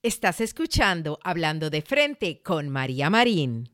Estás 0.00 0.40
escuchando 0.40 1.18
Hablando 1.24 1.70
de 1.70 1.82
Frente 1.82 2.40
con 2.40 2.68
María 2.68 3.10
Marín. 3.10 3.68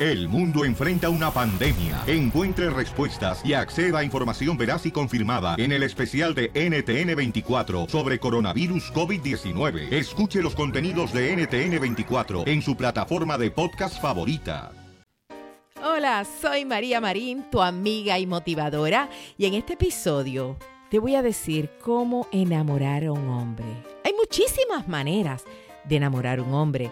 El 0.00 0.28
mundo 0.28 0.64
enfrenta 0.64 1.10
una 1.10 1.30
pandemia. 1.30 2.02
Encuentre 2.08 2.70
respuestas 2.70 3.40
y 3.44 3.54
acceda 3.54 4.00
a 4.00 4.04
información 4.04 4.58
veraz 4.58 4.84
y 4.86 4.90
confirmada 4.90 5.54
en 5.58 5.70
el 5.70 5.84
especial 5.84 6.34
de 6.34 6.52
NTN24 6.54 7.88
sobre 7.88 8.18
coronavirus 8.18 8.92
COVID-19. 8.92 9.92
Escuche 9.92 10.42
los 10.42 10.56
contenidos 10.56 11.12
de 11.12 11.36
NTN24 11.36 12.48
en 12.48 12.62
su 12.62 12.76
plataforma 12.76 13.38
de 13.38 13.52
podcast 13.52 14.02
favorita. 14.02 14.72
Hola, 15.84 16.24
soy 16.24 16.64
María 16.64 17.00
Marín, 17.00 17.44
tu 17.48 17.62
amiga 17.62 18.18
y 18.18 18.26
motivadora, 18.26 19.08
y 19.36 19.46
en 19.46 19.54
este 19.54 19.74
episodio 19.74 20.56
te 20.90 20.98
voy 20.98 21.14
a 21.14 21.22
decir 21.22 21.70
cómo 21.82 22.26
enamorar 22.32 23.04
a 23.04 23.12
un 23.12 23.28
hombre. 23.28 23.66
Hay 24.04 24.12
muchísimas 24.14 24.88
maneras 24.88 25.44
de 25.84 25.96
enamorar 25.96 26.38
a 26.38 26.42
un 26.42 26.54
hombre, 26.54 26.90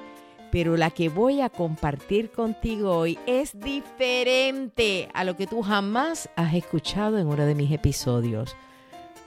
pero 0.53 0.77
la 0.77 0.91
que 0.91 1.09
voy 1.09 1.41
a 1.41 1.49
compartir 1.49 2.31
contigo 2.31 2.95
hoy 2.95 3.19
es 3.27 3.59
diferente 3.59 5.09
a 5.15 5.25
lo 5.25 5.37
que 5.37 5.47
tú 5.47 5.63
jamás 5.63 6.29
has 6.37 6.55
escuchado 6.55 7.19
en 7.19 7.27
uno 7.27 7.47
de 7.47 7.55
mis 7.55 7.73
episodios. 7.73 8.55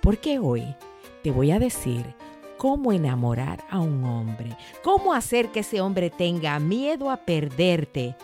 Porque 0.01 0.37
hoy 0.39 0.75
te 1.23 1.31
voy 1.31 1.51
a 1.51 1.59
decir 1.59 2.05
cómo 2.57 2.93
enamorar 2.93 3.63
a 3.69 3.79
un 3.79 4.03
hombre, 4.03 4.55
cómo 4.83 5.13
hacer 5.13 5.49
que 5.49 5.61
ese 5.61 5.81
hombre 5.81 6.11
tenga 6.11 6.59
miedo 6.59 7.09
a 7.09 7.17
perderte. 7.17 8.15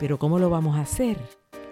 Pero 0.00 0.18
¿cómo 0.18 0.40
lo 0.40 0.50
vamos 0.50 0.76
a 0.76 0.80
hacer? 0.80 1.16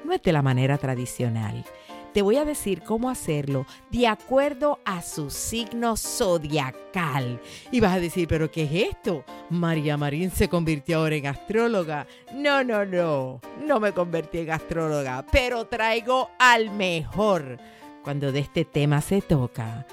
No 0.04 0.12
es 0.12 0.22
de 0.22 0.32
la 0.32 0.42
manera 0.42 0.78
tradicional 0.78 1.64
te 2.12 2.22
voy 2.22 2.36
a 2.36 2.44
decir 2.44 2.82
cómo 2.82 3.10
hacerlo 3.10 3.66
de 3.90 4.06
acuerdo 4.06 4.78
a 4.84 5.02
su 5.02 5.30
signo 5.30 5.96
zodiacal. 5.96 7.40
Y 7.70 7.80
vas 7.80 7.94
a 7.94 8.00
decir, 8.00 8.28
¿pero 8.28 8.50
qué 8.50 8.64
es 8.64 8.90
esto? 8.90 9.24
María 9.50 9.96
Marín 9.96 10.30
se 10.30 10.48
convirtió 10.48 10.98
ahora 10.98 11.16
en 11.16 11.26
astróloga. 11.26 12.06
No, 12.34 12.62
no, 12.64 12.84
no, 12.84 13.40
no 13.64 13.80
me 13.80 13.92
convertí 13.92 14.38
en 14.38 14.50
astróloga, 14.50 15.24
pero 15.30 15.66
traigo 15.66 16.30
al 16.38 16.70
mejor 16.70 17.58
cuando 18.02 18.32
de 18.32 18.40
este 18.40 18.64
tema 18.64 19.00
se 19.00 19.22
toca 19.22 19.86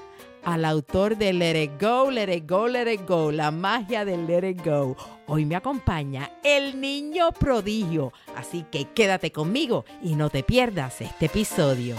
al 0.54 0.66
autor 0.66 1.16
de 1.16 1.32
Let 1.32 1.64
It 1.64 1.72
Go, 1.80 2.10
Let 2.10 2.36
It 2.36 2.50
Go, 2.50 2.68
Let 2.68 2.92
It 2.92 3.08
Go, 3.08 3.32
la 3.32 3.52
magia 3.52 4.04
del 4.04 4.26
Let 4.26 4.50
It 4.50 4.66
Go. 4.66 4.98
Hoy 5.28 5.46
me 5.46 5.56
acompaña 5.56 6.32
el 6.44 6.82
niño 6.82 7.32
prodigio, 7.34 8.14
así 8.36 8.66
que 8.72 8.86
quédate 8.86 9.32
conmigo 9.32 9.86
y 10.02 10.16
no 10.16 10.32
te 10.32 10.42
pierdas 10.42 11.02
este 11.02 11.28
episodio. 11.28 11.96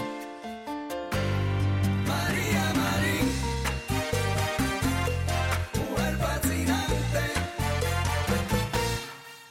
María 2.08 2.72
Marín, 2.74 3.28
mujer 5.78 6.16
fascinante. 6.16 7.20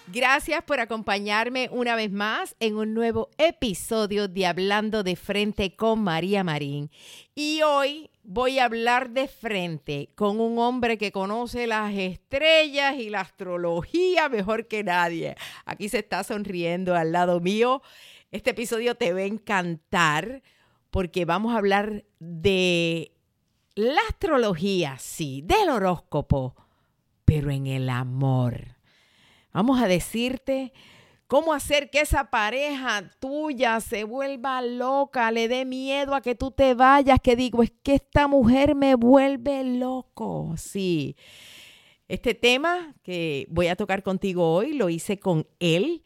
Gracias 0.08 0.62
por 0.64 0.82
acompañarme 0.82 1.70
una 1.72 1.96
vez 1.96 2.12
más 2.12 2.54
en 2.60 2.76
un 2.76 2.94
nuevo 2.94 3.30
episodio 3.38 4.28
de 4.28 4.46
Hablando 4.46 5.04
de 5.04 5.16
Frente 5.16 5.78
con 5.78 6.04
María 6.04 6.44
Marín. 6.44 6.92
Y 7.34 7.62
hoy 7.62 8.10
voy 8.32 8.60
a 8.60 8.66
hablar 8.66 9.10
de 9.10 9.28
frente 9.28 10.12
con 10.14 10.40
un 10.40 10.60
hombre 10.60 11.00
que 11.00 11.12
conoce 11.12 11.66
las 11.66 11.92
estrellas 11.96 12.96
y 12.96 13.10
la 13.10 13.22
astrología 13.22 14.30
mejor 14.30 14.68
que 14.68 14.84
nadie. 14.84 15.36
Aquí 15.66 15.90
se 15.90 15.98
está 15.98 16.24
sonriendo 16.24 16.96
al 16.96 17.12
lado 17.12 17.40
mío. 17.40 17.82
Este 18.30 18.52
episodio 18.52 18.94
te 18.94 19.14
va 19.14 19.22
a 19.22 19.24
encantar 19.24 20.44
porque 20.92 21.26
vamos 21.26 21.56
a 21.56 21.58
hablar 21.58 22.06
de 22.20 23.14
la 23.74 24.02
astrología, 24.08 25.00
sí, 25.00 25.42
del 25.44 25.68
horóscopo, 25.70 26.56
pero 27.26 27.50
en 27.50 27.66
el 27.66 27.90
amor. 27.90 28.76
Vamos 29.54 29.82
a 29.82 29.88
decirte 29.88 30.72
cómo 31.30 31.54
hacer 31.54 31.92
que 31.92 32.02
esa 32.02 32.32
pareja 32.32 33.08
tuya 33.20 33.80
se 33.82 34.04
vuelva 34.04 34.64
loca, 34.64 35.32
le 35.32 35.48
dé 35.48 35.64
miedo 35.64 36.16
a 36.16 36.22
que 36.22 36.34
tú 36.34 36.50
te 36.50 36.74
vayas, 36.74 37.20
que 37.22 37.36
digo, 37.36 37.62
es 37.62 37.72
que 37.84 37.94
esta 37.94 38.28
mujer 38.28 38.74
me 38.74 38.96
vuelve 38.96 39.64
loco. 39.64 40.56
Sí. 40.58 41.16
Este 42.08 42.34
tema 42.34 42.96
que 43.04 43.46
voy 43.52 43.68
a 43.68 43.76
tocar 43.76 44.02
contigo 44.02 44.52
hoy 44.52 44.74
lo 44.74 44.90
hice 44.90 45.20
con 45.20 45.48
él 45.60 46.04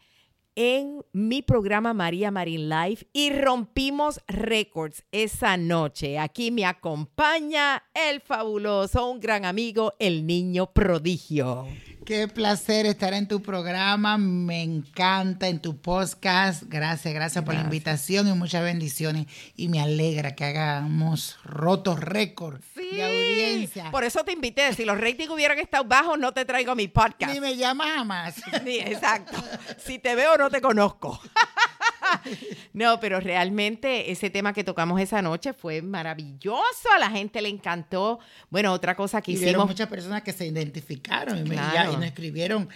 en 0.56 1.06
mi 1.13 1.41
programa 1.41 1.94
María 1.94 2.29
Marín 2.29 2.67
Live 2.67 3.07
y 3.13 3.29
rompimos 3.31 4.19
récords 4.28 5.05
esa 5.13 5.55
noche. 5.55 6.19
Aquí 6.19 6.51
me 6.51 6.66
acompaña 6.66 7.81
el 7.94 8.19
fabuloso, 8.19 9.09
un 9.09 9.22
gran 9.22 9.45
amigo, 9.45 9.94
el 10.00 10.28
niño 10.28 10.73
prodigio. 10.73 11.66
Qué 12.06 12.28
placer 12.28 12.86
estar 12.86 13.14
en 13.14 13.30
tu 13.30 13.41
programa, 13.41 14.18
me 14.18 14.62
encanta 14.62 15.47
en 15.47 15.62
tu 15.62 15.78
podcast. 15.78 16.64
Gracias, 16.68 17.14
gracias, 17.14 17.46
por 17.46 17.53
la 17.53 17.62
invitación 17.62 18.28
y 18.28 18.34
muchas 18.34 18.62
bendiciones. 18.62 19.28
Y 19.56 19.69
me 19.69 19.80
alegra 19.80 20.36
que 20.36 20.44
hagamos 20.44 21.38
rotos 21.46 22.02
récord 22.02 22.59
de 22.75 23.03
audiencia. 23.03 23.90
Por 23.90 24.03
eso 24.03 24.24
te 24.25 24.34
invité. 24.34 24.74
Si 24.74 24.84
los 24.84 25.00
ratings 25.00 25.30
hubieran 25.30 25.59
estado 25.59 25.86
bajos, 25.86 26.19
no 26.19 26.34
te 26.34 26.44
traigo 26.44 26.75
mi 26.75 26.90
podcast. 26.90 27.34
Ni 27.34 27.40
me 27.40 27.56
llamas 27.56 27.88
jamás. 27.96 28.35
Sí, 28.64 28.80
exacto. 28.80 29.41
Si 29.78 30.00
te 30.00 30.16
veo, 30.16 30.38
no 30.38 30.50
te 30.50 30.62
conozco. 30.62 31.20
No, 32.74 33.00
pero 33.00 33.19
realmente 33.19 34.12
ese 34.12 34.30
tema 34.30 34.52
que 34.53 34.64
tocamos 34.64 35.00
esa 35.00 35.22
noche 35.22 35.53
fue 35.53 35.81
maravilloso. 35.81 36.90
A 36.96 37.00
la 37.00 37.09
gente 37.12 37.41
le 37.41 37.50
encantó. 37.50 38.19
Bueno, 38.50 38.74
otra 38.74 38.96
cosa 38.96 39.22
que 39.22 39.31
Y 39.31 39.36
hicimos. 39.36 39.68
muchas 39.68 39.88
personas 39.88 40.24
que 40.24 40.34
se 40.34 40.46
identificaron 40.47 41.46
y, 41.46 41.50
Claro. 41.50 41.94
nos 41.94 42.03
escribieron 42.03 42.68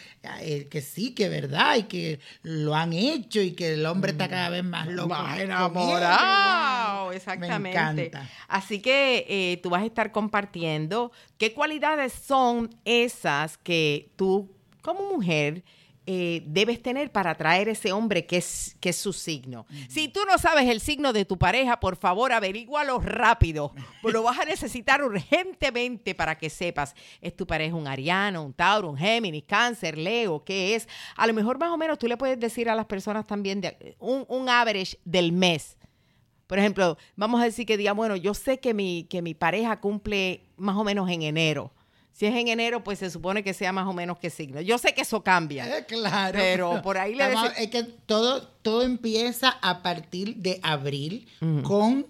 eh, 0.42 0.68
que 0.70 0.82
sí, 0.82 1.14
que 1.16 1.26
es 1.26 1.30
verdad, 1.32 1.78
y 1.78 1.84
que 1.84 2.20
lo 2.44 2.76
han 2.76 2.94
hecho 2.94 3.42
y 3.42 3.52
que 3.52 3.74
el 3.74 3.86
hombre 3.86 4.12
está 4.12 4.28
cada 4.30 4.50
vez 4.50 4.64
más 4.64 4.88
loco. 4.88 5.10
Más 5.10 5.40
enamorado, 5.40 7.06
Wow. 7.06 7.12
exactamente. 7.12 7.59
Me 7.59 7.72
encanta. 7.72 8.30
Así 8.48 8.80
que 8.82 9.26
eh, 9.28 9.59
tú 9.64 9.70
vas 9.70 9.82
a 9.82 9.86
estar 9.86 10.12
compartiendo 10.12 11.12
qué 11.38 11.53
cualidades 11.53 12.14
son 12.14 12.70
esas 12.85 13.58
que 13.58 14.12
tú, 14.16 14.52
como 14.82 15.02
mujer, 15.14 15.64
eh, 16.09 16.42
debes 16.46 16.82
tener 16.82 17.12
para 17.12 17.32
atraer 17.32 17.68
ese 17.68 17.92
hombre 17.92 18.26
que 18.26 18.38
es, 18.38 18.78
que 18.80 18.90
es 18.90 18.96
su 18.96 19.12
signo. 19.12 19.66
Si 19.90 20.08
tú 20.08 20.22
no 20.26 20.38
sabes 20.38 20.70
el 20.70 20.80
signo 20.80 21.12
de 21.12 21.26
tu 21.26 21.38
pareja, 21.38 21.82
por 21.82 21.98
favor, 21.98 22.32
averígualo 22.32 23.02
rápido. 23.02 23.74
Pues 24.02 24.14
lo 24.14 24.24
vas 24.24 24.40
a 24.40 24.46
necesitar 24.46 25.04
urgentemente 25.04 26.16
para 26.16 26.38
que 26.38 26.50
sepas, 26.50 26.96
¿es 27.22 27.36
tu 27.36 27.46
pareja 27.46 27.76
un 27.76 27.88
ariano, 27.88 28.42
un 28.42 28.54
tauro, 28.54 28.90
un 28.90 28.98
géminis, 28.98 29.44
cáncer, 29.44 29.98
leo? 29.98 30.46
¿Qué 30.46 30.76
es? 30.76 30.88
A 31.18 31.28
lo 31.28 31.34
mejor 31.34 31.59
más 31.59 31.72
o 31.72 31.78
menos 31.78 32.00
tú 32.00 32.08
le 32.08 32.16
puedes 32.16 32.40
decir 32.40 32.70
a 32.70 32.76
las 32.76 32.86
personas 32.86 33.28
también 33.28 33.59
de, 33.59 33.98
un, 34.00 34.24
un 34.30 34.48
average 34.48 34.98
del 35.04 35.34
mes. 35.34 35.78
Por 36.48 36.58
ejemplo, 36.58 36.98
vamos 37.18 37.42
a 37.42 37.44
decir 37.44 37.66
que 37.66 37.76
diga, 37.76 37.92
bueno, 37.92 38.16
yo 38.16 38.34
sé 38.34 38.62
que 38.62 38.74
mi, 38.74 39.04
que 39.09 39.22
mi 39.22 39.34
pareja 39.34 39.82
cumple 39.82 40.46
más 40.56 40.78
o 40.78 40.86
menos 40.86 41.09
en 41.09 41.24
enero. 41.24 41.74
Si 42.17 42.25
es 42.25 42.34
en 42.34 42.47
enero, 42.47 42.84
pues 42.84 42.97
se 42.97 43.11
supone 43.11 43.43
que 43.43 43.53
sea 43.53 43.72
más 43.72 43.85
o 43.85 43.93
menos 43.93 44.17
que 44.17 44.31
signo. 44.31 44.59
Yo 44.61 44.79
sé 44.79 44.96
que 44.96 45.02
eso 45.02 45.22
cambia. 45.22 45.78
Eh, 45.78 45.85
claro. 45.85 46.40
Pero 46.40 46.81
por 46.81 46.97
ahí 46.97 47.14
le 47.14 47.23
deci- 47.25 47.53
Es 47.58 47.67
que 47.69 47.84
todo, 47.84 48.41
todo 48.64 48.81
empieza 48.81 49.49
a 49.61 49.84
partir 49.84 50.35
de 50.37 50.59
abril 50.64 51.28
con 51.64 52.08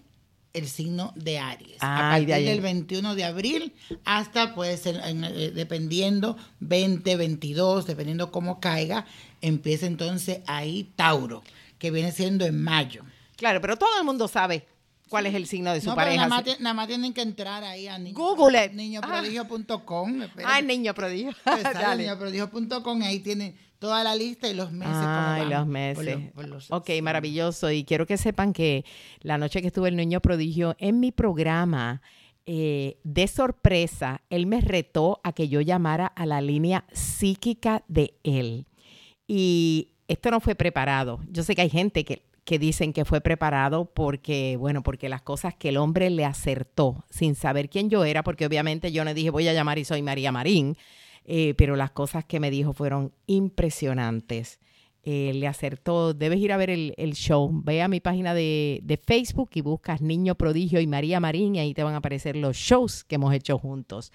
el 0.53 0.67
signo 0.69 1.11
de 1.17 1.39
Aries. 1.39 1.75
Ay, 1.81 1.89
a 1.89 2.09
partir 2.11 2.27
de 2.27 2.33
ahí. 2.35 2.45
del 2.45 2.61
21 2.61 3.15
de 3.15 3.25
abril 3.25 3.73
hasta, 4.05 4.55
puede 4.55 4.77
ser, 4.77 4.95
en- 5.03 5.25
eh, 5.25 5.51
dependiendo, 5.53 6.37
20, 6.61 7.17
22, 7.17 7.85
dependiendo 7.85 8.31
cómo 8.31 8.61
caiga, 8.61 9.05
empieza 9.41 9.87
entonces 9.87 10.39
ahí 10.47 10.89
Tauro, 10.95 11.43
que 11.79 11.91
viene 11.91 12.13
siendo 12.13 12.45
en 12.45 12.63
mayo. 12.63 13.03
Claro, 13.35 13.59
pero 13.59 13.75
todo 13.75 13.89
el 13.99 14.05
mundo 14.05 14.29
sabe 14.29 14.65
cuál 15.09 15.25
es 15.25 15.35
el 15.35 15.45
signo 15.47 15.73
de 15.73 15.81
su 15.81 15.87
No, 15.87 15.95
pero 15.95 16.05
pareja. 16.07 16.27
nada 16.27 16.29
más, 16.29 16.43
ti- 16.43 16.61
nada 16.63 16.73
más 16.73 16.87
tienen 16.87 17.13
que 17.13 17.21
entrar 17.21 17.63
ahí 17.63 17.87
a 17.87 17.97
niño- 17.97 18.15
Google 18.15 18.69
niñoprodigio.com. 18.73 20.21
espérate. 20.21 20.43
Ay, 20.53 20.63
niño 20.63 20.93
prodigio. 20.93 21.31
Sale 21.43 21.63
Dale. 21.73 22.03
niñoprodigio.com, 22.03 23.01
ahí 23.03 23.19
tienen 23.19 23.55
toda 23.79 24.03
la 24.03 24.15
lista 24.15 24.47
y 24.49 24.53
los 24.53 24.71
meses. 24.71 24.93
Ay, 24.95 25.41
van 25.41 25.49
los 25.49 25.59
por 25.59 25.67
meses. 25.67 26.05
los- 26.05 26.31
por 26.33 26.47
los- 26.47 26.71
ok, 26.71 26.89
maravilloso. 27.01 27.71
Y 27.71 27.83
quiero 27.83 28.05
que 28.05 28.17
sepan 28.17 28.53
que 28.53 28.85
la 29.21 29.37
noche 29.37 29.61
que 29.61 29.67
estuve 29.67 29.89
el 29.89 29.95
niño 29.95 30.19
prodigio 30.21 30.75
en 30.79 30.99
mi 30.99 31.11
programa, 31.11 32.01
eh, 32.45 32.97
de 33.03 33.27
sorpresa, 33.27 34.21
él 34.29 34.45
me 34.47 34.61
retó 34.61 35.19
a 35.23 35.33
que 35.33 35.49
yo 35.49 35.61
llamara 35.61 36.07
a 36.07 36.25
la 36.25 36.39
línea 36.41 36.85
psíquica 36.93 37.83
de 37.87 38.13
él. 38.23 38.65
Y 39.27 39.89
esto 40.07 40.31
no 40.31 40.39
fue 40.39 40.55
preparado. 40.55 41.19
Yo 41.29 41.43
sé 41.43 41.55
que 41.55 41.61
hay 41.63 41.69
gente 41.69 42.05
que, 42.05 42.23
que 42.47 42.59
dicen 42.59 42.93
que 42.93 43.03
fue 43.03 43.19
preparado 43.19 43.91
porque, 43.93 44.55
bueno, 44.55 44.81
porque 44.81 45.09
las 45.09 45.21
cosas 45.21 45.53
que 45.53 45.67
el 45.67 45.75
hombre 45.75 46.09
le 46.09 46.23
acertó 46.23 47.03
sin 47.09 47.35
saber 47.35 47.69
quién 47.69 47.89
yo 47.89 48.05
era, 48.05 48.23
porque 48.23 48.45
obviamente 48.45 48.93
yo 48.93 49.03
no 49.03 49.13
dije 49.13 49.31
voy 49.31 49.49
a 49.49 49.53
llamar 49.53 49.79
y 49.79 49.83
soy 49.83 50.01
María 50.01 50.31
Marín, 50.31 50.77
eh, 51.25 51.55
pero 51.57 51.75
las 51.75 51.91
cosas 51.91 52.23
que 52.23 52.39
me 52.39 52.49
dijo 52.49 52.71
fueron 52.71 53.11
impresionantes. 53.25 54.61
Eh, 55.03 55.33
le 55.35 55.45
acertó, 55.45 56.13
debes 56.13 56.39
ir 56.39 56.53
a 56.53 56.57
ver 56.57 56.69
el, 56.69 57.13
show, 57.15 57.51
ve 57.51 57.81
a 57.81 57.89
mi 57.89 57.99
página 57.99 58.33
de, 58.33 58.79
de 58.81 58.95
Facebook 58.95 59.49
y 59.53 59.59
buscas 59.59 59.99
Niño 59.99 60.35
Prodigio 60.35 60.79
y 60.79 60.87
María 60.87 61.19
Marín 61.19 61.55
y 61.55 61.59
ahí 61.59 61.73
te 61.73 61.83
van 61.83 61.95
a 61.95 61.97
aparecer 61.97 62.37
los 62.37 62.55
shows 62.55 63.03
que 63.03 63.15
hemos 63.15 63.33
hecho 63.33 63.57
juntos. 63.57 64.13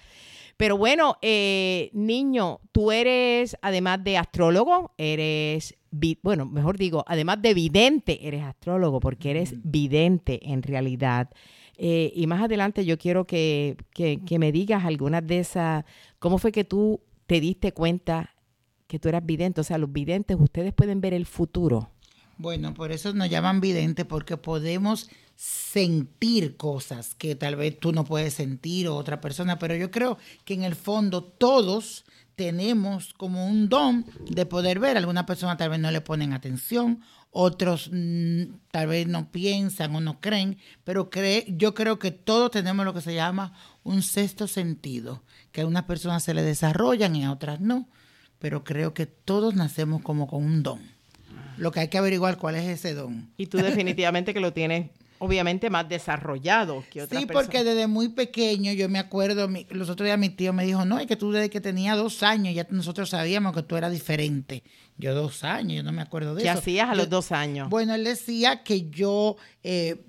Pero 0.57 0.77
bueno, 0.77 1.17
eh, 1.21 1.89
niño, 1.93 2.59
tú 2.71 2.91
eres, 2.91 3.57
además 3.61 4.03
de 4.03 4.17
astrólogo, 4.17 4.93
eres, 4.97 5.75
bueno, 6.21 6.45
mejor 6.45 6.77
digo, 6.77 7.03
además 7.07 7.41
de 7.41 7.53
vidente, 7.53 8.27
eres 8.27 8.43
astrólogo, 8.43 8.99
porque 8.99 9.31
eres 9.31 9.55
vidente 9.63 10.39
en 10.51 10.61
realidad. 10.61 11.29
Eh, 11.77 12.13
y 12.15 12.27
más 12.27 12.41
adelante 12.43 12.85
yo 12.85 12.97
quiero 12.97 13.25
que, 13.25 13.77
que, 13.93 14.21
que 14.25 14.39
me 14.39 14.51
digas 14.51 14.85
algunas 14.85 15.25
de 15.25 15.39
esas, 15.39 15.85
¿cómo 16.19 16.37
fue 16.37 16.51
que 16.51 16.63
tú 16.63 17.01
te 17.25 17.39
diste 17.39 17.71
cuenta 17.71 18.29
que 18.87 18.99
tú 18.99 19.09
eras 19.09 19.25
vidente? 19.25 19.61
O 19.61 19.63
sea, 19.63 19.79
los 19.79 19.91
videntes, 19.91 20.37
ustedes 20.39 20.73
pueden 20.73 21.01
ver 21.01 21.15
el 21.15 21.25
futuro. 21.25 21.92
Bueno, 22.37 22.73
por 22.73 22.91
eso 22.91 23.13
nos 23.13 23.29
llaman 23.29 23.61
videntes, 23.61 24.05
porque 24.05 24.37
podemos 24.37 25.09
sentir 25.35 26.57
cosas 26.57 27.15
que 27.15 27.35
tal 27.35 27.55
vez 27.55 27.79
tú 27.79 27.91
no 27.91 28.03
puedes 28.05 28.33
sentir 28.33 28.87
o 28.87 28.95
otra 28.95 29.21
persona, 29.21 29.59
pero 29.59 29.75
yo 29.75 29.91
creo 29.91 30.17
que 30.45 30.53
en 30.53 30.63
el 30.63 30.75
fondo 30.75 31.23
todos 31.23 32.05
tenemos 32.35 33.13
como 33.13 33.47
un 33.47 33.69
don 33.69 34.05
de 34.29 34.45
poder 34.45 34.79
ver. 34.79 34.97
Algunas 34.97 35.25
personas 35.25 35.57
tal 35.57 35.69
vez 35.69 35.79
no 35.79 35.91
le 35.91 36.01
ponen 36.01 36.33
atención, 36.33 37.01
otros 37.31 37.89
mm, 37.91 38.43
tal 38.71 38.87
vez 38.87 39.07
no 39.07 39.31
piensan 39.31 39.95
o 39.95 40.01
no 40.01 40.19
creen, 40.19 40.57
pero 40.83 41.09
cree, 41.09 41.45
yo 41.47 41.73
creo 41.73 41.99
que 41.99 42.11
todos 42.11 42.51
tenemos 42.51 42.85
lo 42.85 42.93
que 42.93 43.01
se 43.01 43.15
llama 43.15 43.53
un 43.83 44.01
sexto 44.01 44.47
sentido, 44.47 45.23
que 45.51 45.61
a 45.61 45.67
unas 45.67 45.83
personas 45.83 46.23
se 46.23 46.33
le 46.33 46.43
desarrollan 46.43 47.15
y 47.15 47.23
a 47.23 47.31
otras 47.31 47.59
no, 47.59 47.87
pero 48.39 48.63
creo 48.63 48.93
que 48.93 49.05
todos 49.05 49.55
nacemos 49.55 50.01
como 50.01 50.27
con 50.27 50.43
un 50.43 50.63
don. 50.63 50.92
Lo 51.57 51.71
que 51.71 51.81
hay 51.81 51.87
que 51.87 51.97
averiguar 51.97 52.37
cuál 52.37 52.55
es 52.55 52.65
ese 52.67 52.93
don. 52.93 53.31
Y 53.37 53.47
tú 53.47 53.57
definitivamente 53.57 54.33
que 54.33 54.39
lo 54.39 54.53
tienes, 54.53 54.89
obviamente, 55.19 55.69
más 55.69 55.87
desarrollado 55.87 56.83
que 56.91 57.01
otras 57.01 57.21
Sí, 57.21 57.25
personas. 57.25 57.45
porque 57.47 57.63
desde 57.63 57.87
muy 57.87 58.09
pequeño 58.09 58.71
yo 58.73 58.89
me 58.89 58.99
acuerdo, 58.99 59.47
mi- 59.47 59.65
los 59.69 59.89
otros 59.89 60.05
días 60.05 60.17
mi 60.19 60.29
tío 60.29 60.51
me 60.53 60.65
dijo, 60.65 60.85
no, 60.85 60.99
es 60.99 61.07
que 61.07 61.15
tú 61.15 61.31
desde 61.31 61.49
que 61.49 61.61
tenía 61.61 61.95
dos 61.95 62.23
años 62.23 62.53
ya 62.53 62.67
nosotros 62.69 63.09
sabíamos 63.09 63.53
que 63.55 63.63
tú 63.63 63.75
eras 63.77 63.91
diferente. 63.91 64.63
Yo 64.97 65.13
dos 65.15 65.43
años, 65.43 65.77
yo 65.77 65.83
no 65.83 65.91
me 65.91 66.01
acuerdo 66.01 66.35
de 66.35 66.43
¿Qué 66.43 66.49
eso. 66.49 66.59
hacías 66.59 66.89
a 66.89 66.91
Yo- 66.93 66.97
los 66.97 67.09
dos 67.09 67.31
años? 67.31 67.69
Bueno, 67.69 67.95
él 67.95 68.03
decía 68.03 68.63
que 68.63 68.89
yo, 68.89 69.37
eh, 69.63 70.03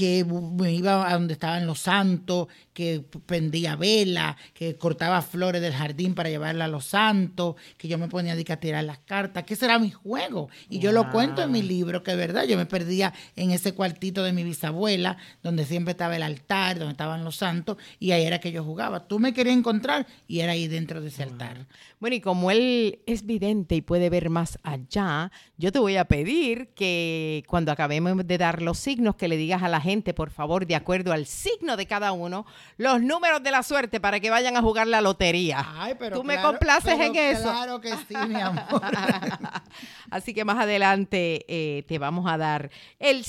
que 0.00 0.24
me 0.24 0.72
iba 0.72 1.06
a 1.06 1.12
donde 1.12 1.34
estaban 1.34 1.66
los 1.66 1.80
santos, 1.80 2.48
que 2.72 3.04
prendía 3.26 3.76
vela, 3.76 4.34
que 4.54 4.76
cortaba 4.76 5.20
flores 5.20 5.60
del 5.60 5.74
jardín 5.74 6.14
para 6.14 6.30
llevarla 6.30 6.64
a 6.64 6.68
los 6.68 6.86
santos, 6.86 7.56
que 7.76 7.86
yo 7.86 7.98
me 7.98 8.08
ponía 8.08 8.32
a 8.32 8.56
tirar 8.56 8.82
las 8.82 8.96
cartas, 9.00 9.44
que 9.44 9.52
ese 9.52 9.66
era 9.66 9.78
mi 9.78 9.90
juego. 9.90 10.48
Y 10.70 10.78
yo 10.78 10.90
lo 10.92 11.10
cuento 11.10 11.42
en 11.42 11.52
mi 11.52 11.60
libro, 11.60 12.02
que 12.02 12.12
es 12.12 12.16
verdad, 12.16 12.44
yo 12.44 12.56
me 12.56 12.64
perdía 12.64 13.12
en 13.36 13.50
ese 13.50 13.74
cuartito 13.74 14.24
de 14.24 14.32
mi 14.32 14.42
bisabuela, 14.42 15.18
donde 15.42 15.66
siempre 15.66 15.92
estaba 15.92 16.16
el 16.16 16.22
altar, 16.22 16.78
donde 16.78 16.92
estaban 16.92 17.22
los 17.22 17.36
santos, 17.36 17.76
y 17.98 18.12
ahí 18.12 18.24
era 18.24 18.40
que 18.40 18.52
yo 18.52 18.64
jugaba. 18.64 19.06
Tú 19.06 19.18
me 19.18 19.34
querías 19.34 19.58
encontrar 19.58 20.06
y 20.26 20.40
era 20.40 20.52
ahí 20.52 20.66
dentro 20.66 21.02
de 21.02 21.08
ese 21.08 21.24
altar. 21.24 21.66
Bueno, 22.00 22.16
y 22.16 22.20
como 22.22 22.50
él 22.50 23.00
es 23.06 23.26
vidente 23.26 23.74
y 23.74 23.82
puede 23.82 24.08
ver 24.08 24.30
más 24.30 24.58
allá, 24.62 25.30
yo 25.58 25.70
te 25.70 25.78
voy 25.78 25.98
a 25.98 26.06
pedir 26.06 26.68
que 26.74 27.44
cuando 27.46 27.70
acabemos 27.72 28.26
de 28.26 28.38
dar 28.38 28.62
los 28.62 28.78
signos, 28.78 29.16
que 29.16 29.28
le 29.28 29.36
digas 29.36 29.62
a 29.62 29.68
la 29.68 29.82
gente, 29.82 30.14
por 30.14 30.30
favor, 30.30 30.66
de 30.66 30.74
acuerdo 30.76 31.12
al 31.12 31.26
signo 31.26 31.76
de 31.76 31.84
cada 31.84 32.12
uno, 32.12 32.46
los 32.78 33.02
números 33.02 33.42
de 33.42 33.50
la 33.50 33.62
suerte 33.62 34.00
para 34.00 34.18
que 34.18 34.30
vayan 34.30 34.56
a 34.56 34.62
jugar 34.62 34.86
la 34.86 35.02
lotería. 35.02 35.62
Ay, 35.76 35.94
pero 35.98 36.16
Tú 36.16 36.24
me 36.24 36.34
claro- 36.36 36.48
complaces 36.52 36.94
pero 36.96 37.04
en 37.04 37.16
eso. 37.16 37.42
Claro 37.42 37.80
que 37.82 37.90
sí, 37.90 38.16
mi 38.28 38.40
amor. 38.40 38.64
Así 40.10 40.34
que 40.34 40.44
más 40.44 40.58
adelante 40.58 41.44
eh, 41.48 41.82
te 41.86 41.98
vamos 41.98 42.30
a 42.30 42.36
dar 42.38 42.70
el 42.98 43.24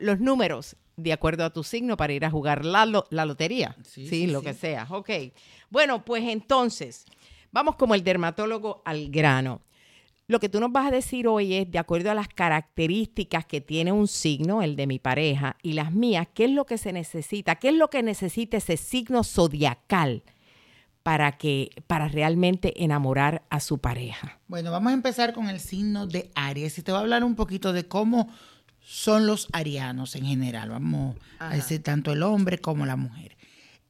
los 0.00 0.20
números 0.20 0.76
de 0.96 1.12
acuerdo 1.12 1.44
a 1.44 1.50
tu 1.50 1.64
signo 1.64 1.96
para 1.96 2.12
ir 2.12 2.24
a 2.24 2.30
jugar 2.30 2.64
la, 2.64 2.86
lo- 2.86 3.06
la 3.10 3.24
lotería. 3.24 3.74
Sí, 3.82 4.02
Sí, 4.06 4.08
sí, 4.08 4.26
lo 4.28 4.40
sí. 4.40 4.46
que 4.46 4.54
sea. 4.54 4.86
Ok. 4.90 5.10
Bueno, 5.70 6.04
pues 6.04 6.22
entonces, 6.28 7.04
vamos 7.54 7.76
como 7.76 7.94
el 7.94 8.02
dermatólogo 8.02 8.82
al 8.84 9.10
grano. 9.10 9.62
Lo 10.26 10.40
que 10.40 10.48
tú 10.48 10.58
nos 10.58 10.72
vas 10.72 10.88
a 10.88 10.90
decir 10.90 11.28
hoy 11.28 11.54
es, 11.54 11.70
de 11.70 11.78
acuerdo 11.78 12.10
a 12.10 12.14
las 12.14 12.28
características 12.28 13.46
que 13.46 13.60
tiene 13.60 13.92
un 13.92 14.08
signo, 14.08 14.60
el 14.60 14.74
de 14.74 14.88
mi 14.88 14.98
pareja, 14.98 15.56
y 15.62 15.74
las 15.74 15.92
mías, 15.92 16.26
¿qué 16.34 16.46
es 16.46 16.50
lo 16.50 16.66
que 16.66 16.78
se 16.78 16.92
necesita? 16.92 17.54
¿Qué 17.54 17.68
es 17.68 17.74
lo 17.74 17.90
que 17.90 18.02
necesita 18.02 18.56
ese 18.56 18.76
signo 18.76 19.22
zodiacal 19.22 20.24
para 21.04 21.32
que, 21.32 21.70
para 21.86 22.08
realmente 22.08 22.82
enamorar 22.82 23.44
a 23.50 23.60
su 23.60 23.78
pareja? 23.78 24.40
Bueno, 24.48 24.72
vamos 24.72 24.90
a 24.90 24.94
empezar 24.94 25.32
con 25.32 25.48
el 25.48 25.60
signo 25.60 26.08
de 26.08 26.32
Aries 26.34 26.76
y 26.78 26.82
te 26.82 26.90
voy 26.90 26.98
a 26.98 27.02
hablar 27.02 27.22
un 27.22 27.36
poquito 27.36 27.72
de 27.72 27.86
cómo 27.86 28.30
son 28.80 29.28
los 29.28 29.46
arianos 29.52 30.16
en 30.16 30.26
general. 30.26 30.70
Vamos 30.70 31.16
a 31.38 31.54
decir 31.54 31.82
tanto 31.84 32.10
el 32.10 32.24
hombre 32.24 32.58
como 32.58 32.84
la 32.84 32.96
mujer. 32.96 33.36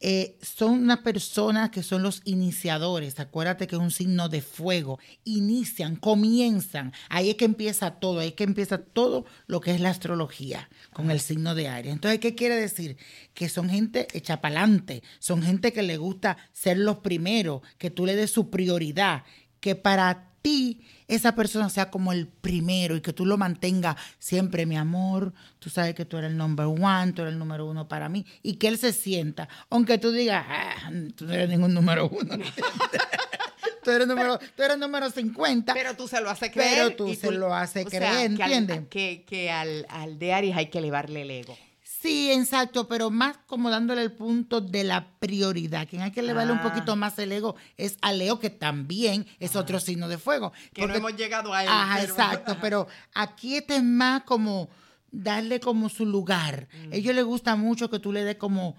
Eh, 0.00 0.38
son 0.42 0.82
unas 0.82 0.98
personas 0.98 1.70
que 1.70 1.82
son 1.82 2.02
los 2.02 2.20
iniciadores. 2.24 3.18
Acuérdate 3.20 3.66
que 3.66 3.76
es 3.76 3.80
un 3.80 3.90
signo 3.90 4.28
de 4.28 4.42
fuego. 4.42 4.98
Inician, 5.24 5.96
comienzan. 5.96 6.92
Ahí 7.08 7.30
es 7.30 7.36
que 7.36 7.46
empieza 7.46 7.92
todo. 7.92 8.20
Ahí 8.20 8.28
es 8.28 8.34
que 8.34 8.44
empieza 8.44 8.78
todo 8.78 9.24
lo 9.46 9.60
que 9.60 9.70
es 9.70 9.80
la 9.80 9.90
astrología 9.90 10.68
con 10.92 11.10
el 11.10 11.20
signo 11.20 11.54
de 11.54 11.68
Aries. 11.68 11.94
Entonces, 11.94 12.20
¿qué 12.20 12.34
quiere 12.34 12.56
decir? 12.56 12.98
Que 13.32 13.48
son 13.48 13.70
gente 13.70 14.08
hecha 14.12 14.40
pa'lante. 14.40 15.02
Son 15.20 15.42
gente 15.42 15.72
que 15.72 15.82
le 15.82 15.96
gusta 15.96 16.36
ser 16.52 16.76
los 16.78 16.98
primeros, 16.98 17.62
que 17.78 17.90
tú 17.90 18.04
le 18.04 18.14
des 18.14 18.30
su 18.30 18.50
prioridad, 18.50 19.24
que 19.60 19.74
para 19.74 20.33
ti 20.44 20.82
esa 21.08 21.34
persona 21.34 21.70
sea 21.70 21.90
como 21.90 22.12
el 22.12 22.26
primero 22.28 22.94
y 22.96 23.00
que 23.00 23.14
tú 23.14 23.24
lo 23.24 23.38
mantengas 23.38 23.96
siempre, 24.18 24.66
mi 24.66 24.76
amor, 24.76 25.32
tú 25.58 25.70
sabes 25.70 25.94
que 25.94 26.04
tú 26.04 26.18
eres 26.18 26.30
el 26.32 26.36
number 26.36 26.66
one, 26.66 27.12
tú 27.14 27.22
eres 27.22 27.32
el 27.32 27.38
número 27.38 27.66
uno 27.66 27.88
para 27.88 28.08
mí, 28.10 28.26
y 28.42 28.56
que 28.56 28.68
él 28.68 28.76
se 28.78 28.92
sienta, 28.92 29.48
aunque 29.70 29.96
tú 29.98 30.12
digas, 30.12 30.44
"Ah, 30.46 30.90
tú 31.16 31.24
no 31.26 31.32
eres 31.32 31.48
ningún 31.48 31.72
número 31.72 32.08
uno, 32.10 32.36
tú, 33.84 33.90
eres 33.90 34.06
número, 34.06 34.38
tú 34.56 34.62
eres 34.62 34.78
número 34.78 35.10
50, 35.10 35.72
Pero 35.74 35.94
tú 35.96 36.08
se 36.08 36.20
lo 36.20 36.28
haces 36.30 36.50
Pero 36.54 36.68
creer. 36.88 36.96
tú 36.96 37.08
y 37.08 37.16
se 37.16 37.30
lo 37.32 37.54
haces 37.54 37.86
o 37.86 37.90
sea, 37.90 37.98
creer, 38.00 38.34
que 38.36 38.42
al- 38.42 38.88
que, 38.88 39.24
que 39.26 39.50
al, 39.50 39.86
al 39.88 40.18
de 40.18 40.32
Aries 40.34 40.56
hay 40.56 40.66
que 40.68 40.78
elevarle 40.78 41.22
el 41.22 41.30
ego. 41.30 41.56
Sí, 42.04 42.30
exacto, 42.30 42.86
pero 42.86 43.08
más 43.10 43.38
como 43.46 43.70
dándole 43.70 44.02
el 44.02 44.12
punto 44.12 44.60
de 44.60 44.84
la 44.84 45.08
prioridad. 45.18 45.88
Quien 45.88 46.02
hay 46.02 46.10
que 46.10 46.20
elevarle 46.20 46.52
un 46.52 46.58
Ah. 46.58 46.62
poquito 46.64 46.96
más 46.96 47.18
el 47.18 47.32
ego 47.32 47.56
es 47.78 47.96
a 48.02 48.12
Leo, 48.12 48.38
que 48.38 48.50
también 48.50 49.26
es 49.40 49.56
otro 49.56 49.80
signo 49.80 50.06
de 50.06 50.18
fuego. 50.18 50.52
Que 50.74 50.82
no 50.82 50.88
Porque- 50.88 50.98
hemos 50.98 51.16
llegado 51.16 51.54
a 51.54 51.62
él. 51.62 51.68
Ajá, 51.70 51.96
pero- 52.00 52.12
exacto, 52.12 52.56
pero 52.60 52.86
aquí 53.14 53.56
este 53.56 53.76
es 53.76 53.82
más 53.82 54.22
como 54.24 54.68
darle 55.10 55.60
como 55.60 55.88
su 55.88 56.04
lugar. 56.04 56.68
Mm. 56.88 56.92
A 56.92 56.96
ellos 56.96 57.14
les 57.14 57.24
gusta 57.24 57.56
mucho 57.56 57.88
que 57.88 57.98
tú 57.98 58.12
le 58.12 58.22
des 58.22 58.36
como... 58.36 58.76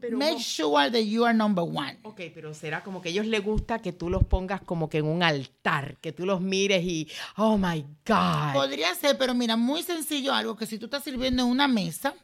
Pero 0.00 0.16
make 0.18 0.32
no- 0.32 0.38
sure 0.40 0.90
that 0.90 1.02
you 1.04 1.24
are 1.24 1.34
number 1.36 1.64
one. 1.64 1.98
Ok, 2.04 2.20
pero 2.34 2.54
será 2.54 2.82
como 2.82 3.00
que 3.02 3.08
a 3.08 3.12
ellos 3.12 3.26
les 3.26 3.44
gusta 3.44 3.78
que 3.80 3.92
tú 3.92 4.08
los 4.10 4.24
pongas 4.24 4.60
como 4.62 4.88
que 4.88 4.98
en 4.98 5.06
un 5.06 5.22
altar, 5.22 5.96
que 6.00 6.12
tú 6.12 6.24
los 6.26 6.40
mires 6.40 6.82
y, 6.84 7.08
oh 7.36 7.58
my 7.58 7.82
God. 8.06 8.52
Podría 8.54 8.94
ser, 8.94 9.18
pero 9.18 9.34
mira, 9.34 9.56
muy 9.56 9.82
sencillo 9.82 10.32
algo, 10.32 10.56
que 10.56 10.66
si 10.66 10.78
tú 10.78 10.86
estás 10.86 11.04
sirviendo 11.04 11.42
en 11.42 11.48
una 11.48 11.68
mesa, 11.68 12.14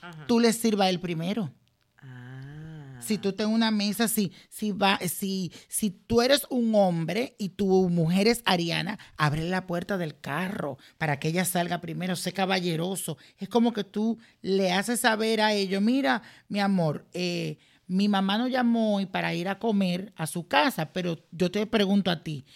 Ajá. 0.00 0.26
tú 0.26 0.38
le 0.40 0.52
sirvas 0.52 0.88
el 0.90 1.00
primero. 1.00 1.50
Si 3.04 3.18
tú 3.18 3.28
estás 3.28 3.46
en 3.46 3.52
una 3.52 3.70
mesa, 3.70 4.08
si, 4.08 4.32
si, 4.48 4.72
va, 4.72 4.98
si, 5.06 5.52
si 5.68 5.90
tú 5.90 6.22
eres 6.22 6.46
un 6.48 6.74
hombre 6.74 7.36
y 7.38 7.50
tu 7.50 7.88
mujer 7.90 8.28
es 8.28 8.42
ariana, 8.46 8.98
abre 9.16 9.44
la 9.44 9.66
puerta 9.66 9.98
del 9.98 10.18
carro 10.18 10.78
para 10.96 11.18
que 11.18 11.28
ella 11.28 11.44
salga 11.44 11.80
primero, 11.80 12.16
sé 12.16 12.32
caballeroso. 12.32 13.18
Es 13.36 13.48
como 13.48 13.72
que 13.72 13.84
tú 13.84 14.18
le 14.40 14.72
haces 14.72 15.00
saber 15.00 15.40
a 15.42 15.52
ellos, 15.52 15.82
mira, 15.82 16.22
mi 16.48 16.60
amor, 16.60 17.06
eh, 17.12 17.58
mi 17.86 18.08
mamá 18.08 18.38
nos 18.38 18.50
llamó 18.50 18.96
hoy 18.96 19.06
para 19.06 19.34
ir 19.34 19.48
a 19.48 19.58
comer 19.58 20.12
a 20.16 20.26
su 20.26 20.48
casa, 20.48 20.92
pero 20.92 21.18
yo 21.30 21.50
te 21.50 21.66
pregunto 21.66 22.10
a 22.10 22.22
ti, 22.22 22.46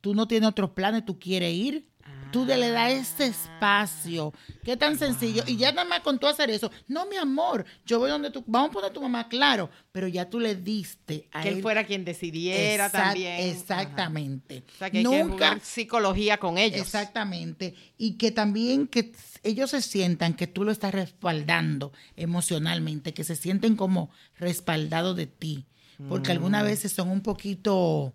¿tú 0.00 0.14
no 0.14 0.28
tienes 0.28 0.48
otros 0.48 0.70
planes? 0.70 1.04
¿Tú 1.04 1.18
quieres 1.18 1.52
ir? 1.52 1.88
Tú 2.32 2.44
le 2.44 2.68
das 2.70 2.92
ese 2.92 3.26
espacio. 3.26 4.32
Qué 4.64 4.76
tan 4.76 4.98
sencillo. 4.98 5.42
Y 5.46 5.56
ya 5.56 5.72
nada 5.72 5.88
más 5.88 6.00
con 6.00 6.18
tú 6.18 6.26
hacer 6.26 6.50
eso. 6.50 6.70
No, 6.88 7.06
mi 7.06 7.16
amor, 7.16 7.64
yo 7.86 7.98
voy 7.98 8.10
donde 8.10 8.30
tú. 8.30 8.42
Vamos 8.46 8.70
a 8.70 8.72
poner 8.72 8.90
a 8.90 8.92
tu 8.92 9.00
mamá, 9.00 9.28
claro. 9.28 9.70
Pero 9.92 10.08
ya 10.08 10.28
tú 10.28 10.38
le 10.40 10.54
diste 10.54 11.28
a 11.32 11.42
Que 11.42 11.48
él 11.50 11.62
fuera 11.62 11.84
quien 11.84 12.04
decidiera 12.04 12.86
Exact- 12.86 12.92
también. 13.04 13.40
Exactamente. 13.50 14.56
Ajá. 14.58 14.74
O 14.74 14.78
sea, 14.78 14.90
que 14.90 14.98
hay 14.98 15.04
que 15.04 15.22
jugar 15.24 15.60
psicología 15.60 16.36
con 16.38 16.58
ellos. 16.58 16.80
Exactamente. 16.80 17.74
Y 17.96 18.12
que 18.12 18.30
también 18.32 18.86
que 18.88 19.12
ellos 19.42 19.70
se 19.70 19.80
sientan 19.80 20.34
que 20.34 20.46
tú 20.46 20.64
lo 20.64 20.72
estás 20.72 20.92
respaldando 20.92 21.92
emocionalmente, 22.16 23.14
que 23.14 23.24
se 23.24 23.36
sienten 23.36 23.76
como 23.76 24.10
respaldados 24.36 25.16
de 25.16 25.26
ti. 25.26 25.66
Porque 26.08 26.32
algunas 26.32 26.62
Mm. 26.62 26.66
veces 26.66 26.92
son 26.92 27.08
un 27.08 27.22
poquito 27.22 28.14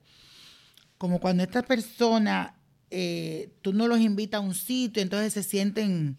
como 1.00 1.20
cuando 1.20 1.42
esta 1.42 1.64
persona, 1.64 2.54
eh, 2.92 3.50
tú 3.62 3.74
no 3.74 3.88
los 3.88 4.00
invitas 4.00 4.40
a 4.40 4.42
un 4.42 4.54
sitio, 4.54 5.02
entonces 5.02 5.34
se 5.34 5.44
sienten 5.44 6.18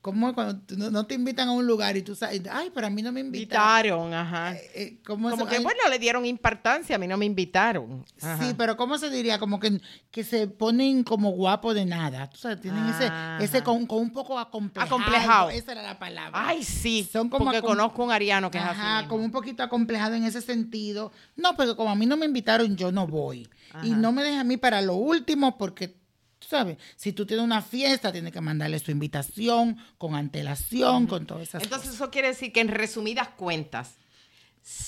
como 0.00 0.32
cuando 0.32 0.62
no, 0.76 0.90
no 0.90 1.06
te 1.06 1.14
invitan 1.14 1.48
a 1.48 1.52
un 1.52 1.66
lugar 1.66 1.96
y 1.96 2.02
tú 2.02 2.14
sabes, 2.14 2.40
ay, 2.50 2.70
pero 2.72 2.86
a 2.86 2.90
mí 2.90 3.02
no 3.02 3.10
me 3.10 3.20
invitaron. 3.20 4.08
Invitaron, 4.08 4.14
ajá. 4.14 4.54
Eh, 4.74 5.00
¿cómo 5.04 5.28
Como 5.28 5.46
que, 5.46 5.56
ay, 5.56 5.62
bueno, 5.62 5.80
le 5.90 5.98
dieron 5.98 6.24
importancia, 6.24 6.96
a 6.96 6.98
mí 6.98 7.06
no 7.08 7.16
me 7.18 7.26
invitaron. 7.26 8.04
Ajá. 8.22 8.38
Sí, 8.42 8.54
pero 8.56 8.76
¿cómo 8.76 8.96
se 8.96 9.10
diría? 9.10 9.38
Como 9.38 9.58
que, 9.58 9.80
que 10.10 10.22
se 10.24 10.46
ponen 10.46 11.02
como 11.02 11.30
guapos 11.32 11.74
de 11.74 11.84
nada. 11.84 12.30
Tú 12.30 12.38
sabes, 12.38 12.60
tienen 12.60 12.84
Ajá. 12.84 13.38
ese, 13.38 13.56
ese 13.56 13.64
con, 13.64 13.86
con 13.86 13.98
un 13.98 14.12
poco 14.12 14.38
acomplejado. 14.38 14.94
Acomplejado. 14.96 15.50
Esa 15.50 15.72
era 15.72 15.82
la 15.82 15.98
palabra. 15.98 16.30
Ay, 16.48 16.62
sí, 16.62 17.06
Son 17.12 17.28
como 17.28 17.46
porque 17.46 17.60
conozco 17.60 18.02
un 18.04 18.12
ariano 18.12 18.50
que 18.50 18.58
es 18.58 18.64
Ajá, 18.64 18.70
así. 18.98 19.02
mismo. 19.02 19.08
como 19.10 19.24
un 19.24 19.32
poquito 19.32 19.62
acomplejado 19.64 20.14
en 20.14 20.24
ese 20.24 20.40
sentido. 20.40 21.12
No, 21.36 21.54
porque 21.56 21.74
como 21.74 21.90
a 21.90 21.96
mí 21.96 22.06
no 22.06 22.16
me 22.16 22.24
invitaron, 22.24 22.76
yo 22.76 22.92
no 22.92 23.06
voy. 23.06 23.48
Y 23.82 23.90
no 23.90 24.12
me 24.12 24.22
deja 24.22 24.40
a 24.40 24.44
mí 24.44 24.56
para 24.56 24.80
lo 24.80 24.94
último 24.94 25.58
porque, 25.58 25.96
tú 26.38 26.48
sabes, 26.48 26.78
si 26.96 27.12
tú 27.12 27.26
tienes 27.26 27.44
una 27.44 27.62
fiesta, 27.62 28.12
tienes 28.12 28.32
que 28.32 28.40
mandarle 28.40 28.78
su 28.78 28.90
invitación 28.90 29.76
con 29.98 30.14
antelación, 30.14 31.06
con 31.06 31.26
todas 31.26 31.48
esas 31.48 31.62
Entonces 31.62 31.88
cosas. 31.88 32.00
eso 32.00 32.10
quiere 32.10 32.28
decir 32.28 32.52
que 32.52 32.60
en 32.60 32.68
resumidas 32.68 33.28
cuentas, 33.28 33.96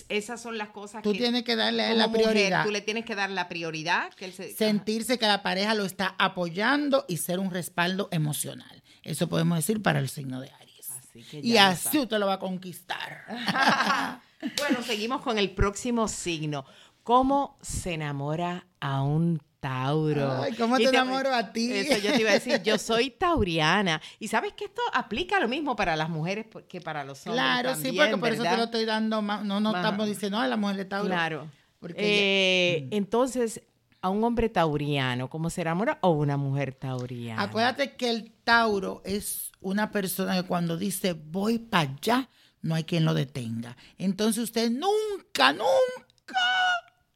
esas 0.09 0.41
son 0.43 0.59
las 0.59 0.69
cosas 0.69 1.03
Tú 1.03 1.13
que 1.13 1.19
tienes 1.19 1.43
que 1.43 1.57
darle 1.57 1.95
la 1.95 2.07
mujer, 2.07 2.31
prioridad. 2.31 2.65
tú 2.65 2.71
le 2.71 2.81
tienes 2.83 3.05
que 3.05 3.15
dar 3.15 3.31
la 3.31 3.49
prioridad. 3.49 4.13
Que 4.15 4.27
él 4.27 4.33
se, 4.33 4.55
sentirse 4.55 5.19
que 5.19 5.27
la 5.27 5.43
pareja 5.43 5.75
lo 5.75 5.85
está 5.85 6.15
apoyando 6.19 7.07
y 7.09 7.17
ser 7.17 7.39
un 7.39 7.51
respaldo 7.51 8.09
emocional. 8.13 8.83
Eso 9.03 9.29
podemos 9.29 9.57
decir 9.57 9.81
para 9.81 9.99
el 9.99 10.09
signo 10.11 10.41
de 10.41 10.51
Aries. 10.51 10.91
Así 10.91 11.23
que 11.23 11.41
y 11.41 11.57
así 11.57 11.85
sabe. 11.85 12.01
usted 12.01 12.19
lo 12.19 12.27
va 12.27 12.35
a 12.35 12.39
conquistar. 12.39 13.25
bueno, 14.59 14.83
seguimos 14.83 15.23
con 15.23 15.39
el 15.39 15.51
próximo 15.53 16.09
signo. 16.09 16.67
¿Cómo 17.03 17.57
se 17.63 17.95
enamora 17.95 18.67
a 18.81 19.03
un 19.03 19.41
Tauro? 19.61 20.43
Ay, 20.43 20.55
¿cómo 20.55 20.77
te 20.79 20.85
enamoro 20.89 21.35
a 21.35 21.53
ti? 21.53 21.71
Eso 21.73 21.99
yo 21.99 22.13
te 22.13 22.21
iba 22.23 22.31
a 22.31 22.35
decir, 22.35 22.63
yo 22.63 22.79
soy 22.79 23.11
tauriana. 23.11 24.01
Y 24.19 24.29
sabes 24.29 24.55
que 24.55 24.65
esto 24.65 24.81
aplica 24.93 25.39
lo 25.39 25.49
mismo 25.49 25.77
para 25.77 25.95
las 25.97 26.09
mujeres 26.09 26.47
que 26.69 26.81
para 26.81 27.05
los 27.05 27.27
hombres. 27.27 27.43
claro, 27.45 27.75
sí, 27.77 27.93
porque 27.93 28.17
por 28.17 28.33
eso 28.33 28.43
te 28.43 28.57
lo 28.57 28.65
estoy 28.65 28.85
dando 28.87 29.23
más. 29.23 29.45
No, 29.45 29.61
no 29.61 29.71
Ajá. 29.71 29.81
estamos 29.83 30.07
diciendo, 30.07 30.39
a 30.39 30.47
la 30.49 30.57
mujer 30.57 30.77
de 30.77 30.85
Tauro. 30.87 31.07
Claro. 31.07 31.47
Porque 31.79 31.95
Eh, 31.99 32.89
Entonces, 32.91 33.63
a 34.03 34.09
un 34.09 34.25
hombre 34.25 34.49
tauriano, 34.49 35.29
¿cómo 35.29 35.51
se 35.51 35.61
enamora? 35.61 35.99
O 36.01 36.11
una 36.11 36.37
mujer 36.37 36.75
tauriana. 36.75 37.43
Acuérdate 37.43 37.97
que 37.97 38.11
el 38.11 38.33
Tauro 38.45 39.03
es 39.05 39.53
una 39.61 39.91
persona 39.91 40.41
que 40.41 40.49
cuando 40.49 40.77
dice 40.79 41.13
voy 41.13 41.59
para 41.59 41.91
allá, 41.91 42.29
no 42.63 42.75
hay 42.75 42.85
quien 42.85 43.05
lo 43.05 43.15
detenga. 43.15 43.77
Entonces 43.99 44.45
usted 44.45 44.71
nunca, 44.71 45.53
nunca 45.53 46.41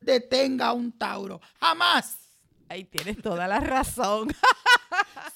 detenga 0.01 0.69
a 0.69 0.73
un 0.73 0.93
Tauro. 0.93 1.41
Jamás. 1.61 2.19
Ahí 2.75 2.83
tienes 2.83 3.23
toda 3.23 3.47
la 3.47 3.61
razón. 3.61 4.29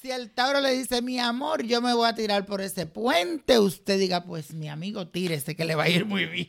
Si 0.01 0.09
el 0.09 0.31
Tauro 0.31 0.61
le 0.61 0.71
dice, 0.71 1.01
mi 1.01 1.19
amor, 1.19 1.63
yo 1.63 1.81
me 1.81 1.93
voy 1.93 2.07
a 2.07 2.15
tirar 2.15 2.45
por 2.45 2.61
ese 2.61 2.85
puente, 2.85 3.59
usted 3.59 3.99
diga, 3.99 4.23
pues 4.23 4.53
mi 4.53 4.69
amigo, 4.69 5.09
tírese 5.09 5.57
que 5.57 5.65
le 5.65 5.75
va 5.75 5.83
a 5.83 5.89
ir 5.89 6.05
muy 6.05 6.25
bien. 6.25 6.47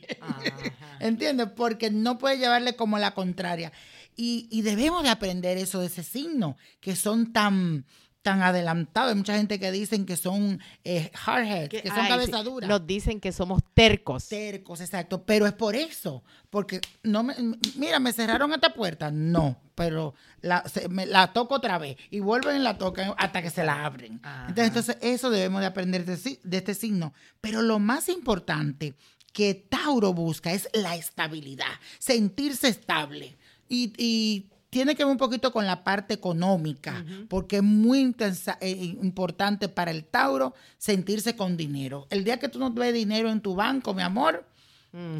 ¿Entiendes? 1.01 1.49
Porque 1.53 1.91
no 1.91 2.17
puede 2.17 2.37
llevarle 2.37 2.77
como 2.77 2.97
la 2.97 3.13
contraria. 3.13 3.73
Y, 4.15 4.47
y 4.49 4.61
debemos 4.61 5.03
de 5.03 5.09
aprender 5.09 5.57
eso 5.57 5.81
de 5.81 5.87
ese 5.87 6.03
signo, 6.03 6.55
que 6.79 6.95
son 6.95 7.33
tan, 7.33 7.85
tan 8.21 8.41
adelantados. 8.43 9.11
Hay 9.11 9.17
mucha 9.17 9.35
gente 9.35 9.59
que 9.59 9.71
dicen 9.71 10.05
que 10.05 10.15
son 10.15 10.59
eh, 10.83 11.09
hardheads, 11.13 11.69
que, 11.69 11.87
son 11.87 11.97
Ay, 11.99 12.03
sí, 12.03 12.09
cabeza 12.09 12.43
dura. 12.43 12.67
Nos 12.67 12.85
dicen 12.85 13.19
que 13.19 13.31
somos 13.31 13.61
tercos. 13.73 14.27
Tercos, 14.27 14.81
exacto. 14.81 15.23
Pero 15.23 15.47
es 15.47 15.53
por 15.53 15.75
eso. 15.75 16.23
Porque 16.49 16.81
no 17.03 17.23
me, 17.23 17.35
mira, 17.75 17.99
me 17.99 18.13
cerraron 18.13 18.53
esta 18.53 18.73
puerta. 18.73 19.09
No, 19.11 19.57
pero 19.75 20.13
la, 20.41 20.63
se- 20.67 20.89
me- 20.89 21.05
la 21.05 21.33
toco 21.33 21.55
otra 21.55 21.77
vez. 21.77 21.97
Y 22.09 22.19
vuelven 22.19 22.57
y 22.57 22.59
la 22.59 22.77
tocan 22.77 23.13
hasta 23.17 23.41
que 23.41 23.49
se 23.49 23.63
la 23.63 23.85
abren. 23.85 24.21
Entonces, 24.47 24.67
entonces, 24.67 24.97
eso 25.01 25.29
debemos 25.29 25.61
de 25.61 25.67
aprender 25.67 26.05
de, 26.05 26.57
este 26.57 26.73
signo. 26.73 27.13
Pero 27.39 27.61
lo 27.61 27.79
más 27.79 28.09
importante 28.09 28.93
que 29.33 29.53
Tauro 29.55 30.13
busca 30.13 30.51
es 30.51 30.67
la 30.73 30.95
estabilidad, 30.95 31.65
sentirse 31.99 32.67
estable. 32.67 33.37
Y, 33.69 33.93
y 33.97 34.49
tiene 34.71 34.95
que 34.95 35.03
ver 35.03 35.11
un 35.11 35.17
poquito 35.19 35.51
con 35.51 35.67
la 35.67 35.83
parte 35.83 36.13
económica, 36.15 37.05
porque 37.29 37.57
es 37.57 37.63
muy 37.63 37.99
intensa- 37.99 38.57
eh, 38.61 38.71
importante 38.71 39.67
para 39.69 39.91
el 39.91 40.05
Tauro 40.05 40.55
sentirse 40.79 41.35
con 41.35 41.57
dinero. 41.57 42.07
El 42.09 42.23
día 42.23 42.39
que 42.39 42.49
tú 42.49 42.57
no 42.57 42.71
ves 42.71 42.93
dinero 42.93 43.29
en 43.29 43.41
tu 43.41 43.53
banco, 43.53 43.93
mi 43.93 44.01
amor, 44.01 44.45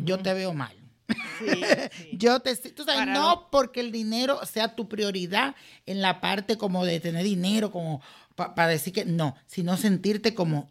yo 0.05 0.17
te 0.19 0.33
veo 0.33 0.53
mal. 0.53 0.73
Yo 2.13 2.39
te, 2.39 2.55
tú 2.55 2.83
sabes, 2.85 3.01
Para 3.01 3.13
no 3.13 3.49
porque 3.51 3.81
el 3.81 3.91
dinero 3.91 4.39
sea 4.45 4.75
tu 4.75 4.87
prioridad 4.87 5.55
en 5.85 6.01
la 6.01 6.21
parte 6.21 6.57
como 6.57 6.85
de 6.85 7.01
tener 7.01 7.23
dinero, 7.25 7.69
como 7.71 8.01
para 8.35 8.67
decir 8.67 8.93
que 8.93 9.03
no, 9.03 9.35
sino 9.47 9.75
sentirte 9.75 10.33
como 10.33 10.69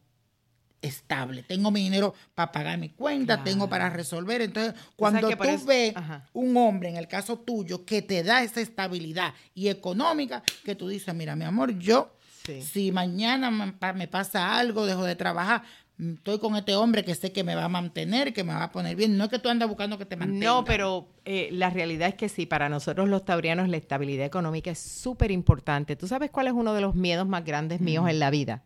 estable. 0.82 1.42
Tengo 1.42 1.70
mi 1.70 1.80
dinero 1.80 2.14
para 2.34 2.52
pagar 2.52 2.78
mi 2.78 2.88
cuenta, 2.90 3.42
tengo 3.44 3.68
para 3.68 3.90
resolver. 3.90 4.40
Entonces, 4.42 4.74
cuando 4.96 5.28
tú 5.28 5.42
eso- 5.44 5.66
ves 5.66 5.92
Ajá. 5.96 6.26
un 6.32 6.56
hombre, 6.56 6.88
en 6.88 6.96
el 6.96 7.06
caso 7.08 7.38
tuyo, 7.38 7.84
que 7.84 8.02
te 8.02 8.22
da 8.22 8.42
esa 8.42 8.60
estabilidad 8.60 9.34
y 9.54 9.68
económica, 9.68 10.42
que 10.64 10.74
tú 10.74 10.88
dices, 10.88 11.14
mira, 11.14 11.36
mi 11.36 11.44
amor, 11.44 11.78
yo, 11.78 12.14
Sí. 12.44 12.62
si 12.62 12.92
mañana 12.92 13.50
me, 13.50 13.72
pa- 13.72 13.92
me 13.92 14.08
pasa 14.08 14.56
algo, 14.58 14.86
dejo 14.86 15.04
de 15.04 15.14
trabajar, 15.14 15.62
mm, 15.98 16.14
estoy 16.14 16.38
con 16.38 16.56
este 16.56 16.74
hombre 16.74 17.04
que 17.04 17.14
sé 17.14 17.30
que 17.30 17.44
me 17.44 17.54
va 17.54 17.64
a 17.64 17.68
mantener, 17.68 18.32
que 18.32 18.42
me 18.42 18.54
va 18.54 18.64
a 18.64 18.72
poner 18.72 18.96
bien. 18.96 19.18
No 19.18 19.24
es 19.24 19.30
que 19.30 19.38
tú 19.38 19.50
andas 19.50 19.68
buscando 19.68 19.98
que 19.98 20.06
te 20.06 20.16
mantenga. 20.16 20.46
No, 20.46 20.64
pero 20.64 21.08
eh, 21.26 21.50
la 21.52 21.68
realidad 21.68 22.08
es 22.08 22.14
que 22.14 22.30
sí, 22.30 22.46
para 22.46 22.70
nosotros 22.70 23.08
los 23.10 23.26
taurianos 23.26 23.68
la 23.68 23.76
estabilidad 23.76 24.24
económica 24.24 24.70
es 24.70 24.78
súper 24.78 25.30
importante. 25.30 25.94
¿Tú 25.96 26.08
sabes 26.08 26.30
cuál 26.30 26.46
es 26.46 26.54
uno 26.54 26.72
de 26.72 26.80
los 26.80 26.94
miedos 26.94 27.28
más 27.28 27.44
grandes 27.44 27.82
míos 27.82 28.08
en 28.08 28.18
la 28.18 28.30
vida? 28.30 28.62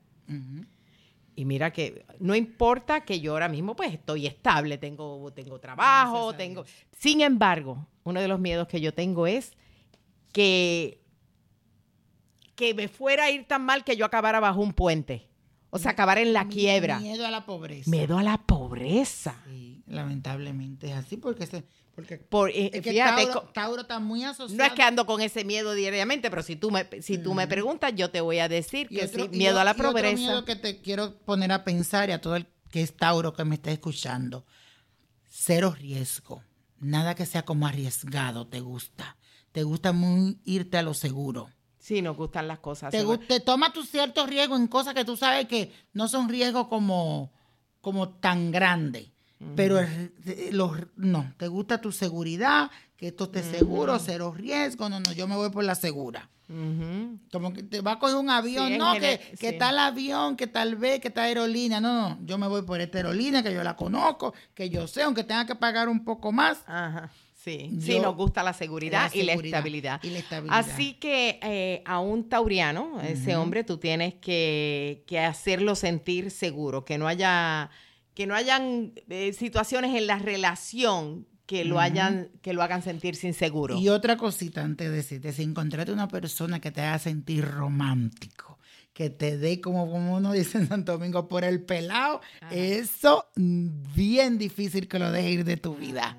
Y 1.37 1.45
mira 1.45 1.73
que 1.73 2.05
no 2.21 2.35
importa 2.35 3.05
que 3.05 3.21
yo 3.21 3.33
ahora 3.33 3.49
mismo 3.49 3.75
pues 3.75 3.93
estoy 3.93 4.27
estable, 4.27 4.79
tengo, 4.79 5.33
tengo 5.33 5.59
trabajo, 5.59 6.29
Gracias 6.29 6.39
tengo... 6.39 6.65
Sin 6.97 7.21
embargo, 7.21 7.87
uno 8.05 8.21
de 8.21 8.29
los 8.29 8.39
miedos 8.39 8.69
que 8.69 8.81
yo 8.81 8.95
tengo 8.95 9.27
es 9.27 9.53
que, 10.33 11.01
que 12.55 12.75
me 12.75 12.89
fuera 12.89 13.25
a 13.25 13.31
ir 13.31 13.47
tan 13.47 13.63
mal 13.63 13.85
que 13.85 13.97
yo 13.97 14.05
acabara 14.05 14.41
bajo 14.41 14.61
un 14.61 14.73
puente. 14.73 15.29
O 15.71 15.79
sea, 15.79 15.91
acabar 15.91 16.19
en 16.19 16.33
la 16.33 16.47
quiebra. 16.47 17.01
Miedo 17.01 17.27
a 17.27 17.31
la 17.33 17.45
pobreza. 17.45 17.91
Miedo 17.91 18.17
a 18.17 18.23
la 18.23 18.39
pobreza. 18.39 19.35
Sí, 19.49 19.74
lamentablemente 19.87 20.89
es 20.91 20.95
así 20.95 21.17
porque 21.17 21.47
se, 21.47 21.65
porque 21.95 22.19
Por, 22.19 22.51
eh, 22.51 22.71
es 22.73 22.83
que 22.83 22.91
fíjate, 22.93 23.29
Tauro, 23.53 23.83
está 23.83 23.99
muy 23.99 24.25
asociado. 24.25 24.57
No 24.59 24.65
es 24.65 24.73
que 24.73 24.83
ando 24.83 25.07
con 25.07 25.21
ese 25.21 25.45
miedo 25.45 25.75
diariamente, 25.75 26.31
pero 26.31 26.43
si 26.43 26.57
tú 26.57 26.71
me, 26.71 26.89
si 27.03 27.19
tú 27.19 27.35
me 27.35 27.47
preguntas, 27.47 27.93
yo 27.95 28.11
te 28.11 28.21
voy 28.21 28.39
a 28.39 28.49
decir 28.49 28.89
Y 28.91 28.97
que 28.97 29.05
otro- 29.05 29.25
sí, 29.25 29.31
y 29.33 29.37
miedo 29.39 29.61
a 29.61 29.65
la 29.65 29.73
otro 29.73 29.91
pobreza. 29.91 30.17
miedo 30.17 30.45
que 30.45 30.57
te 30.57 30.81
quiero 30.81 31.17
poner 31.19 31.53
a 31.53 31.65
pensar 31.65 32.09
y 32.09 32.13
a 32.13 32.21
todo 32.21 32.37
el 32.37 32.47
que 32.71 32.83
es 32.83 32.97
Tauro 32.97 33.33
que 33.35 33.45
me 33.45 33.55
está 33.55 33.71
escuchando. 33.71 34.45
Cero 35.31 35.75
riesgo. 35.79 36.43
Nada 36.81 37.15
que 37.15 37.27
sea 37.27 37.45
como 37.45 37.67
arriesgado 37.67 38.47
te 38.47 38.61
gusta. 38.61 39.17
Te 39.53 39.63
gusta 39.63 39.93
muy 39.93 40.39
irte 40.45 40.77
a 40.79 40.83
lo 40.83 40.95
seguro. 40.95 41.49
Sí, 41.79 42.03
nos 42.03 42.17
gustan 42.17 42.49
las 42.49 42.59
cosas. 42.61 42.91
Te, 42.91 43.05
te 43.29 43.41
toma 43.41 43.73
tu 43.73 43.85
cierto 43.85 44.27
riesgo 44.27 44.57
en 44.57 44.67
cosas 44.67 44.95
que 44.95 45.05
tú 45.05 45.17
sabes 45.17 45.47
que 45.47 45.71
no 45.93 46.09
son 46.09 46.29
riesgos 46.29 46.67
como, 46.69 47.33
como 47.81 48.09
tan 48.09 48.51
grandes. 48.51 49.11
Pero 49.57 49.79
el- 49.79 50.13
eh, 50.27 50.49
los, 50.53 50.73
no, 50.97 51.33
te 51.37 51.49
gusta 51.49 51.81
tu 51.81 51.93
seguridad, 51.93 52.71
que 52.97 53.09
esto 53.09 53.25
esté 53.25 53.43
seguro, 53.43 53.99
cero 53.99 54.33
riesgo, 54.37 54.89
no, 54.89 55.01
no, 55.01 55.13
yo 55.13 55.27
me 55.29 55.37
voy 55.37 55.51
por 55.51 55.65
la 55.65 55.75
segura. 55.75 56.29
Como 57.33 57.53
que 57.53 57.63
te 57.63 57.81
va 57.81 57.93
a 57.93 57.99
coger 57.99 58.17
un 58.17 58.31
avión, 58.31 58.69
Sí, 58.73 58.79
no, 58.79 58.93
que, 58.95 59.19
que 59.41 59.51
sí. 59.53 59.59
tal 59.59 59.79
avión, 59.79 60.37
que 60.37 60.47
tal 60.47 60.77
vez, 60.77 61.01
que 61.01 61.11
tal 61.11 61.25
aerolínea, 61.25 61.81
no, 61.81 62.11
no, 62.11 62.19
yo 62.25 62.39
me 62.39 62.47
voy 62.47 62.63
por 62.63 62.81
esta 62.81 62.99
aerolínea, 62.99 63.43
que 63.43 63.53
yo 63.53 63.63
la 63.65 63.75
conozco, 63.77 64.35
que 64.55 64.69
yo 64.71 64.87
sé, 64.87 65.03
aunque 65.03 65.25
tenga 65.25 65.47
que 65.47 65.55
pagar 65.55 65.89
un 65.89 66.05
poco 66.05 66.33
más, 66.33 66.59
Ajá. 66.67 67.11
Sí, 67.35 67.77
sí, 67.79 67.93
Yo- 67.97 68.03
nos 68.03 68.17
gusta 68.17 68.43
la 68.43 68.55
seguridad, 68.55 69.11
la 69.13 69.17
y 69.21 69.23
la 69.23 69.33
seguridad 69.33 69.59
estabilidad. 69.59 70.01
y 70.03 70.11
la 70.11 70.19
estabilidad. 70.19 70.59
Así 70.61 70.95
que 70.95 71.39
eh, 71.43 71.83
a 71.85 72.01
un 72.01 72.27
tauriano, 72.31 73.03
ese 73.03 73.37
hombre, 73.37 73.65
tú 73.65 73.77
tienes 73.77 74.15
que, 74.15 75.05
que 75.07 75.19
hacerlo 75.21 75.75
sentir 75.75 76.31
seguro, 76.31 76.87
que 76.87 76.97
no 76.97 77.07
haya, 77.07 77.69
que 78.15 78.27
no 78.27 78.35
hayan 78.35 78.93
eh, 79.09 79.33
situaciones 79.33 79.95
en 79.95 80.07
la 80.07 80.19
relación 80.19 81.27
que 81.47 81.65
lo 81.65 81.79
hayan, 81.79 82.31
que 82.41 82.55
lo 82.55 82.63
hagan 82.63 82.83
sentirse 82.83 83.27
inseguro. 83.27 83.77
Y 83.77 83.91
otra 83.91 84.17
cosita 84.17 84.63
antes 84.63 84.89
de 84.89 84.97
decirte, 84.97 85.33
si 85.33 85.43
encontraste 85.43 85.93
una 85.93 86.09
persona 86.09 86.61
que 86.61 86.71
te 86.71 86.81
haga 86.81 86.99
sentir 86.99 87.45
romántico, 87.45 88.59
que 88.95 89.11
te 89.11 89.37
dé 89.37 89.61
como, 89.61 89.91
como 89.91 90.17
uno 90.17 90.33
dice 90.33 90.59
en 90.59 90.69
Santo 90.69 90.93
Domingo 90.93 91.29
por 91.29 91.45
el 91.45 91.63
pelado, 91.63 92.21
eso 92.51 93.27
mm, 93.37 93.69
bien 93.95 94.39
difícil 94.39 94.89
que 94.89 94.99
lo 94.99 95.11
deje 95.13 95.31
ir 95.31 95.45
de 95.45 95.57
tu 95.57 95.75
vida. 95.75 96.17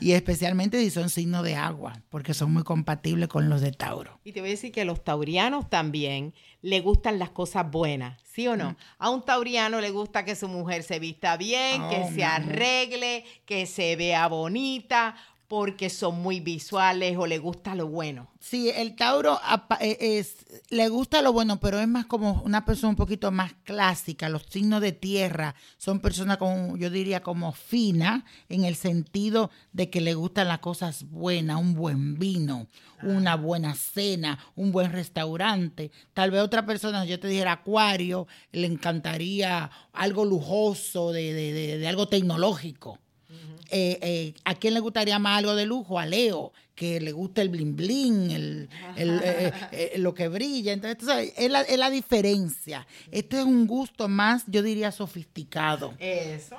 Y 0.00 0.12
especialmente 0.12 0.78
si 0.80 0.90
son 0.90 1.10
signos 1.10 1.44
de 1.44 1.54
agua, 1.54 1.92
porque 2.08 2.34
son 2.34 2.52
muy 2.52 2.64
compatibles 2.64 3.28
con 3.28 3.48
los 3.48 3.60
de 3.60 3.72
Tauro. 3.72 4.20
Y 4.24 4.32
te 4.32 4.40
voy 4.40 4.50
a 4.50 4.52
decir 4.52 4.72
que 4.72 4.82
a 4.82 4.84
los 4.84 5.04
taurianos 5.04 5.70
también 5.70 6.34
le 6.60 6.80
gustan 6.80 7.18
las 7.18 7.30
cosas 7.30 7.70
buenas, 7.70 8.20
¿sí 8.22 8.46
o 8.46 8.56
no? 8.56 8.76
A 8.98 9.10
un 9.10 9.22
tauriano 9.22 9.80
le 9.80 9.90
gusta 9.90 10.24
que 10.24 10.36
su 10.36 10.48
mujer 10.48 10.82
se 10.82 10.98
vista 10.98 11.36
bien, 11.36 11.82
Oh, 11.82 11.90
que 11.90 12.12
se 12.12 12.24
arregle, 12.24 13.24
que 13.44 13.66
se 13.66 13.96
vea 13.96 14.28
bonita, 14.28 15.16
porque 15.52 15.90
son 15.90 16.22
muy 16.22 16.40
visuales 16.40 17.14
o 17.18 17.26
le 17.26 17.36
gusta 17.36 17.74
lo 17.74 17.86
bueno. 17.86 18.30
Sí, 18.40 18.70
el 18.74 18.96
Tauro 18.96 19.38
eh, 19.80 19.98
es, 20.00 20.46
le 20.70 20.88
gusta 20.88 21.20
lo 21.20 21.34
bueno, 21.34 21.60
pero 21.60 21.78
es 21.78 21.86
más 21.86 22.06
como 22.06 22.40
una 22.46 22.64
persona 22.64 22.88
un 22.88 22.96
poquito 22.96 23.30
más 23.30 23.52
clásica. 23.62 24.30
Los 24.30 24.44
signos 24.48 24.80
de 24.80 24.92
tierra 24.92 25.54
son 25.76 26.00
personas 26.00 26.38
como, 26.38 26.78
yo 26.78 26.88
diría, 26.88 27.22
como 27.22 27.52
fina, 27.52 28.24
en 28.48 28.64
el 28.64 28.76
sentido 28.76 29.50
de 29.74 29.90
que 29.90 30.00
le 30.00 30.14
gustan 30.14 30.48
las 30.48 30.60
cosas 30.60 31.04
buenas, 31.10 31.60
un 31.60 31.74
buen 31.74 32.18
vino, 32.18 32.66
una 33.02 33.36
buena 33.36 33.74
cena, 33.74 34.38
un 34.56 34.72
buen 34.72 34.90
restaurante. 34.90 35.90
Tal 36.14 36.30
vez 36.30 36.40
otra 36.40 36.64
persona, 36.64 37.04
yo 37.04 37.20
te 37.20 37.28
dijera 37.28 37.52
acuario, 37.52 38.26
le 38.52 38.68
encantaría 38.68 39.70
algo 39.92 40.24
lujoso, 40.24 41.12
de, 41.12 41.34
de- 41.34 41.52
de- 41.52 41.76
de 41.76 41.88
algo 41.88 42.08
tecnológico. 42.08 42.98
Eh, 43.70 43.98
eh, 44.02 44.34
¿A 44.44 44.54
quién 44.54 44.74
le 44.74 44.80
gustaría 44.80 45.18
más 45.18 45.38
algo 45.38 45.54
de 45.54 45.64
lujo? 45.66 45.98
A 45.98 46.04
Leo, 46.06 46.52
que 46.74 47.00
le 47.00 47.12
gusta 47.12 47.40
el 47.42 47.48
bling 47.48 47.74
bling, 47.76 48.30
el, 48.30 48.68
el, 48.96 49.20
eh, 49.22 49.52
eh, 49.72 49.92
lo 49.96 50.14
que 50.14 50.28
brilla. 50.28 50.72
Entonces, 50.72 50.98
tú 50.98 51.06
sabes, 51.06 51.32
es 51.36 51.50
la, 51.50 51.62
es 51.62 51.78
la 51.78 51.90
diferencia. 51.90 52.86
Este 53.10 53.38
es 53.38 53.44
un 53.44 53.66
gusto 53.66 54.08
más, 54.08 54.44
yo 54.46 54.62
diría, 54.62 54.92
sofisticado. 54.92 55.94
Eso. 55.98 56.56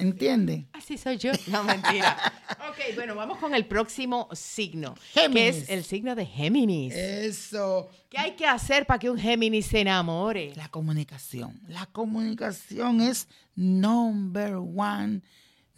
¿Entiendes? 0.00 0.64
Así 0.72 0.96
soy 0.96 1.18
yo. 1.18 1.32
No, 1.46 1.62
mentira. 1.62 2.16
ok, 2.70 2.94
bueno, 2.94 3.14
vamos 3.14 3.38
con 3.38 3.54
el 3.54 3.66
próximo 3.66 4.28
signo, 4.32 4.94
que 5.12 5.20
Géminis. 5.20 5.56
es 5.56 5.70
el 5.70 5.84
signo 5.84 6.14
de 6.14 6.24
Géminis. 6.26 6.94
Eso. 6.94 7.88
¿Qué 8.08 8.18
hay 8.18 8.32
que 8.32 8.46
hacer 8.46 8.86
para 8.86 8.98
que 8.98 9.10
un 9.10 9.18
Géminis 9.18 9.66
se 9.66 9.80
enamore? 9.80 10.52
La 10.56 10.68
comunicación. 10.68 11.60
La 11.68 11.86
comunicación 11.86 13.02
es 13.02 13.28
number 13.54 14.54
one, 14.54 15.20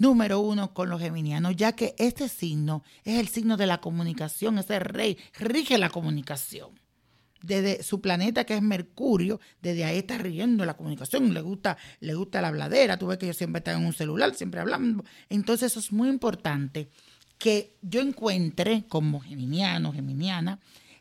número 0.02 0.40
uno 0.40 0.74
con 0.74 0.90
los 0.90 1.00
geminianos, 1.00 1.54
ya 1.54 1.72
que 1.72 1.94
este 1.96 2.28
signo 2.28 2.82
es 3.04 3.20
el 3.20 3.28
signo 3.28 3.56
de 3.56 3.66
la 3.66 3.80
comunicación, 3.80 4.58
ese 4.58 4.80
rey, 4.80 5.16
rige 5.38 5.78
la 5.78 5.90
comunicación. 5.90 6.70
Desde 7.40 7.84
su 7.84 8.00
planeta 8.00 8.44
que 8.44 8.56
es 8.56 8.62
Mercurio, 8.62 9.40
desde 9.60 9.84
ahí 9.84 9.98
está 9.98 10.18
riendo 10.18 10.64
la 10.64 10.74
comunicación, 10.74 11.32
le 11.32 11.40
gusta, 11.40 11.76
le 12.00 12.14
gusta 12.14 12.40
la 12.40 12.48
habladera, 12.48 12.98
tú 12.98 13.06
ves 13.06 13.18
que 13.18 13.26
ellos 13.26 13.36
siempre 13.36 13.60
están 13.60 13.80
en 13.80 13.86
un 13.86 13.92
celular, 13.92 14.34
siempre 14.34 14.60
hablando. 14.60 15.04
Entonces 15.28 15.70
eso 15.70 15.78
es 15.78 15.92
muy 15.92 16.08
importante 16.08 16.88
que 17.38 17.76
yo 17.80 18.00
encuentre 18.00 18.84
como 18.88 19.20
geminiano, 19.20 19.92
geminiana, 19.92 20.58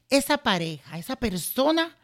esa 0.10 0.38
pareja, 0.38 1.00
esa 1.00 1.16
persona 1.16 1.98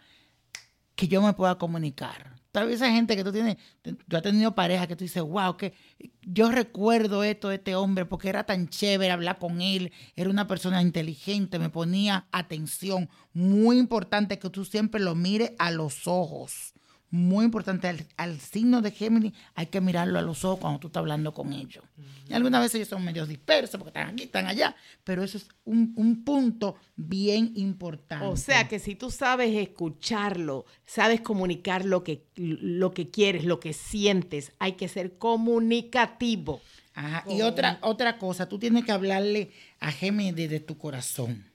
que 0.95 1.07
yo 1.07 1.21
me 1.21 1.33
pueda 1.33 1.59
comunicar. 1.59 2.36
Tal 2.57 2.71
esa 2.71 2.89
gente 2.89 3.15
que 3.15 3.23
tú 3.23 3.31
tienes, 3.31 3.57
tú 3.83 4.17
has 4.17 4.23
tenido 4.23 4.55
pareja 4.55 4.87
que 4.87 4.95
tú 4.95 5.03
dices, 5.03 5.21
wow, 5.21 5.55
que 5.57 5.75
yo 6.23 6.49
recuerdo 6.49 7.23
esto 7.23 7.49
de 7.49 7.57
este 7.57 7.75
hombre 7.75 8.05
porque 8.05 8.29
era 8.29 8.45
tan 8.45 8.67
chévere 8.67 9.11
hablar 9.11 9.37
con 9.37 9.61
él, 9.61 9.91
era 10.15 10.31
una 10.31 10.47
persona 10.47 10.81
inteligente, 10.81 11.59
me 11.59 11.69
ponía 11.69 12.25
atención. 12.31 13.09
Muy 13.31 13.77
importante 13.77 14.39
que 14.39 14.49
tú 14.49 14.65
siempre 14.65 14.99
lo 14.99 15.13
mires 15.13 15.51
a 15.59 15.69
los 15.69 16.07
ojos. 16.07 16.73
Muy 17.09 17.45
importante, 17.45 17.87
al, 17.87 18.05
al 18.17 18.39
signo 18.39 18.81
de 18.81 18.91
Géminis 18.91 19.33
hay 19.55 19.67
que 19.67 19.79
mirarlo 19.79 20.19
a 20.19 20.21
los 20.21 20.43
ojos 20.43 20.59
cuando 20.59 20.79
tú 20.79 20.87
estás 20.87 20.99
hablando 20.99 21.33
con 21.33 21.53
ellos. 21.53 21.83
Y 22.27 22.33
algunas 22.33 22.61
veces 22.61 22.75
ellos 22.75 22.89
son 22.89 23.05
medio 23.05 23.25
dispersos 23.25 23.79
porque 23.79 23.89
están 23.97 24.09
aquí, 24.09 24.23
están 24.23 24.47
allá, 24.47 24.75
pero 25.05 25.23
eso 25.23 25.37
es 25.37 25.47
un, 25.63 25.93
un 25.95 26.25
punto 26.25 26.75
bien 26.97 27.53
importante. 27.55 28.25
O 28.25 28.35
sea 28.35 28.67
que 28.67 28.79
si 28.79 28.95
tú 28.95 29.09
sabes 29.09 29.55
escucharlo, 29.55 30.65
sabes 30.85 31.21
comunicar 31.21 31.85
lo 31.85 32.03
que, 32.03 32.25
lo 32.35 32.93
que 32.93 33.09
quieres, 33.09 33.45
lo 33.45 33.61
que 33.61 33.71
sientes, 33.71 34.51
hay 34.59 34.73
que 34.73 34.89
ser 34.89 35.17
comunicativo. 35.17 36.61
Ajá. 36.93 37.23
Y 37.29 37.41
otra, 37.41 37.79
otra 37.83 38.17
cosa, 38.17 38.49
tú 38.49 38.59
tienes 38.59 38.83
que 38.83 38.91
hablarle 38.91 39.51
a 39.79 39.93
Géminis 39.93 40.35
desde 40.35 40.59
tu 40.59 40.77
corazón. 40.77 41.45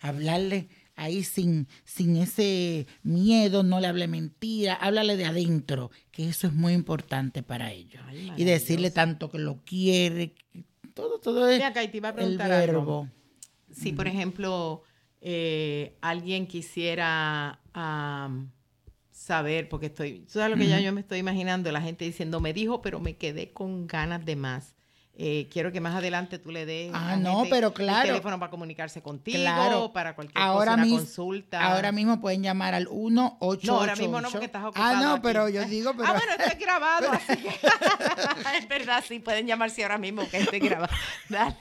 Hablarle 0.00 0.68
ahí 0.96 1.24
sin, 1.24 1.68
sin 1.84 2.16
ese 2.16 2.86
miedo, 3.02 3.62
no 3.62 3.80
le 3.80 3.86
hable 3.86 4.06
mentira, 4.08 4.74
háblale 4.74 5.16
de 5.16 5.26
adentro, 5.26 5.90
que 6.10 6.28
eso 6.28 6.46
es 6.46 6.52
muy 6.52 6.72
importante 6.72 7.42
para 7.42 7.72
ellos. 7.72 8.02
Ay, 8.06 8.32
y 8.36 8.44
decirle 8.44 8.90
tanto 8.90 9.30
que 9.30 9.38
lo 9.38 9.62
quiere, 9.64 10.34
todo, 10.94 11.18
todo 11.18 11.48
es 11.48 11.62
acá, 11.62 11.88
te 11.90 11.96
iba 11.96 12.08
a 12.08 12.12
el 12.12 12.16
preguntar 12.16 12.52
algo. 12.52 12.72
verbo. 12.72 13.08
Si, 13.72 13.92
por 13.92 14.06
ejemplo, 14.06 14.82
eh, 15.20 15.96
alguien 16.00 16.46
quisiera 16.46 17.60
am, 17.72 18.52
saber, 19.10 19.68
porque 19.68 19.86
estoy, 19.86 20.20
¿tú 20.20 20.34
sabes 20.34 20.50
lo 20.50 20.56
que 20.56 20.68
ya 20.68 20.80
yo 20.80 20.92
me 20.92 21.00
estoy 21.00 21.18
imaginando? 21.18 21.72
La 21.72 21.80
gente 21.80 22.04
diciendo, 22.04 22.40
me 22.40 22.52
dijo, 22.52 22.80
pero 22.80 23.00
me 23.00 23.16
quedé 23.16 23.52
con 23.52 23.88
ganas 23.88 24.24
de 24.24 24.36
más. 24.36 24.73
Eh, 25.16 25.48
quiero 25.52 25.70
que 25.70 25.80
más 25.80 25.94
adelante 25.94 26.40
tú 26.40 26.50
le 26.50 26.66
des 26.66 26.90
Ah, 26.92 27.14
no, 27.16 27.44
pero 27.48 27.68
el 27.68 27.72
claro. 27.72 28.08
teléfono 28.08 28.40
para 28.40 28.50
comunicarse 28.50 29.00
contigo, 29.00 29.38
Claro. 29.38 29.92
para 29.92 30.16
cualquier 30.16 30.42
ahora 30.42 30.72
cosa, 30.72 30.74
una 30.74 30.84
mis- 30.84 30.94
consulta. 30.98 31.64
Ahora 31.72 31.92
mismo 31.92 32.20
pueden 32.20 32.42
llamar 32.42 32.74
al 32.74 32.88
1888. 32.88 33.66
No, 33.72 33.78
ahora 33.78 33.94
mismo 33.94 34.20
no, 34.20 34.28
porque 34.28 34.46
estás 34.46 34.64
ocupado. 34.64 34.84
Ah, 34.84 35.00
no, 35.00 35.12
aquí. 35.12 35.20
pero 35.22 35.48
yo 35.48 35.64
digo, 35.66 35.92
pero... 35.96 36.08
Ah, 36.08 36.12
bueno, 36.14 36.32
esto 36.36 36.50
es 36.52 36.58
grabado, 36.66 37.12
así 37.12 37.36
que... 37.36 37.48
es 38.58 38.68
verdad, 38.68 39.04
sí, 39.06 39.20
pueden 39.20 39.46
llamarse 39.46 39.84
ahora 39.84 39.98
mismo 39.98 40.28
que 40.28 40.38
esté 40.38 40.58
grabado. 40.58 40.92
Dale. 41.28 41.56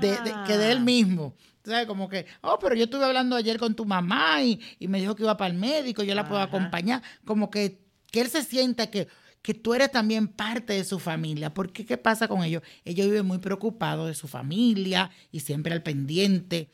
de, 0.00 0.20
de- 0.20 0.34
que 0.46 0.56
de 0.56 0.72
él 0.72 0.80
mismo. 0.80 1.34
Tú 1.62 1.70
¿Sabes? 1.70 1.86
Como 1.86 2.08
que, 2.08 2.26
oh, 2.42 2.58
pero 2.60 2.74
yo 2.74 2.84
estuve 2.84 3.04
hablando 3.04 3.36
ayer 3.36 3.58
con 3.58 3.74
tu 3.74 3.84
mamá 3.84 4.42
y, 4.42 4.60
y 4.78 4.88
me 4.88 4.98
dijo 5.00 5.14
que 5.14 5.22
iba 5.24 5.36
para 5.36 5.52
el 5.52 5.58
médico, 5.58 6.02
yo 6.02 6.14
la 6.14 6.24
puedo 6.26 6.40
Ajá. 6.40 6.48
acompañar. 6.48 7.02
Como 7.24 7.50
que, 7.50 7.82
que 8.10 8.22
él 8.22 8.28
se 8.30 8.42
sienta 8.42 8.90
que, 8.90 9.08
que 9.42 9.52
tú 9.54 9.74
eres 9.74 9.90
también 9.92 10.28
parte 10.28 10.72
de 10.72 10.84
su 10.84 10.98
familia. 10.98 11.52
Porque, 11.52 11.84
¿qué 11.84 11.98
pasa 11.98 12.28
con 12.28 12.42
ellos? 12.44 12.62
Ellos 12.84 13.06
viven 13.06 13.26
muy 13.26 13.38
preocupados 13.38 14.06
de 14.08 14.14
su 14.14 14.26
familia 14.28 15.10
y 15.32 15.40
siempre 15.40 15.72
al 15.74 15.82
pendiente. 15.82 16.70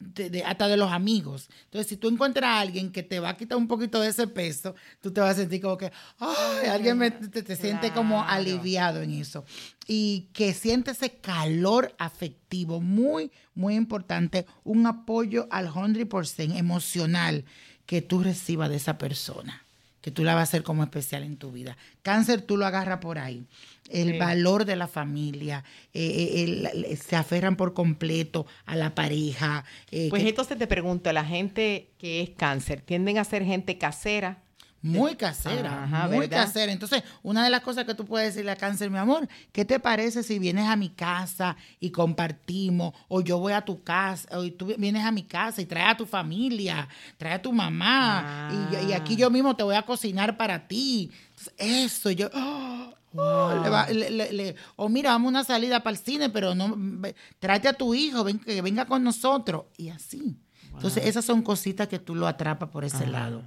De- 0.00 0.30
de- 0.30 0.42
hasta 0.44 0.66
de 0.66 0.76
los 0.76 0.90
amigos. 0.90 1.48
Entonces, 1.66 1.86
si 1.88 1.96
tú 1.96 2.08
encuentras 2.08 2.46
a 2.48 2.60
alguien 2.60 2.90
que 2.90 3.02
te 3.02 3.20
va 3.20 3.28
a 3.30 3.36
quitar 3.36 3.58
un 3.58 3.68
poquito 3.68 4.00
de 4.00 4.08
ese 4.08 4.26
peso, 4.26 4.74
tú 5.00 5.12
te 5.12 5.20
vas 5.20 5.32
a 5.36 5.40
sentir 5.40 5.60
como 5.60 5.76
que, 5.76 5.92
ay, 6.18 6.68
alguien 6.68 6.98
me, 6.98 7.10
te, 7.10 7.42
te 7.42 7.54
siente 7.56 7.92
como 7.92 8.24
aliviado 8.24 9.02
en 9.02 9.12
eso. 9.12 9.44
Y 9.86 10.28
que 10.32 10.54
siente 10.54 10.92
ese 10.92 11.10
calor 11.10 11.94
afectivo, 11.98 12.80
muy, 12.80 13.30
muy 13.54 13.74
importante, 13.74 14.46
un 14.64 14.86
apoyo 14.86 15.46
al 15.50 15.68
100% 15.68 16.56
emocional 16.56 17.44
que 17.86 18.00
tú 18.02 18.22
recibas 18.22 18.70
de 18.70 18.76
esa 18.76 18.96
persona, 18.98 19.64
que 20.00 20.10
tú 20.10 20.24
la 20.24 20.34
vas 20.34 20.40
a 20.40 20.42
hacer 20.44 20.62
como 20.62 20.82
especial 20.82 21.22
en 21.24 21.36
tu 21.36 21.52
vida. 21.52 21.76
Cáncer 22.02 22.40
tú 22.42 22.56
lo 22.56 22.66
agarras 22.66 22.98
por 22.98 23.18
ahí. 23.18 23.44
El 23.90 24.12
Sí. 24.12 24.18
valor 24.18 24.64
de 24.64 24.76
la 24.76 24.86
familia, 24.88 25.64
eh, 25.92 26.00
eh, 26.36 26.42
el- 26.44 26.84
el- 26.84 26.96
se 26.96 27.16
aferran 27.16 27.56
por 27.56 27.74
completo 27.74 28.46
a 28.66 28.76
la 28.76 28.94
pareja. 28.94 29.64
eh, 29.90 30.06
Pues 30.10 30.22
que- 30.22 30.28
entonces 30.28 30.56
te 30.58 30.66
pregunto, 30.66 31.12
la 31.12 31.24
gente 31.24 31.90
que 31.98 32.20
es 32.22 32.30
cáncer, 32.30 32.80
¿tienden 32.82 33.18
a 33.18 33.24
ser 33.24 33.44
gente 33.44 33.78
casera? 33.78 34.42
Muy 34.82 35.14
casera, 35.14 35.84
Ajá, 35.84 36.08
muy 36.08 36.20
¿verdad? 36.20 36.44
casera. 36.46 36.72
Entonces, 36.72 37.02
una 37.22 37.44
de 37.44 37.50
las 37.50 37.60
cosas 37.60 37.84
que 37.84 37.94
tú 37.94 38.06
puedes 38.06 38.32
decirle 38.32 38.50
a 38.50 38.56
cáncer, 38.56 38.90
mi 38.90 38.96
amor, 38.96 39.28
¿qué 39.52 39.66
te 39.66 39.78
parece 39.78 40.22
si 40.22 40.38
vienes 40.38 40.66
a 40.68 40.76
mi 40.76 40.88
casa 40.88 41.56
y 41.80 41.90
compartimos? 41.90 42.94
O 43.08 43.20
yo 43.20 43.38
voy 43.38 43.52
a 43.52 43.60
tu 43.60 43.82
casa, 43.82 44.26
o 44.38 44.50
tú 44.52 44.74
vienes 44.78 45.04
a 45.04 45.10
mi 45.12 45.22
casa 45.24 45.60
y 45.60 45.66
traes 45.66 45.94
a 45.94 45.96
tu 45.98 46.06
familia, 46.06 46.88
trae 47.18 47.34
a 47.34 47.42
tu 47.42 47.52
mamá, 47.52 48.50
y, 48.88 48.92
aquí 48.92 49.16
yo 49.16 49.28
mismo 49.30 49.54
te 49.54 49.62
voy 49.62 49.74
a 49.74 49.82
cocinar 49.82 50.36
para 50.36 50.66
ti. 50.66 51.10
Entonces, 51.30 51.54
eso, 51.58 52.10
yo... 52.10 52.30
oh, 52.32 52.94
oh, 53.16 53.60
le 53.62 53.68
va- 53.68 53.88
le- 53.90 54.10
le- 54.10 54.32
le- 54.32 54.56
o 54.76 54.88
mira, 54.88 55.10
vamos 55.10 55.26
a 55.26 55.30
una 55.30 55.44
salida 55.44 55.82
para 55.82 55.96
el 55.96 56.02
cine, 56.02 56.30
pero 56.30 56.54
no, 56.54 56.74
tráete 57.38 57.68
a 57.68 57.72
tu 57.74 57.94
hijo, 57.94 58.24
ven, 58.24 58.38
que 58.38 58.62
venga 58.62 58.86
con 58.86 59.04
nosotros. 59.04 59.64
Y 59.76 59.90
así. 59.90 60.36
Entonces, 60.72 61.04
esas 61.04 61.24
son 61.24 61.42
cositas 61.42 61.88
que 61.88 61.98
tú 61.98 62.14
lo 62.14 62.26
atrapas 62.26 62.70
por 62.70 62.84
ese 62.84 63.06
lado. 63.06 63.42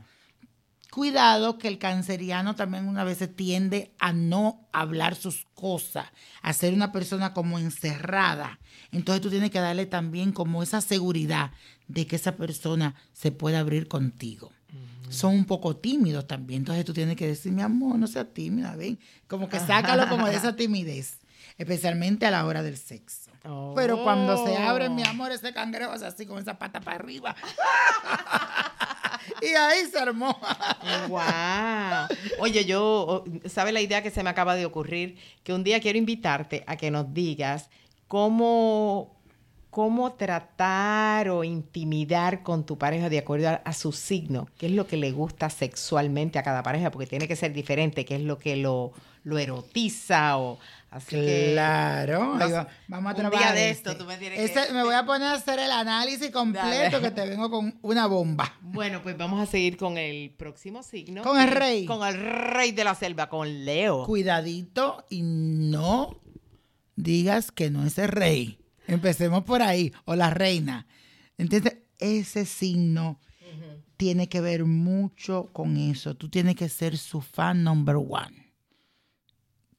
Cuidado 0.93 1.57
que 1.57 1.67
el 1.67 1.79
canceriano 1.79 2.55
también 2.55 2.87
una 2.87 3.03
vez 3.03 3.17
tiende 3.35 3.95
a 3.97 4.13
no 4.13 4.67
hablar 4.71 5.15
sus 5.15 5.47
cosas, 5.55 6.05
a 6.43 6.53
ser 6.53 6.71
una 6.71 6.91
persona 6.91 7.33
como 7.33 7.57
encerrada. 7.57 8.59
Entonces 8.91 9.19
tú 9.23 9.31
tienes 9.31 9.49
que 9.49 9.59
darle 9.59 9.87
también 9.87 10.31
como 10.31 10.61
esa 10.61 10.81
seguridad 10.81 11.49
de 11.87 12.05
que 12.05 12.15
esa 12.15 12.35
persona 12.35 12.93
se 13.11 13.31
puede 13.31 13.57
abrir 13.57 13.87
contigo. 13.87 14.51
Son 15.09 15.33
un 15.33 15.45
poco 15.45 15.75
tímidos 15.75 16.27
también, 16.27 16.61
entonces 16.61 16.85
tú 16.85 16.93
tienes 16.93 17.15
que 17.15 17.25
decir, 17.25 17.51
mi 17.51 17.63
amor, 17.63 17.97
no 17.97 18.05
seas 18.05 18.27
tímida, 18.31 18.75
ven, 18.75 18.99
como 19.27 19.49
que 19.49 19.59
sácalo 19.59 20.07
como 20.09 20.27
de 20.27 20.35
esa 20.35 20.55
timidez, 20.55 21.17
especialmente 21.57 22.27
a 22.27 22.31
la 22.31 22.45
hora 22.45 22.61
del 22.61 22.77
sexo. 22.77 23.31
Pero 23.75 24.03
cuando 24.03 24.45
se 24.45 24.55
abre, 24.55 24.89
mi 24.89 25.03
amor, 25.03 25.31
ese 25.31 25.53
cangrejo 25.53 25.93
es 25.93 26.01
así 26.01 26.25
con 26.25 26.39
esa 26.39 26.57
pata 26.57 26.79
para 26.79 26.95
arriba. 26.95 27.35
y 29.53 29.55
ahí 29.55 29.85
se. 29.85 30.11
¡Wow! 31.07 31.19
Oye, 32.39 32.65
yo, 32.65 33.23
¿sabe 33.45 33.71
la 33.71 33.81
idea 33.81 34.01
que 34.01 34.11
se 34.11 34.23
me 34.23 34.29
acaba 34.29 34.55
de 34.55 34.65
ocurrir? 34.65 35.17
Que 35.43 35.53
un 35.53 35.63
día 35.63 35.79
quiero 35.79 35.97
invitarte 35.97 36.63
a 36.67 36.75
que 36.75 36.91
nos 36.91 37.13
digas 37.13 37.69
cómo, 38.07 39.15
cómo 39.69 40.13
tratar 40.13 41.29
o 41.29 41.43
intimidar 41.43 42.43
con 42.43 42.65
tu 42.65 42.77
pareja 42.77 43.09
de 43.09 43.19
acuerdo 43.19 43.49
a, 43.49 43.53
a 43.53 43.73
su 43.73 43.91
signo, 43.91 44.47
qué 44.57 44.65
es 44.65 44.71
lo 44.71 44.87
que 44.87 44.97
le 44.97 45.11
gusta 45.11 45.49
sexualmente 45.49 46.39
a 46.39 46.43
cada 46.43 46.63
pareja, 46.63 46.91
porque 46.91 47.07
tiene 47.07 47.27
que 47.27 47.35
ser 47.35 47.53
diferente, 47.53 48.05
qué 48.05 48.15
es 48.15 48.21
lo 48.21 48.39
que 48.39 48.55
lo, 48.55 48.93
lo 49.23 49.37
erotiza 49.37 50.37
o 50.37 50.59
así. 50.95 51.15
Claro, 51.53 52.37
vamos 52.87 53.13
a 53.13 53.15
un 53.15 53.15
día 53.15 53.29
trabajar. 53.29 53.55
de 53.55 53.69
este. 53.69 53.89
esto, 53.91 54.03
tú 54.03 54.05
me 54.07 54.17
tienes 54.17 54.39
Ese- 54.39 54.67
que- 54.67 54.73
me 54.73 54.83
voy 54.83 54.93
a 54.95 55.05
poner 55.05 55.27
a 55.29 55.33
hacer 55.33 55.59
el 55.59 55.71
análisis 55.71 56.29
completo 56.31 56.67
Dale. 56.67 57.01
que 57.01 57.11
te 57.11 57.27
vengo 57.27 57.49
con 57.49 57.77
una 57.81 58.07
bomba. 58.07 58.53
Bueno, 58.61 59.01
pues 59.01 59.17
vamos 59.17 59.41
a 59.41 59.45
seguir 59.45 59.77
con 59.77 59.97
el 59.97 60.31
próximo 60.31 60.83
signo. 60.83 61.23
Con 61.23 61.39
el 61.39 61.49
rey. 61.51 61.85
Con 61.85 62.07
el 62.07 62.15
rey 62.19 62.71
de 62.71 62.83
la 62.83 62.95
selva, 62.95 63.29
con 63.29 63.65
Leo. 63.65 64.05
Cuidadito 64.05 65.05
y 65.09 65.21
no 65.23 66.19
digas 66.95 67.51
que 67.51 67.69
no 67.69 67.85
es 67.85 67.97
el 67.97 68.09
rey. 68.09 68.59
Empecemos 68.87 69.43
por 69.43 69.61
ahí, 69.61 69.93
o 70.05 70.15
la 70.15 70.29
reina. 70.29 70.85
¿Entiendes? 71.37 71.77
Ese 71.99 72.45
signo 72.45 73.19
tiene 73.97 74.27
que 74.27 74.41
ver 74.41 74.65
mucho 74.65 75.49
con 75.53 75.77
eso. 75.77 76.15
Tú 76.15 76.27
tienes 76.29 76.55
que 76.55 76.67
ser 76.67 76.97
su 76.97 77.21
fan 77.21 77.63
number 77.63 77.95
one. 77.95 78.42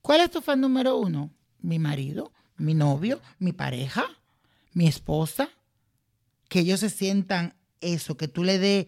¿Cuál 0.04 0.20
es 0.20 0.30
tu 0.30 0.42
fan 0.42 0.60
número 0.60 0.98
uno? 0.98 1.30
Mi 1.62 1.78
marido, 1.78 2.30
mi 2.58 2.74
novio, 2.74 3.22
mi 3.38 3.52
pareja, 3.54 4.04
mi 4.74 4.86
esposa. 4.86 5.48
Que 6.50 6.58
ellos 6.58 6.80
se 6.80 6.90
sientan 6.90 7.54
eso, 7.80 8.14
que 8.18 8.28
tú 8.28 8.44
le 8.44 8.58
des... 8.58 8.86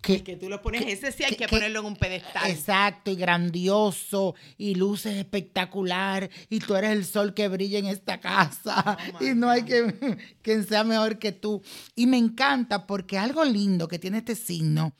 Que, 0.00 0.24
Que 0.24 0.36
tú 0.36 0.48
lo 0.48 0.62
pones, 0.62 0.86
ese 0.86 1.12
sí 1.12 1.22
hay 1.24 1.32
que, 1.32 1.44
que- 1.44 1.48
ponerlo 1.48 1.80
en 1.80 1.84
un 1.84 1.96
pedestal. 1.96 2.50
Exacto, 2.50 3.10
y 3.10 3.16
grandioso, 3.16 4.34
y 4.56 4.74
luces 4.74 5.18
espectacular, 5.18 6.30
y 6.48 6.60
tú 6.60 6.74
eres 6.76 6.92
el 6.92 7.04
sol 7.04 7.34
que 7.34 7.48
brilla 7.48 7.78
en 7.78 7.84
esta 7.84 8.18
casa, 8.20 8.96
Oh, 9.20 9.22
y 9.24 9.34
no 9.34 9.50
hay 9.50 9.64
que, 9.64 10.16
quien 10.42 10.66
sea 10.66 10.82
mejor 10.84 11.18
que 11.18 11.32
tú. 11.32 11.60
Y 11.94 12.06
me 12.06 12.16
encanta 12.16 12.86
porque 12.86 13.18
algo 13.18 13.44
lindo 13.44 13.86
que 13.86 13.98
tiene 13.98 14.16
este 14.18 14.34
signo, 14.34 14.94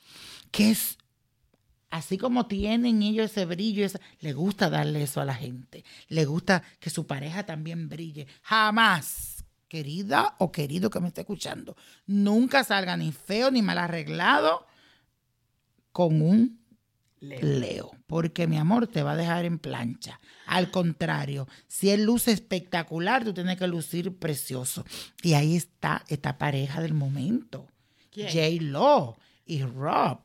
que 0.51 0.69
es 0.69 0.99
así 1.91 2.17
como 2.17 2.47
tienen 2.47 3.03
ellos 3.03 3.29
ese 3.29 3.45
brillo, 3.45 3.85
le 4.19 4.33
gusta 4.33 4.69
darle 4.69 5.03
eso 5.03 5.21
a 5.21 5.25
la 5.25 5.35
gente, 5.35 5.83
le 6.07 6.25
gusta 6.25 6.63
que 6.79 6.89
su 6.89 7.05
pareja 7.05 7.45
también 7.45 7.89
brille. 7.89 8.27
Jamás, 8.41 9.45
querida 9.67 10.35
o 10.39 10.51
querido 10.51 10.89
que 10.89 10.99
me 10.99 11.09
esté 11.09 11.21
escuchando, 11.21 11.75
nunca 12.07 12.63
salga 12.63 12.97
ni 12.97 13.11
feo 13.11 13.51
ni 13.51 13.61
mal 13.61 13.77
arreglado 13.77 14.65
con 15.91 16.21
un 16.21 16.61
Leo. 17.21 17.91
porque 18.07 18.47
mi 18.47 18.57
amor 18.57 18.87
te 18.87 19.03
va 19.03 19.11
a 19.11 19.15
dejar 19.15 19.45
en 19.45 19.59
plancha. 19.59 20.19
Al 20.47 20.71
contrario, 20.71 21.47
si 21.67 21.91
él 21.91 22.03
luce 22.03 22.31
espectacular, 22.31 23.23
tú 23.23 23.33
tienes 23.33 23.57
que 23.57 23.67
lucir 23.67 24.17
precioso. 24.17 24.83
Y 25.21 25.33
ahí 25.33 25.55
está 25.55 26.03
esta 26.07 26.37
pareja 26.39 26.81
del 26.81 26.95
momento. 26.95 27.67
¿Quién? 28.09 28.27
J. 28.27 28.63
Lo 28.71 29.17
y 29.45 29.61
Rob. 29.61 30.19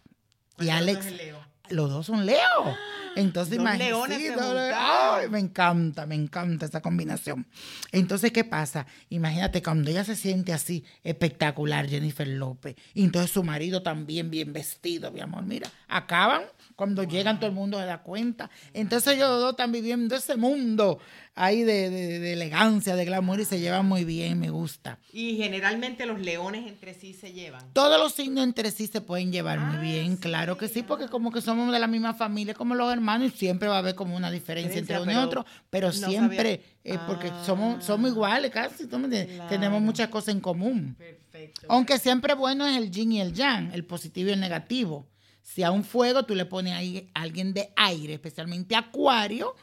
¿Cuál 0.55 0.67
Y 0.67 0.71
los 0.71 0.79
Alex. 0.79 1.13
Leo? 1.13 1.46
Los 1.71 1.91
dos 1.91 2.07
son 2.07 2.27
Leo. 2.27 2.77
Entonces, 3.17 3.57
imagínate. 3.57 3.91
leones 3.91 4.19
sí, 4.19 4.29
ay, 4.75 5.29
me 5.31 5.39
encanta, 5.39 6.07
me 6.07 6.15
encanta 6.15 6.67
esa 6.67 6.83
combinación. 6.83 7.47
Entonces, 7.91 8.31
¿qué 8.31 8.45
pasa? 8.45 8.87
Imagínate 9.09 9.63
cuando 9.63 9.91
ella 9.91 10.05
se 10.05 10.17
siente 10.17 10.53
así 10.53 10.85
espectacular, 11.03 11.89
Jennifer 11.89 12.29
López, 12.29 12.77
y 12.93 13.05
entonces 13.05 13.31
su 13.31 13.43
marido 13.43 13.83
también 13.83 14.31
bien 14.31 14.53
vestido, 14.53 15.11
mi 15.11 15.21
amor. 15.21 15.45
Mira, 15.45 15.71
acaban 15.89 16.43
cuando 16.77 17.03
llegan, 17.03 17.39
todo 17.41 17.49
el 17.49 17.55
mundo 17.57 17.79
se 17.81 17.87
da 17.87 18.03
cuenta. 18.03 18.51
Entonces, 18.75 19.15
ellos 19.15 19.29
dos 19.41 19.51
están 19.53 19.73
viviendo 19.73 20.15
ese 20.15 20.37
mundo 20.37 20.99
ahí 21.35 21.65
de, 21.65 21.91
de- 21.91 22.19
de 22.19 22.33
elegancia, 22.35 22.95
de 22.97 23.05
glamour, 23.05 23.41
y 23.41 23.45
se 23.45 23.59
llevan 23.61 23.87
muy 23.87 24.05
bien, 24.05 24.39
me 24.39 24.51
gusta. 24.51 24.99
Y 25.13 25.37
generalmente 25.37 26.07
los 26.07 26.21
leones 26.21 26.67
entre 26.67 26.95
sí 26.95 27.13
se 27.15 27.33
llevan. 27.33 27.63
Todos 27.73 27.99
los 27.99 28.13
signos 28.15 28.45
entre 28.45 28.71
sí 28.71 28.87
se 28.87 29.01
pueden 29.01 29.33
llevar 29.33 29.59
muy 29.59 29.79
bien, 29.79 30.17
claro 30.17 30.57
que 30.57 30.69
sí, 30.69 30.83
porque 30.83 31.09
como 31.09 31.31
que 31.33 31.41
somos 31.41 31.73
de 31.73 31.79
la 31.79 31.87
misma 31.87 32.15
familia, 32.15 32.55
como 32.55 32.75
los 32.75 32.91
hermanos, 32.93 33.33
y 33.35 33.37
siempre 33.39 33.69
va 33.69 33.77
a 33.77 33.79
haber 33.79 33.95
como 33.95 34.17
una 34.17 34.31
diferencia 34.31 34.79
entre 34.79 35.01
uno 35.01 35.13
y 35.13 35.17
otro, 35.17 35.45
pero 35.71 35.89
no 35.89 35.93
siempre, 35.93 36.63
eh, 36.85 36.99
porque 37.07 37.29
Ah. 37.29 37.43
somos, 37.45 37.85
somos 37.85 38.11
iguales 38.11 38.51
casi, 38.51 38.87
¿tú 38.87 38.99
me 38.99 39.05
entiendes? 39.07 39.35
Claro. 39.37 39.49
tenemos 39.51 39.83
muchas 39.83 40.09
cosas 40.09 40.35
en 40.35 40.41
común. 40.41 40.95
Perfecto. 40.99 41.67
Aunque 41.69 41.99
siempre 41.99 42.35
bueno 42.35 42.67
es 42.67 42.77
el 42.77 42.91
yin 42.91 43.13
y 43.13 43.21
el 43.21 43.33
yang, 43.35 43.73
el 43.73 43.85
positivo 43.85 44.31
y 44.31 44.33
el 44.35 44.41
negativo. 44.41 45.07
Si 45.47 45.63
a 45.63 45.71
un 45.71 45.85
fuego 45.85 46.25
tú 46.25 46.35
le 46.35 46.45
pones 46.45 46.75
ahí 46.75 47.09
alguien 47.15 47.55
de 47.55 47.71
aire, 47.77 48.15
especialmente 48.15 48.75
acuario, 48.75 49.55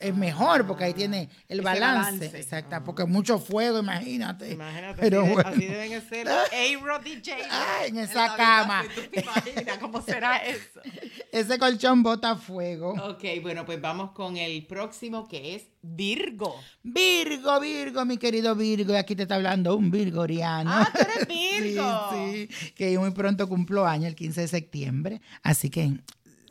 es 0.00 0.14
mejor 0.14 0.66
porque 0.66 0.84
ahí 0.84 0.94
tiene 0.94 1.28
el 1.48 1.60
balance. 1.62 2.18
balance. 2.26 2.38
Exacto, 2.38 2.76
porque 2.84 3.04
mucho 3.04 3.38
fuego, 3.38 3.78
imagínate. 3.80 4.52
Imagínate, 4.52 5.00
Pero 5.00 5.22
así, 5.22 5.32
bueno. 5.32 5.48
así 5.50 5.66
deben 5.66 6.08
ser 6.08 6.28
A-Rod 6.28 7.06
y 7.06 7.14
J. 7.16 7.36
Ay, 7.50 7.88
en 7.90 7.98
esa 7.98 8.36
cama. 8.36 8.82
si 8.82 9.00
¿Tú 9.00 9.08
te 9.10 9.20
imaginas 9.20 9.78
cómo 9.78 10.00
será 10.06 10.36
eso? 10.38 10.80
Ese 11.32 11.58
colchón 11.58 12.02
bota 12.02 12.36
fuego. 12.36 12.92
Ok, 13.10 13.24
bueno, 13.42 13.64
pues 13.66 13.80
vamos 13.80 14.12
con 14.12 14.36
el 14.36 14.66
próximo 14.66 15.26
que 15.28 15.54
es 15.56 15.64
Virgo. 15.82 16.54
Virgo, 16.82 17.60
Virgo, 17.60 18.04
mi 18.04 18.18
querido 18.18 18.54
Virgo, 18.54 18.92
y 18.92 18.96
aquí 18.96 19.14
te 19.14 19.22
está 19.22 19.36
hablando 19.36 19.76
un 19.76 19.90
virgoriano. 19.90 20.70
Ah, 20.72 20.90
tú 20.92 20.98
eres 21.00 21.28
Virgo. 21.28 22.10
sí, 22.12 22.48
sí, 22.50 22.70
que 22.72 22.98
muy 22.98 23.10
pronto 23.12 23.48
cumplo 23.48 23.86
año, 23.86 24.06
el 24.08 24.14
15 24.14 24.40
de 24.42 24.48
septiembre, 24.48 25.20
así 25.42 25.70
que 25.70 25.92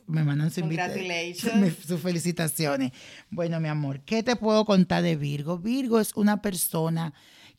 me 0.08 0.24
mandan 0.24 0.50
su 0.52 0.62
sus 1.88 2.02
felicitaciones. 2.02 2.92
Bueno, 3.30 3.60
mi 3.60 3.68
amor, 3.68 4.02
¿qué 4.02 4.24
te 4.24 4.36
puedo 4.36 4.66
contar 4.66 5.04
de 5.04 5.16
Virgo? 5.16 5.58
Virgo 5.60 6.00
es 6.00 6.14
una 6.16 6.42
persona 6.42 7.14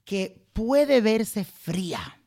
que 0.05 0.45
puede 0.53 1.01
verse 1.01 1.45
fría, 1.45 2.19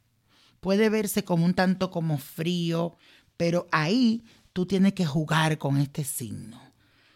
puede 0.60 0.90
verse 0.90 1.24
como 1.24 1.46
un 1.46 1.54
tanto 1.54 1.92
como 1.92 2.18
frío, 2.18 2.96
pero 3.36 3.68
ahí 3.72 4.24
tú 4.54 4.66
tienes 4.66 4.94
que 4.94 5.06
jugar 5.06 5.58
con 5.58 5.78
este 5.78 6.04
signo. 6.04 6.62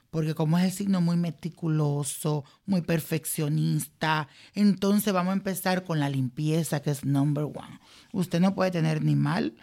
Porque 0.10 0.34
como 0.34 0.58
es 0.58 0.64
el 0.64 0.72
signo 0.72 1.02
muy 1.02 1.18
meticuloso, 1.18 2.46
muy 2.66 2.82
perfeccionista, 2.82 4.30
entonces 4.54 5.14
vamos 5.14 5.32
a 5.32 5.38
empezar 5.38 5.84
con 5.84 6.00
la 6.00 6.10
limpieza, 6.10 6.82
que 6.82 6.92
es 6.92 7.04
number 7.04 7.44
one. 7.44 7.80
Usted 8.14 8.40
no 8.40 8.56
puede 8.56 8.72
tener 8.72 9.04
ni 9.04 9.16
mal 9.16 9.56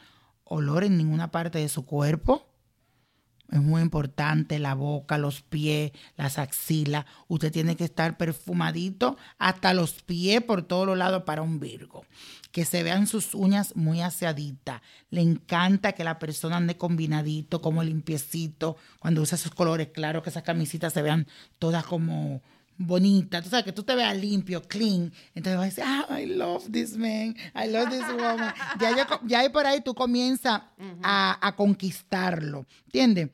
olor 0.45 0.85
en 0.85 0.99
ninguna 0.99 1.31
parte 1.31 1.59
de 1.59 1.71
su 1.71 1.87
cuerpo. 1.87 2.52
Es 3.53 3.61
muy 3.61 3.83
importante 3.83 4.59
la 4.59 4.75
boca, 4.75 5.19
los 5.19 5.43
pies, 5.43 5.93
las 6.17 6.39
axilas. 6.39 7.05
Usted 7.29 7.53
tiene 7.53 7.77
que 7.77 7.85
estar 7.85 8.17
perfumadito 8.17 9.19
hasta 9.39 9.75
los 9.75 10.03
pies 10.03 10.43
por 10.43 10.63
todos 10.63 10.87
los 10.87 10.97
lados 10.97 11.25
para 11.25 11.43
un 11.43 11.61
Virgo. 11.61 12.07
Que 12.51 12.65
se 12.65 12.83
vean 12.83 13.07
sus 13.07 13.35
uñas 13.35 13.77
muy 13.77 14.01
aseaditas. 14.01 14.81
Le 15.11 15.21
encanta 15.21 15.93
que 15.93 16.03
la 16.03 16.19
persona 16.19 16.57
ande 16.57 16.79
combinadito, 16.79 17.61
como 17.61 17.83
limpiecito. 17.83 18.79
Cuando 18.99 19.21
usa 19.21 19.37
esos 19.37 19.55
colores 19.55 19.89
claros, 19.89 20.23
que 20.23 20.31
esas 20.31 20.45
camisitas 20.45 20.95
se 20.95 21.03
vean 21.03 21.27
todas 21.59 21.85
como 21.85 22.41
bonitas. 22.79 23.45
Tú 23.45 23.51
sabes, 23.51 23.65
que 23.65 23.73
tú 23.73 23.83
te 23.83 23.95
veas 23.95 24.17
limpio, 24.17 24.63
clean. 24.63 25.13
Entonces 25.35 25.57
vas 25.57 25.63
a 25.63 25.67
decir, 25.67 25.85
ah, 25.87 26.21
I 26.21 26.27
love 26.27 26.71
this 26.71 26.97
man, 26.97 27.37
I 27.55 27.69
love 27.71 27.89
this 27.91 28.07
woman. 28.09 28.53
Ya, 28.81 28.97
yo- 28.97 29.21
ya 29.27 29.41
ahí 29.41 29.49
por 29.49 29.67
ahí 29.67 29.81
tú 29.81 29.95
comienzas 29.95 30.63
a, 31.03 31.39
a 31.47 31.57
conquistarlo. 31.57 32.67
¿Entiendes? 32.87 33.31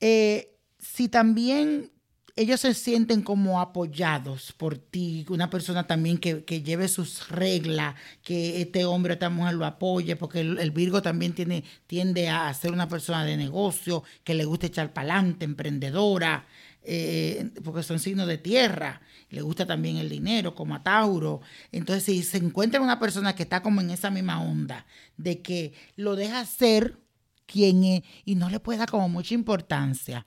Eh, 0.00 0.54
si 0.78 1.08
también 1.08 1.90
ellos 2.38 2.60
se 2.60 2.74
sienten 2.74 3.22
como 3.22 3.60
apoyados 3.62 4.52
por 4.52 4.76
ti, 4.76 5.24
una 5.30 5.48
persona 5.48 5.86
también 5.86 6.18
que, 6.18 6.44
que 6.44 6.62
lleve 6.62 6.86
sus 6.86 7.30
reglas, 7.30 7.94
que 8.22 8.60
este 8.60 8.84
hombre 8.84 9.12
o 9.12 9.14
esta 9.14 9.30
mujer 9.30 9.54
lo 9.54 9.64
apoye, 9.64 10.16
porque 10.16 10.40
el, 10.40 10.58
el 10.58 10.70
Virgo 10.70 11.00
también 11.00 11.32
tiene, 11.32 11.64
tiende 11.86 12.28
a 12.28 12.52
ser 12.52 12.72
una 12.72 12.90
persona 12.90 13.24
de 13.24 13.38
negocio, 13.38 14.04
que 14.22 14.34
le 14.34 14.44
gusta 14.44 14.66
echar 14.66 14.92
para 14.92 15.14
adelante, 15.14 15.46
emprendedora, 15.46 16.44
eh, 16.88 17.50
porque 17.64 17.82
son 17.82 17.98
signos 17.98 18.28
de 18.28 18.38
tierra, 18.38 19.00
le 19.30 19.42
gusta 19.42 19.66
también 19.66 19.96
el 19.96 20.08
dinero, 20.08 20.54
como 20.54 20.76
a 20.76 20.84
Tauro. 20.84 21.40
Entonces, 21.72 22.04
si 22.04 22.22
se 22.22 22.38
encuentra 22.38 22.80
una 22.80 23.00
persona 23.00 23.34
que 23.34 23.42
está 23.42 23.60
como 23.60 23.80
en 23.80 23.90
esa 23.90 24.08
misma 24.08 24.40
onda, 24.40 24.86
de 25.16 25.42
que 25.42 25.74
lo 25.96 26.14
deja 26.14 26.46
ser 26.46 26.96
quien 27.46 27.82
es 27.82 28.02
y 28.24 28.36
no 28.36 28.48
le 28.50 28.60
puede 28.60 28.78
dar 28.78 28.88
como 28.88 29.08
mucha 29.08 29.34
importancia. 29.34 30.26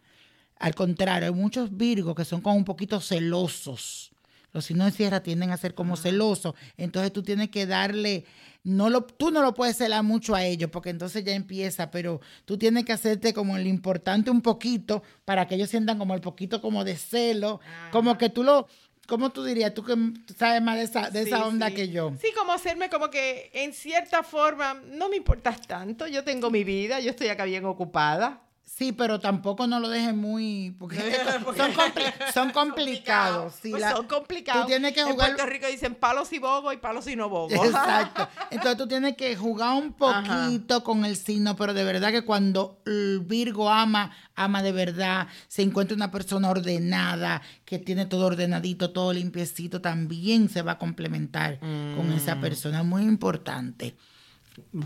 Al 0.57 0.75
contrario, 0.75 1.29
hay 1.29 1.33
muchos 1.33 1.75
virgos 1.75 2.13
que 2.13 2.25
son 2.25 2.41
como 2.41 2.57
un 2.57 2.65
poquito 2.65 2.99
celosos. 2.99 4.11
Los 4.51 4.65
signos 4.65 4.91
de 4.91 4.97
tierra 4.97 5.21
tienden 5.21 5.51
a 5.51 5.57
ser 5.57 5.73
como 5.73 5.95
celosos. 5.95 6.55
Entonces 6.77 7.13
tú 7.13 7.23
tienes 7.23 7.49
que 7.49 7.65
darle, 7.65 8.25
no 8.63 8.89
lo, 8.89 9.03
tú 9.03 9.31
no 9.31 9.41
lo 9.41 9.53
puedes 9.53 9.77
celar 9.77 10.03
mucho 10.03 10.35
a 10.35 10.43
ellos 10.43 10.69
porque 10.71 10.89
entonces 10.89 11.23
ya 11.23 11.33
empieza, 11.33 11.91
pero 11.91 12.21
tú 12.45 12.57
tienes 12.57 12.85
que 12.85 12.93
hacerte 12.93 13.33
como 13.33 13.57
el 13.57 13.67
importante 13.67 14.31
un 14.31 14.41
poquito 14.41 15.03
para 15.25 15.47
que 15.47 15.55
ellos 15.55 15.69
sientan 15.69 15.97
como 15.97 16.13
el 16.13 16.21
poquito 16.21 16.61
como 16.61 16.83
de 16.83 16.97
celo, 16.97 17.59
como 17.91 18.17
que 18.17 18.29
tú 18.29 18.43
lo, 18.43 18.67
¿cómo 19.07 19.31
tú 19.31 19.43
dirías? 19.43 19.73
Tú 19.73 19.83
que 19.83 19.95
sabes 20.37 20.61
más 20.61 20.77
de 20.77 20.83
esa, 20.83 21.09
de 21.09 21.21
esa 21.23 21.45
onda 21.45 21.67
sí. 21.69 21.75
que 21.75 21.89
yo. 21.89 22.13
Sí, 22.21 22.29
como 22.37 22.53
hacerme 22.53 22.89
como 22.89 23.09
que 23.09 23.51
en 23.53 23.73
cierta 23.73 24.23
forma 24.23 24.75
no 24.85 25.09
me 25.09 25.17
importas 25.17 25.61
tanto. 25.61 26.07
Yo 26.07 26.23
tengo 26.23 26.49
mi 26.49 26.63
vida, 26.63 26.99
yo 26.99 27.09
estoy 27.09 27.27
acá 27.27 27.43
bien 27.45 27.65
ocupada. 27.65 28.48
Sí, 28.71 28.91
pero 28.93 29.19
tampoco 29.19 29.67
no 29.67 29.79
lo 29.79 29.89
dejes 29.89 30.15
muy. 30.15 30.73
Porque 30.79 30.97
son, 31.57 31.73
compli- 31.73 32.13
son 32.33 32.51
complicados. 32.51 33.55
sí, 33.61 33.71
Pues 33.71 33.81
la- 33.81 33.91
son 33.93 34.05
complicados. 34.07 34.61
Tú 34.61 34.67
tienes 34.67 34.93
que 34.93 35.01
En 35.01 35.07
jugar. 35.09 35.35
Puerto 35.35 35.45
Rico 35.51 35.67
dicen 35.67 35.95
palos 35.95 36.31
y 36.31 36.39
bogo 36.39 36.71
y 36.71 36.77
palos 36.77 37.05
y 37.07 37.15
no 37.15 37.27
bogo. 37.27 37.49
Exacto. 37.65 38.27
Entonces 38.51 38.77
tú 38.77 38.87
tienes 38.87 39.17
que 39.17 39.35
jugar 39.35 39.75
un 39.75 39.91
poquito 39.93 40.83
con 40.83 41.03
el 41.03 41.17
signo, 41.17 41.55
pero 41.57 41.73
de 41.73 41.83
verdad 41.83 42.11
que 42.11 42.21
cuando 42.21 42.79
el 42.85 43.19
Virgo 43.25 43.69
ama, 43.69 44.11
ama 44.35 44.61
de 44.63 44.71
verdad, 44.71 45.27
se 45.49 45.61
encuentra 45.63 45.95
una 45.95 46.11
persona 46.11 46.49
ordenada, 46.49 47.41
que 47.65 47.79
tiene 47.79 48.05
todo 48.05 48.27
ordenadito, 48.27 48.91
todo 48.91 49.11
limpiecito, 49.11 49.81
también 49.81 50.47
se 50.47 50.61
va 50.61 50.73
a 50.73 50.77
complementar 50.77 51.59
con 51.59 52.13
esa 52.13 52.35
Mm. 52.35 52.41
persona. 52.41 52.83
Muy 52.83 53.01
importante. 53.03 53.95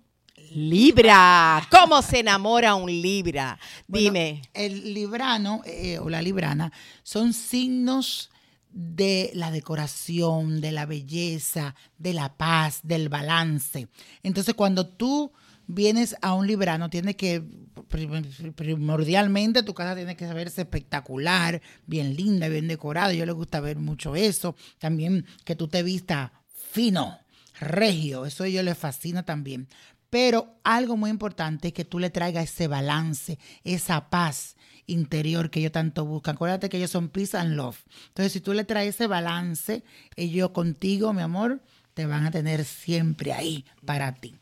Libra. 0.53 1.67
¿Cómo 1.69 2.01
se 2.01 2.19
enamora 2.19 2.75
un 2.75 2.89
Libra? 2.89 3.60
Bueno, 3.88 4.05
Dime. 4.05 4.41
el 4.53 4.93
librano 4.93 5.62
eh, 5.65 5.99
o 5.99 6.10
la 6.10 6.21
librana 6.21 6.71
son 7.03 7.33
signos 7.33 8.29
de 8.71 9.31
la 9.33 9.49
decoración, 9.51 10.62
de 10.62 10.71
la 10.71 10.86
belleza, 10.86 11.75
de 11.97 12.13
la 12.13 12.36
paz, 12.38 12.81
del 12.83 13.10
balance. 13.10 13.88
Entonces, 14.23 14.53
cuando 14.53 14.86
tú 14.88 15.31
vienes 15.67 16.15
a 16.21 16.33
un 16.33 16.45
librano, 16.47 16.89
tiene 16.89 17.15
que, 17.15 17.43
prim- 17.89 18.53
primordialmente, 18.55 19.63
tu 19.63 19.73
casa 19.73 19.95
tiene 19.95 20.15
que 20.15 20.25
verse 20.27 20.62
espectacular, 20.62 21.62
bien 21.88 22.15
linda, 22.15 22.47
bien 22.49 22.67
decorada. 22.67 23.13
Yo 23.13 23.25
le 23.25 23.31
gusta 23.31 23.60
ver 23.60 23.77
mucho 23.77 24.15
eso. 24.15 24.55
También 24.79 25.25
que 25.43 25.55
tú 25.55 25.67
te 25.67 25.81
vistas 25.83 26.31
fino, 26.71 27.17
regio, 27.60 28.25
eso 28.25 28.43
a 28.43 28.47
ellos 28.47 28.63
les 28.63 28.77
fascina 28.77 29.23
también. 29.23 29.67
Pero 30.09 30.59
algo 30.63 30.95
muy 30.95 31.09
importante 31.09 31.69
es 31.69 31.73
que 31.73 31.85
tú 31.85 31.99
le 31.99 32.09
traigas 32.09 32.45
ese 32.45 32.67
balance, 32.67 33.37
esa 33.63 34.09
paz 34.09 34.55
interior 34.85 35.49
que 35.49 35.59
ellos 35.59 35.73
tanto 35.73 36.05
buscan. 36.05 36.35
Acuérdate 36.35 36.69
que 36.69 36.77
ellos 36.77 36.91
son 36.91 37.09
peace 37.09 37.37
and 37.37 37.55
love. 37.55 37.77
Entonces, 38.07 38.31
si 38.31 38.41
tú 38.41 38.53
le 38.53 38.63
traes 38.63 38.95
ese 38.95 39.07
balance, 39.07 39.83
ellos 40.15 40.51
contigo, 40.51 41.13
mi 41.13 41.21
amor, 41.21 41.61
te 41.93 42.05
van 42.05 42.25
a 42.25 42.31
tener 42.31 42.63
siempre 42.63 43.33
ahí 43.33 43.65
para 43.85 44.13
ti. 44.15 44.35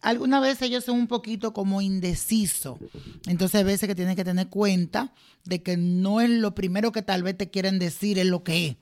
algunas 0.00 0.40
veces 0.40 0.62
ellos 0.62 0.84
son 0.84 1.00
un 1.00 1.08
poquito 1.08 1.52
como 1.52 1.82
indecisos. 1.82 2.78
Entonces, 3.26 3.56
hay 3.56 3.64
veces 3.64 3.88
que 3.88 3.94
tienes 3.94 4.16
que 4.16 4.24
tener 4.24 4.48
cuenta 4.48 5.12
de 5.44 5.62
que 5.62 5.76
no 5.76 6.20
es 6.20 6.30
lo 6.30 6.54
primero 6.54 6.92
que 6.92 7.02
tal 7.02 7.22
vez 7.22 7.36
te 7.36 7.50
quieren 7.50 7.78
decir, 7.78 8.18
es 8.18 8.26
lo 8.26 8.44
que 8.44 8.68
es. 8.68 8.76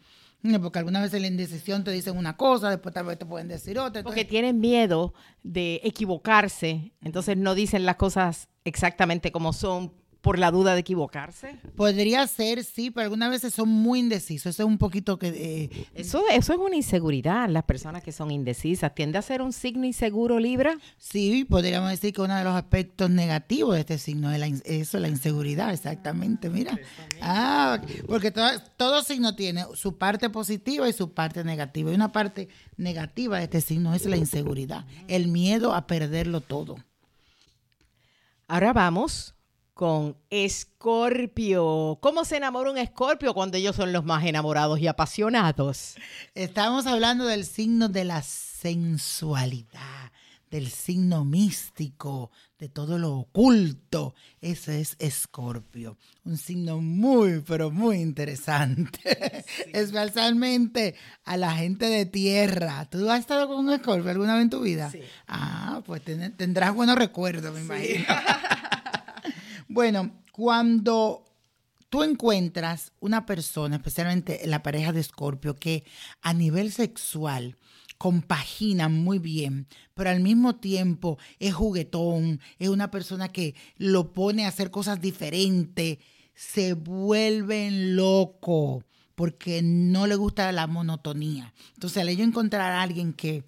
Porque 0.61 0.79
algunas 0.79 1.03
veces 1.03 1.23
la 1.23 1.27
indecisión 1.27 1.85
te 1.85 1.91
dicen 1.91 2.19
una 2.19 2.37
cosa, 2.37 2.69
después 2.69 2.95
tal 2.95 3.07
vez 3.07 3.19
te 3.19 3.25
pueden 3.25 3.49
decir 3.49 3.79
otra. 3.79 4.03
Porque 4.03 4.21
Entonces, 4.21 4.29
tienen 4.29 4.61
miedo 4.61 5.15
de 5.43 5.81
equivocarse, 5.85 6.93
entonces 7.01 7.37
no 7.39 7.55
dicen 7.55 7.87
las 7.87 7.97
cosas 7.97 8.49
exactamente 8.65 9.33
como 9.33 9.55
son 9.55 9.95
por 10.25 10.39
la 10.39 10.51
duda 10.51 10.73
de 10.73 10.81
equivocarse. 10.81 11.59
podría 11.77 12.27
ser, 12.27 12.65
sí, 12.65 12.91
pero 12.91 13.05
algunas 13.05 13.29
veces 13.29 13.53
son 13.53 13.69
muy 13.69 13.99
indecisos. 13.99 14.55
Eso 14.55 14.63
es 14.63 14.67
un 14.67 14.79
poquito 14.79 15.19
que... 15.19 15.29
eh, 15.29 15.87
Eso, 15.93 16.23
eso 16.33 16.55
es 16.55 16.59
una 16.59 16.77
inseguridad. 16.77 17.47
Las 17.51 17.65
personas 17.65 18.03
que 18.03 18.11
son 18.11 18.31
indecisas 18.31 18.95
tiende 18.95 19.19
a 19.19 19.23
ser 19.23 19.43
un 19.43 19.53
signo 19.53 19.85
inseguro 19.85 20.39
Libra. 20.39 20.79
Sí, 20.97 21.45
podríamos 21.45 21.91
decir 21.91 22.15
que 22.15 22.23
uno 22.23 22.35
de 22.37 22.43
los 22.43 22.55
aspectos 22.55 23.11
negativos 23.11 23.75
de 23.75 23.81
este 23.81 23.99
signo 23.99 24.33
es 24.33 24.39
la, 24.41 24.47
eso, 24.65 24.99
la 24.99 25.09
inseguridad, 25.09 25.75
exactamente, 25.75 26.49
mira. 26.49 26.81
Ah, 27.21 27.79
porque 28.07 28.31
todo, 28.31 28.49
todo 28.79 29.03
signo 29.03 29.37
tiene 29.37 29.67
su 29.75 29.99
parte 29.99 30.31
positiva 30.31 30.89
y 30.89 30.95
su 30.95 31.13
parte 31.13 31.45
negativa. 31.45 31.91
Y 31.93 31.95
una 31.95 32.13
parte 32.13 32.49
negativa 32.79 33.37
de 33.37 33.45
este 33.45 33.61
signo 33.61 33.93
es 33.93 34.07
la 34.07 34.17
inseguridad, 34.17 34.87
el 35.07 35.29
miedo 35.29 35.75
a 35.75 35.87
perderlo 35.87 36.41
todo. 36.41 36.77
Ahora 38.49 38.73
vamos 38.73 39.34
con 39.75 40.17
Escorpio. 40.31 41.99
¿Cómo 42.01 42.25
se 42.25 42.37
enamora 42.37 42.71
un 42.71 42.79
Escorpio 42.79 43.35
cuando 43.35 43.57
ellos 43.57 43.75
son 43.77 43.93
los 43.93 44.05
más 44.05 44.25
enamorados 44.25 44.79
y 44.81 44.87
apasionados? 44.87 45.97
Estamos 46.35 46.87
hablando 46.87 47.27
del 47.27 47.45
signo 47.45 47.89
de 47.89 48.05
la 48.05 48.23
sensualidad, 48.23 50.13
del 50.51 50.71
signo 50.71 51.25
místico, 51.25 52.31
de 52.59 52.69
todo 52.69 52.99
lo 52.99 53.15
oculto. 53.15 54.15
Ese 54.41 54.81
es 54.81 54.95
Escorpio, 55.01 55.99
un 56.25 56.37
signo 56.39 56.81
muy, 56.81 57.41
pero 57.41 57.73
muy 57.73 57.97
interesante, 57.97 59.45
especialmente 59.73 60.95
a 61.25 61.37
la 61.37 61.53
gente 61.57 61.87
de 61.87 62.07
tierra. 62.07 62.89
¿Tú 62.89 63.11
has 63.11 63.19
estado 63.21 63.49
con 63.49 63.67
un 63.67 63.73
Escorpio 63.73 64.09
alguna 64.11 64.35
vez 64.35 64.43
en 64.45 64.51
tu 64.51 64.61
vida? 64.61 64.91
Sí. 64.91 65.01
Ah, 65.27 65.83
pues 65.85 66.03
ten- 66.05 66.37
tendrás 66.37 66.73
buenos 66.75 66.97
recuerdos, 66.97 67.53
me 67.53 67.61
imagino. 67.63 68.05
bueno, 69.75 70.13
cuando 70.31 71.25
tú 71.91 72.05
encuentras 72.05 72.93
una 73.01 73.27
persona, 73.27 73.75
especialmente 73.75 74.41
la 74.47 74.63
pareja 74.63 74.93
de 74.93 75.01
Escorpio, 75.01 75.57
que 75.57 75.83
a 76.23 76.33
nivel 76.33 76.71
sexual 76.71 77.57
compagina 77.99 78.89
muy 78.89 79.19
bien, 79.19 79.67
pero 79.95 80.11
al 80.11 80.21
mismo 80.21 80.55
tiempo 80.55 81.19
es 81.41 81.55
juguetón, 81.55 82.41
es 82.61 82.69
una 82.69 82.93
persona 82.93 83.31
que 83.31 83.57
lo 83.77 84.13
pone 84.13 84.45
a 84.45 84.49
hacer 84.49 84.71
cosas 84.71 85.01
diferentes, 85.01 85.99
se 86.37 86.75
vuelven 86.75 87.97
loco 87.97 88.85
porque 89.17 89.61
no 89.61 90.07
le 90.07 90.15
gusta 90.15 90.53
la 90.53 90.69
monotonía. 90.69 91.53
Entonces, 91.75 92.01
al 92.01 92.09
ello 92.09 92.23
encontrar 92.23 92.71
a 92.73 92.83
alguien 92.83 93.13
que 93.13 93.45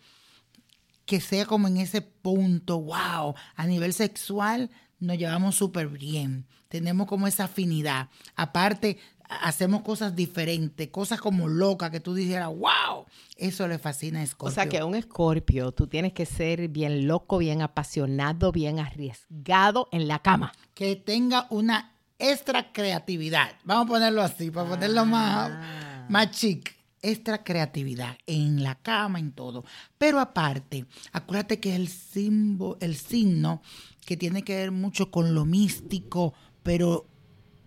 que 1.07 1.21
sea 1.21 1.47
como 1.47 1.69
en 1.69 1.77
ese 1.77 2.03
punto, 2.03 2.81
wow, 2.81 3.35
a 3.55 3.67
nivel 3.67 3.93
sexual 3.93 4.71
nos 4.99 5.19
llevamos 5.19 5.55
súper 5.57 5.89
bien, 5.89 6.47
tenemos 6.69 7.07
como 7.07 7.27
esa 7.27 7.45
afinidad. 7.45 8.09
Aparte, 8.35 8.99
hacemos 9.29 9.83
cosas 9.83 10.15
diferentes, 10.15 10.89
cosas 10.89 11.21
como 11.21 11.49
locas 11.49 11.91
que 11.91 12.01
tú 12.01 12.15
dijeras, 12.15 12.49
wow, 12.49 13.07
eso 13.37 13.67
le 13.69 13.79
fascina 13.79 14.21
a 14.21 14.25
O 14.25 14.27
Scorpio. 14.27 14.55
sea 14.55 14.69
que 14.69 14.79
a 14.79 14.85
un 14.87 14.95
Escorpio 14.95 15.73
tú 15.73 15.87
tienes 15.87 16.13
que 16.13 16.27
ser 16.27 16.69
bien 16.69 17.07
loco, 17.09 17.39
bien 17.39 17.61
apasionado, 17.63 18.53
bien 18.53 18.79
arriesgado 18.79 19.89
en 19.93 20.09
la 20.09 20.21
cama. 20.21 20.53
que 20.75 20.95
tenga 20.97 21.47
una 21.51 21.93
extra 22.19 22.73
creatividad. 22.73 23.53
Vamos 23.65 23.87
a 23.87 23.89
ponerlo 23.89 24.23
así, 24.23 24.51
para 24.51 24.69
ponerlo 24.69 25.03
Ah. 25.03 25.05
más, 25.05 26.11
más 26.11 26.31
chic. 26.31 26.75
Extra 27.03 27.45
creatividad 27.45 28.17
en 28.27 28.63
la 28.65 28.75
cama, 28.77 29.19
en 29.21 29.31
todo. 29.33 29.65
Pero 29.97 30.19
aparte, 30.19 30.87
acuérdate 31.13 31.61
que 31.61 31.71
es 31.71 31.77
el, 31.77 31.89
simbo- 31.89 32.77
el 32.81 32.97
signo 32.97 33.63
que 34.07 34.17
tiene 34.17 34.43
que 34.43 34.57
ver 34.57 34.71
mucho 34.71 35.11
con 35.11 35.35
lo 35.35 35.45
místico, 35.45 36.33
pero 36.63 37.07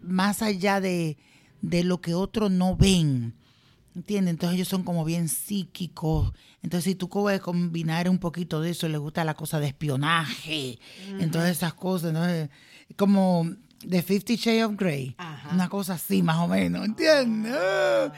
más 0.01 0.41
allá 0.41 0.79
de, 0.81 1.17
de 1.61 1.83
lo 1.83 2.01
que 2.01 2.15
otros 2.15 2.49
no 2.49 2.75
ven. 2.75 3.35
¿Entiendes? 3.95 4.31
Entonces 4.31 4.55
ellos 4.55 4.67
son 4.69 4.83
como 4.83 5.03
bien 5.03 5.27
psíquicos. 5.27 6.31
Entonces 6.63 6.85
si 6.85 6.95
tú 6.95 7.09
puedes 7.09 7.41
combinar 7.41 8.09
un 8.09 8.17
poquito 8.17 8.61
de 8.61 8.71
eso, 8.71 8.87
le 8.87 8.97
gusta 8.97 9.25
la 9.25 9.33
cosa 9.33 9.59
de 9.59 9.67
espionaje. 9.67 10.79
Entonces 11.19 11.57
esas 11.57 11.73
cosas, 11.73 12.13
¿no? 12.13 12.25
Como 12.95 13.49
The 13.87 14.01
Fifty 14.01 14.37
Shades 14.37 14.63
of 14.63 14.77
Grey. 14.77 15.17
Una 15.51 15.67
cosa 15.67 15.95
así, 15.95 16.23
más 16.23 16.37
o 16.37 16.47
menos. 16.47 16.85
¿Entiendes? 16.85 17.53
Ah. 17.53 18.13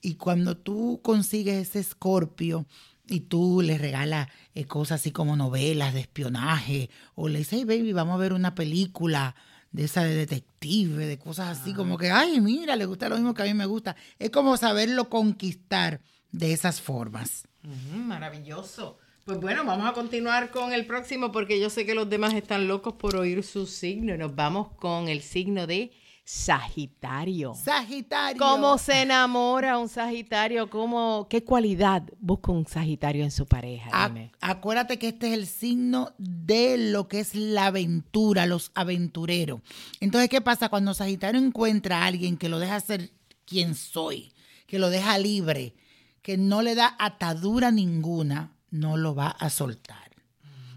Y 0.00 0.14
cuando 0.14 0.56
tú 0.56 1.00
consigues 1.02 1.68
ese 1.68 1.80
escorpio 1.80 2.66
y 3.08 3.20
tú 3.20 3.62
le 3.62 3.78
regalas 3.78 4.28
eh, 4.54 4.64
cosas 4.64 5.00
así 5.00 5.10
como 5.12 5.36
novelas 5.36 5.94
de 5.94 6.00
espionaje, 6.00 6.90
o 7.14 7.28
le 7.28 7.38
dices, 7.38 7.60
hey 7.60 7.64
baby, 7.64 7.92
vamos 7.92 8.14
a 8.14 8.18
ver 8.18 8.32
una 8.32 8.54
película 8.54 9.34
de 9.72 9.84
esa 9.84 10.04
de 10.04 10.14
detective, 10.14 11.06
de 11.06 11.18
cosas 11.18 11.58
así, 11.58 11.74
como 11.74 11.98
que, 11.98 12.10
ay, 12.10 12.40
mira, 12.40 12.76
le 12.76 12.86
gusta 12.86 13.08
lo 13.08 13.16
mismo 13.16 13.34
que 13.34 13.42
a 13.42 13.46
mí 13.46 13.54
me 13.54 13.66
gusta. 13.66 13.94
Es 14.18 14.30
como 14.30 14.56
saberlo 14.56 15.10
conquistar 15.10 16.00
de 16.32 16.52
esas 16.52 16.80
formas. 16.80 17.46
maravilloso. 17.94 18.98
Pues 19.26 19.40
bueno, 19.40 19.64
vamos 19.64 19.90
a 19.90 19.92
continuar 19.92 20.50
con 20.50 20.72
el 20.72 20.86
próximo 20.86 21.32
porque 21.32 21.60
yo 21.60 21.68
sé 21.68 21.84
que 21.84 21.94
los 21.94 22.08
demás 22.08 22.32
están 22.34 22.68
locos 22.68 22.94
por 22.94 23.16
oír 23.16 23.42
su 23.42 23.66
signo. 23.66 24.16
Nos 24.16 24.36
vamos 24.36 24.68
con 24.76 25.08
el 25.08 25.20
signo 25.20 25.66
de 25.66 25.90
Sagitario. 26.28 27.54
Sagitario. 27.54 28.36
¿Cómo 28.42 28.78
se 28.78 29.02
enamora 29.02 29.78
un 29.78 29.88
Sagitario? 29.88 30.68
¿Cómo, 30.68 31.28
¿Qué 31.30 31.44
cualidad 31.44 32.02
busca 32.18 32.50
un 32.50 32.66
Sagitario 32.66 33.22
en 33.22 33.30
su 33.30 33.46
pareja? 33.46 34.08
Dime. 34.08 34.32
acuérdate 34.40 34.98
que 34.98 35.06
este 35.06 35.28
es 35.28 35.34
el 35.34 35.46
signo 35.46 36.14
de 36.18 36.78
lo 36.90 37.06
que 37.06 37.20
es 37.20 37.36
la 37.36 37.66
aventura, 37.66 38.44
los 38.46 38.72
aventureros. 38.74 39.60
Entonces, 40.00 40.28
¿qué 40.28 40.40
pasa 40.40 40.68
cuando 40.68 40.94
Sagitario 40.94 41.40
encuentra 41.40 42.02
a 42.02 42.06
alguien 42.06 42.36
que 42.36 42.48
lo 42.48 42.58
deja 42.58 42.80
ser 42.80 43.12
quien 43.44 43.76
soy, 43.76 44.32
que 44.66 44.80
lo 44.80 44.90
deja 44.90 45.18
libre, 45.18 45.76
que 46.22 46.36
no 46.36 46.60
le 46.60 46.74
da 46.74 46.96
atadura 46.98 47.70
ninguna, 47.70 48.56
no 48.72 48.96
lo 48.96 49.14
va 49.14 49.28
a 49.28 49.48
soltar? 49.48 50.05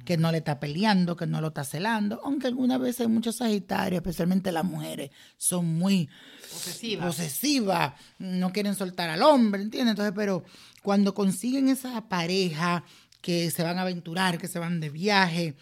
Que 0.10 0.17
no 0.17 0.32
le 0.32 0.39
está 0.39 0.60
peleando, 0.60 1.15
que 1.15 1.28
no 1.28 1.39
lo 1.39 1.50
está 1.50 1.63
celando, 1.63 2.19
aunque 2.24 2.48
algunas 2.48 2.80
veces 2.80 3.08
muchos 3.08 3.36
Sagitarios, 3.36 4.00
especialmente 4.00 4.52
las 4.52 4.65
mujeres, 4.65 5.12
son 5.38 5.78
muy 5.78 6.10
Posesiva. 6.52 7.06
posesiva, 7.06 7.95
no 8.17 8.52
quieren 8.52 8.74
soltar 8.74 9.12
al 9.12 9.22
hombre, 9.22 9.62
¿entiendes? 9.62 9.91
Entonces, 9.91 10.13
pero 10.15 10.43
cuando 10.82 11.13
consiguen 11.13 11.69
esa 11.69 12.10
pareja 12.10 12.84
que 13.22 13.52
se 13.52 13.62
van 13.62 13.78
a 13.78 13.82
aventurar, 13.84 14.39
que 14.39 14.48
se 14.48 14.58
van 14.58 14.80
de 14.80 14.89
viaje, 14.89 15.54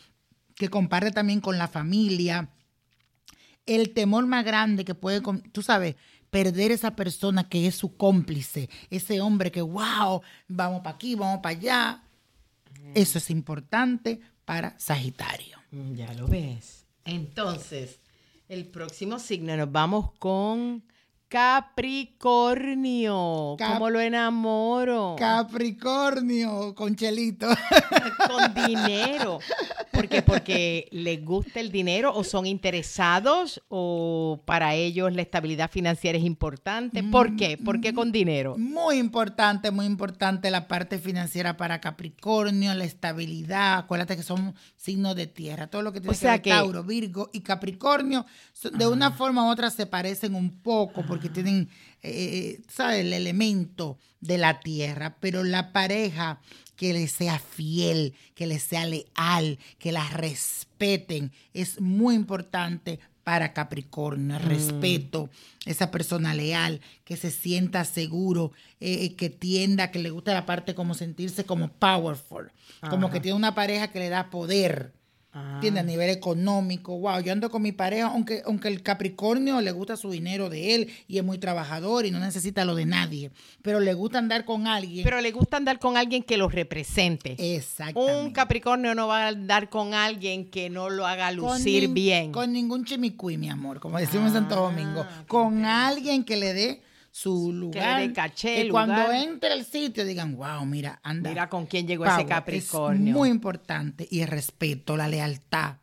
que 0.55 0.69
comparte 0.69 1.11
también 1.11 1.41
con 1.41 1.57
la 1.57 1.67
familia, 1.67 2.49
el 3.65 3.93
temor 3.93 4.27
más 4.27 4.45
grande 4.45 4.85
que 4.85 4.95
puede, 4.95 5.21
tú 5.51 5.61
sabes, 5.61 5.97
perder 6.29 6.71
esa 6.71 6.95
persona 6.95 7.49
que 7.49 7.67
es 7.67 7.75
su 7.75 7.97
cómplice, 7.97 8.69
ese 8.89 9.19
hombre 9.19 9.51
que, 9.51 9.61
wow, 9.61 10.21
vamos 10.47 10.79
para 10.85 10.95
aquí, 10.95 11.15
vamos 11.15 11.41
para 11.43 11.57
allá, 11.57 12.03
eso 12.95 13.17
es 13.17 13.29
importante 13.29 14.21
para 14.47 14.79
Sagitario. 14.79 15.57
Mm, 15.71 15.93
Ya 15.95 16.13
lo 16.13 16.25
ves. 16.25 16.85
Entonces, 17.03 17.99
el 18.47 18.65
próximo 18.65 19.19
signo 19.19 19.57
nos 19.57 19.69
vamos 19.69 20.13
con 20.19 20.83
Capricornio. 22.27 23.55
Cap- 23.57 23.73
¿Cómo 23.73 23.89
lo 23.89 23.99
enamoro? 23.99 25.15
Capricornio, 25.17 26.73
con 26.75 26.95
Chelito. 26.95 27.47
con 28.27 28.53
dinero. 28.53 29.39
¿Por 29.91 30.07
qué? 30.07 30.21
Porque 30.21 30.87
les 30.91 31.25
gusta 31.25 31.59
el 31.59 31.71
dinero 31.71 32.13
o 32.15 32.23
son 32.23 32.45
interesados 32.45 33.63
o 33.67 34.43
para 34.45 34.75
ellos 34.75 35.11
la 35.13 35.23
estabilidad 35.23 35.71
financiera 35.71 36.17
es 36.19 36.23
importante. 36.23 37.03
¿Por 37.03 37.35
qué? 37.35 37.57
¿Por 37.57 37.81
qué 37.81 37.93
con 37.93 38.11
dinero? 38.11 38.55
Muy 38.57 38.97
importante, 38.97 39.71
muy 39.71 39.87
importante 39.87 40.51
la 40.51 40.67
parte 40.67 40.99
financiera 40.99 41.57
para 41.57 41.81
Capricornio, 41.81 42.73
la 42.75 42.83
estabilidad. 42.83 43.79
Acuérdate 43.79 44.15
que 44.15 44.23
son 44.23 44.53
signos 44.75 45.15
de 45.15 45.25
tierra. 45.27 45.67
Todo 45.67 45.81
lo 45.81 45.91
que 45.91 45.99
tiene 45.99 46.11
O 46.11 46.15
sea 46.15 46.41
que 46.41 46.51
ver 46.51 46.59
Tauro, 46.59 46.83
Virgo 46.83 47.29
y 47.33 47.41
Capricornio, 47.41 48.25
de 48.71 48.87
una 48.87 49.11
forma 49.11 49.45
u 49.47 49.49
otra 49.51 49.71
se 49.71 49.87
parecen 49.87 50.35
un 50.35 50.61
poco 50.61 51.03
porque 51.07 51.16
tienen, 51.29 51.69
eh, 52.03 52.61
¿sabes? 52.67 53.01
El 53.01 53.13
elemento 53.13 53.97
de 54.21 54.37
la 54.37 54.59
tierra. 54.59 55.17
Pero 55.19 55.43
la 55.43 55.71
pareja 55.73 56.39
que 56.75 56.93
le 56.93 57.07
sea 57.07 57.39
fiel, 57.39 58.13
que 58.35 58.45
le 58.45 58.59
sea 58.59 58.85
leal, 58.85 59.57
que 59.79 59.91
la 59.91 60.07
respeten, 60.09 61.31
es 61.53 61.81
muy 61.81 62.15
importante 62.15 62.99
para 63.23 63.51
Capricornio, 63.51 64.39
Mm. 64.39 64.43
respeto, 64.43 65.29
esa 65.65 65.91
persona 65.91 66.33
leal, 66.33 66.79
que 67.03 67.17
se 67.17 67.29
sienta 67.29 67.83
seguro, 67.83 68.53
eh, 68.79 68.99
eh, 69.05 69.15
que 69.15 69.29
tienda, 69.29 69.91
que 69.91 69.99
le 69.99 70.11
gusta 70.11 70.33
la 70.33 70.45
parte 70.45 70.75
como 70.75 70.93
sentirse 70.93 71.43
como 71.43 71.67
powerful, 71.69 72.51
como 72.89 73.09
que 73.09 73.19
tiene 73.19 73.35
una 73.35 73.53
pareja 73.53 73.89
que 73.91 73.99
le 73.99 74.07
da 74.09 74.29
poder. 74.29 74.93
¿Entiendes? 75.33 75.83
A 75.83 75.85
nivel 75.85 76.09
económico, 76.09 76.97
wow, 76.97 77.19
yo 77.19 77.31
ando 77.31 77.51
con 77.51 77.61
mi 77.61 77.71
pareja, 77.71 78.07
aunque, 78.07 78.41
aunque 78.45 78.69
el 78.69 78.81
Capricornio 78.81 79.61
le 79.61 79.71
gusta 79.71 79.95
su 79.95 80.09
dinero 80.09 80.49
de 80.49 80.73
él 80.73 80.89
y 81.07 81.17
es 81.19 81.23
muy 81.23 81.37
trabajador 81.37 82.05
y 82.05 82.11
no 82.11 82.19
necesita 82.19 82.65
lo 82.65 82.73
de 82.73 82.85
nadie, 82.85 83.31
pero 83.61 83.79
le 83.79 83.93
gusta 83.93 84.17
andar 84.17 84.45
con 84.45 84.65
alguien. 84.65 85.03
Pero 85.03 85.21
le 85.21 85.31
gusta 85.31 85.57
andar 85.57 85.79
con 85.79 85.95
alguien 85.95 86.23
que 86.23 86.37
lo 86.37 86.49
represente. 86.49 87.35
Exactamente. 87.55 88.19
Un 88.19 88.31
Capricornio 88.31 88.95
no 88.95 89.07
va 89.07 89.25
a 89.25 89.27
andar 89.27 89.69
con 89.69 89.93
alguien 89.93 90.49
que 90.49 90.69
no 90.69 90.89
lo 90.89 91.05
haga 91.05 91.31
lucir 91.31 91.89
bien. 91.89 92.31
Con 92.31 92.51
ningún 92.51 92.85
chimicuí, 92.85 93.37
mi 93.37 93.49
amor, 93.49 93.79
como 93.79 93.99
decimos 93.99 94.27
en 94.27 94.33
Santo 94.33 94.55
Domingo. 94.55 95.05
Con 95.27 95.65
alguien 95.65 96.23
que 96.23 96.37
le 96.37 96.53
dé 96.53 96.81
su 97.17 97.51
lugar. 97.51 97.99
dé 97.99 98.13
caché, 98.13 98.63
Que 98.63 98.69
cuando 98.69 98.93
lugar. 98.95 99.15
entre 99.15 99.51
al 99.51 99.65
sitio 99.65 100.05
digan, 100.05 100.35
wow, 100.35 100.63
mira, 100.65 100.99
anda. 101.03 101.29
Mira 101.31 101.49
con 101.49 101.65
quién 101.65 101.87
llegó 101.87 102.03
Power". 102.03 102.19
ese 102.19 102.29
Capricornio. 102.29 103.07
Es 103.11 103.17
muy 103.17 103.29
importante. 103.29 104.07
Y 104.11 104.21
el 104.21 104.27
respeto, 104.27 104.95
la 104.95 105.07
lealtad. 105.07 105.77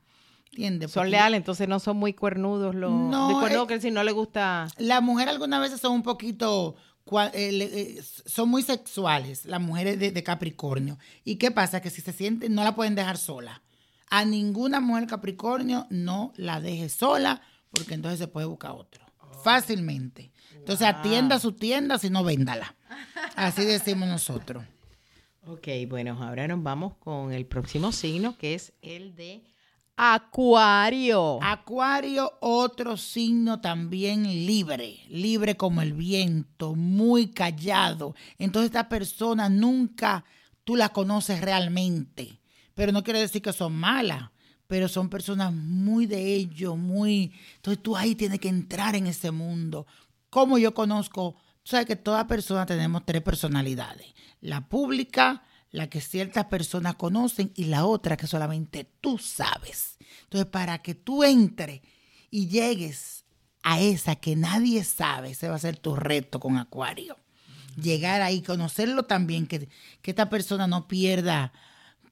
¿Entiendes? 0.52 0.92
son 0.92 1.10
leales, 1.10 1.38
entonces 1.38 1.66
no 1.66 1.80
son 1.80 1.96
muy 1.96 2.12
cuernudos 2.12 2.76
los. 2.76 2.92
No, 2.92 3.40
cuernudo 3.40 3.64
eh, 3.64 3.66
que 3.66 3.80
si 3.80 3.90
no 3.90 4.04
le 4.04 4.12
gusta. 4.12 4.68
Las 4.78 5.02
mujeres 5.02 5.32
algunas 5.34 5.60
veces 5.60 5.80
son 5.80 5.94
un 5.94 6.02
poquito, 6.04 6.76
eh, 7.32 7.32
eh, 7.32 8.00
son 8.24 8.48
muy 8.48 8.62
sexuales, 8.62 9.44
las 9.46 9.60
mujeres 9.60 9.98
de, 9.98 10.12
de 10.12 10.22
Capricornio. 10.22 10.98
¿Y 11.24 11.36
qué 11.36 11.50
pasa? 11.50 11.80
Que 11.80 11.90
si 11.90 12.00
se 12.00 12.12
sienten, 12.12 12.54
no 12.54 12.62
la 12.62 12.76
pueden 12.76 12.94
dejar 12.94 13.18
sola. 13.18 13.62
A 14.08 14.24
ninguna 14.24 14.78
mujer 14.78 15.08
Capricornio 15.08 15.88
no 15.90 16.32
la 16.36 16.60
deje 16.60 16.88
sola, 16.88 17.42
porque 17.70 17.94
entonces 17.94 18.20
se 18.20 18.28
puede 18.28 18.46
buscar 18.46 18.70
otro. 18.70 19.04
Fácilmente. 19.42 20.30
Entonces 20.64 20.86
atienda 20.86 21.38
su 21.38 21.52
tienda, 21.52 21.98
si 21.98 22.08
no 22.08 22.24
véndala. 22.24 22.74
Así 23.36 23.66
decimos 23.66 24.08
nosotros. 24.08 24.64
Ok, 25.46 25.68
bueno, 25.90 26.16
ahora 26.22 26.48
nos 26.48 26.62
vamos 26.62 26.94
con 26.94 27.34
el 27.34 27.44
próximo 27.44 27.92
signo 27.92 28.38
que 28.38 28.54
es 28.54 28.72
el 28.80 29.14
de 29.14 29.42
Acuario. 29.94 31.38
Acuario, 31.42 32.32
otro 32.40 32.96
signo 32.96 33.60
también 33.60 34.22
libre, 34.22 35.00
libre 35.10 35.54
como 35.54 35.82
el 35.82 35.92
viento, 35.92 36.74
muy 36.74 37.26
callado. 37.26 38.14
Entonces 38.38 38.70
esta 38.70 38.88
persona 38.88 39.50
nunca 39.50 40.24
tú 40.64 40.76
la 40.76 40.88
conoces 40.88 41.42
realmente, 41.42 42.40
pero 42.72 42.90
no 42.90 43.04
quiere 43.04 43.20
decir 43.20 43.42
que 43.42 43.52
son 43.52 43.74
malas, 43.74 44.30
pero 44.66 44.88
son 44.88 45.10
personas 45.10 45.52
muy 45.52 46.06
de 46.06 46.34
ello, 46.34 46.74
muy... 46.74 47.32
Entonces 47.56 47.82
tú 47.82 47.98
ahí 47.98 48.14
tienes 48.14 48.40
que 48.40 48.48
entrar 48.48 48.96
en 48.96 49.06
ese 49.06 49.30
mundo. 49.30 49.86
Como 50.34 50.58
yo 50.58 50.74
conozco, 50.74 51.36
tú 51.62 51.70
sabes 51.70 51.86
que 51.86 51.94
toda 51.94 52.26
persona 52.26 52.66
tenemos 52.66 53.06
tres 53.06 53.22
personalidades. 53.22 54.12
La 54.40 54.68
pública, 54.68 55.44
la 55.70 55.88
que 55.88 56.00
ciertas 56.00 56.46
personas 56.46 56.96
conocen 56.96 57.52
y 57.54 57.66
la 57.66 57.86
otra 57.86 58.16
que 58.16 58.26
solamente 58.26 58.90
tú 59.00 59.16
sabes. 59.16 59.96
Entonces, 60.24 60.50
para 60.50 60.82
que 60.82 60.96
tú 60.96 61.22
entres 61.22 61.82
y 62.32 62.48
llegues 62.48 63.26
a 63.62 63.80
esa 63.80 64.16
que 64.16 64.34
nadie 64.34 64.82
sabe, 64.82 65.30
ese 65.30 65.48
va 65.48 65.54
a 65.54 65.60
ser 65.60 65.76
tu 65.76 65.94
reto 65.94 66.40
con 66.40 66.58
Acuario. 66.58 67.16
Llegar 67.80 68.20
ahí, 68.20 68.42
conocerlo 68.42 69.04
también, 69.04 69.46
que, 69.46 69.68
que 70.02 70.10
esta 70.10 70.28
persona 70.28 70.66
no 70.66 70.88
pierda, 70.88 71.52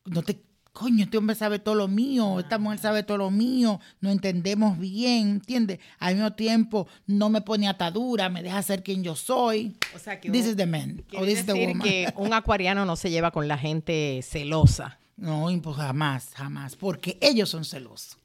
no 0.04 0.22
te, 0.22 0.44
coño, 0.72 1.04
este 1.04 1.18
hombre 1.18 1.36
sabe 1.36 1.58
todo 1.58 1.74
lo 1.74 1.88
mío, 1.88 2.40
esta 2.40 2.58
mujer 2.58 2.78
sabe 2.78 3.02
todo 3.02 3.18
lo 3.18 3.30
mío, 3.30 3.78
no 4.00 4.10
entendemos 4.10 4.78
bien, 4.78 5.28
¿entiendes? 5.30 5.78
Al 5.98 6.14
mismo 6.14 6.32
tiempo 6.32 6.88
no 7.06 7.28
me 7.28 7.40
pone 7.42 7.68
atadura, 7.68 8.28
me 8.28 8.42
deja 8.42 8.62
ser 8.62 8.82
quien 8.82 9.04
yo 9.04 9.14
soy. 9.14 9.76
O 9.94 9.98
sea, 9.98 10.20
que 10.20 10.30
This 10.30 10.44
un- 10.44 10.50
is 10.50 10.56
the 10.56 10.66
man, 10.66 11.04
or 11.16 11.24
this 11.26 11.40
is 11.40 11.46
the 11.46 11.52
woman. 11.52 11.80
que 11.80 12.12
un 12.16 12.32
acuariano 12.32 12.84
no 12.86 12.96
se 12.96 13.10
lleva 13.10 13.30
con 13.30 13.48
la 13.48 13.58
gente 13.58 14.20
celosa. 14.22 14.98
No, 15.16 15.48
pues 15.62 15.76
jamás, 15.76 16.30
jamás, 16.34 16.74
porque 16.74 17.18
ellos 17.20 17.50
son 17.50 17.64
celosos. 17.64 18.16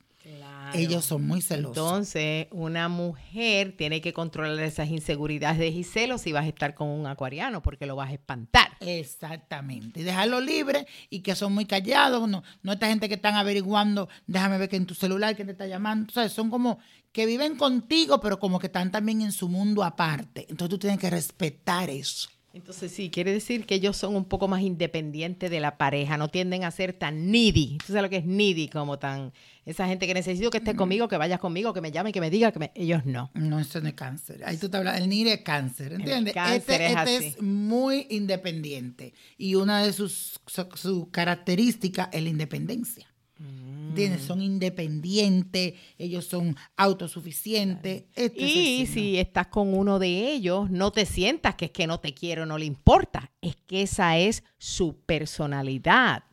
Ellos 0.73 1.05
son 1.05 1.25
muy 1.25 1.41
celosos. 1.41 1.77
Entonces, 1.77 2.47
una 2.51 2.89
mujer 2.89 3.75
tiene 3.77 4.01
que 4.01 4.13
controlar 4.13 4.59
esas 4.59 4.89
inseguridades 4.89 5.73
y 5.73 5.83
celos 5.83 6.21
si 6.21 6.31
vas 6.31 6.45
a 6.45 6.47
estar 6.47 6.73
con 6.73 6.89
un 6.89 7.07
acuariano 7.07 7.61
porque 7.61 7.85
lo 7.85 7.95
vas 7.95 8.09
a 8.09 8.13
espantar. 8.13 8.69
Exactamente. 8.79 10.01
Y 10.01 10.03
dejarlo 10.03 10.41
libre 10.41 10.87
y 11.09 11.21
que 11.21 11.35
son 11.35 11.53
muy 11.53 11.65
callados. 11.65 12.27
No, 12.27 12.43
no 12.61 12.73
esta 12.73 12.87
gente 12.87 13.07
que 13.07 13.15
están 13.15 13.35
averiguando, 13.35 14.09
déjame 14.25 14.57
ver 14.57 14.69
que 14.69 14.75
en 14.75 14.85
tu 14.85 14.93
celular, 14.93 15.35
que 15.35 15.45
te 15.45 15.51
está 15.51 15.67
llamando. 15.67 16.09
O 16.09 16.13
sea, 16.13 16.27
son 16.29 16.49
como 16.49 16.79
que 17.11 17.25
viven 17.25 17.55
contigo, 17.55 18.19
pero 18.19 18.39
como 18.39 18.59
que 18.59 18.67
están 18.67 18.91
también 18.91 19.21
en 19.21 19.31
su 19.31 19.49
mundo 19.49 19.83
aparte. 19.83 20.45
Entonces 20.49 20.69
tú 20.69 20.77
tienes 20.77 20.99
que 20.99 21.09
respetar 21.09 21.89
eso. 21.89 22.29
Entonces, 22.57 22.91
sí, 22.91 23.11
quiere 23.11 23.31
decir 23.31 23.67
que 23.67 23.75
ellos 23.75 23.95
son 23.95 24.15
un 24.15 24.25
poco 24.25 24.47
más 24.47 24.61
independientes 24.61 25.51
de 25.51 25.59
la 25.59 25.77
pareja, 25.77 26.17
no 26.17 26.27
tienden 26.27 26.63
a 26.63 26.71
ser 26.71 26.91
tan 26.91 27.29
needy. 27.29 27.77
¿Tú 27.77 27.93
sabes 27.93 28.01
lo 28.01 28.09
que 28.09 28.17
es 28.17 28.25
needy? 28.25 28.67
Como 28.67 28.97
tan. 28.97 29.31
Esa 29.63 29.85
gente 29.87 30.07
que 30.07 30.15
necesito 30.15 30.49
que 30.49 30.57
esté 30.57 30.75
conmigo, 30.75 31.07
que 31.07 31.17
vayas 31.17 31.39
conmigo, 31.39 31.71
que 31.71 31.81
me 31.81 31.91
llame, 31.91 32.11
que 32.11 32.19
me 32.19 32.31
diga, 32.31 32.51
que 32.51 32.57
me. 32.57 32.71
Ellos 32.73 33.05
no. 33.05 33.29
No, 33.35 33.59
eso 33.59 33.79
no 33.79 33.89
es 33.89 33.93
cáncer. 33.93 34.41
Ahí 34.43 34.57
tú 34.57 34.69
te 34.69 34.77
hablas, 34.77 34.99
el 34.99 35.07
NIR 35.07 35.27
es 35.27 35.41
cáncer, 35.41 35.93
¿entiendes? 35.93 36.33
cáncer 36.33 36.81
este 36.81 36.85
es 36.85 36.89
este 36.89 37.17
así. 37.17 37.25
es 37.27 37.41
muy 37.43 38.07
independiente. 38.09 39.13
Y 39.37 39.53
una 39.53 39.83
de 39.83 39.93
sus 39.93 40.39
su, 40.47 40.67
su 40.73 41.11
características 41.11 42.09
es 42.11 42.23
la 42.23 42.29
independencia. 42.29 43.07
¿Entiendes? 43.39 44.23
Son 44.23 44.41
independientes, 44.41 45.73
ellos 45.97 46.25
son 46.25 46.55
autosuficientes. 46.75 48.03
Este 48.15 48.41
Y 48.41 48.85
si 48.87 49.17
estás 49.17 49.47
con 49.47 49.73
uno 49.73 49.99
de 49.99 50.31
ellos, 50.31 50.69
no 50.69 50.91
te 50.91 51.05
sientas 51.05 51.55
que 51.55 51.65
es 51.65 51.71
que 51.71 51.87
no 51.87 51.99
te 51.99 52.13
quiero, 52.13 52.45
no 52.45 52.57
le 52.57 52.65
importa. 52.65 53.31
Es 53.41 53.55
que 53.55 53.83
esa 53.83 54.17
es 54.17 54.43
su 54.57 54.97
personalidad. 55.05 56.23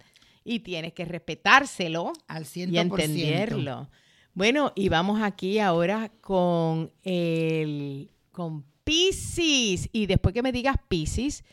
Y 0.44 0.60
tienes 0.60 0.92
que 0.92 1.04
respetárselo 1.04 2.12
Al 2.28 2.42
y 2.42 2.46
100%. 2.46 2.80
entenderlo. 2.80 3.88
Bueno, 4.34 4.72
y 4.74 4.88
vamos 4.88 5.22
aquí 5.22 5.58
ahora 5.58 6.10
con 6.20 6.92
el 7.02 8.10
con 8.32 8.64
Pisces. 8.82 9.88
Y 9.92 10.06
después 10.06 10.34
que 10.34 10.42
me 10.42 10.52
digas 10.52 10.76
Pisces, 10.88 11.44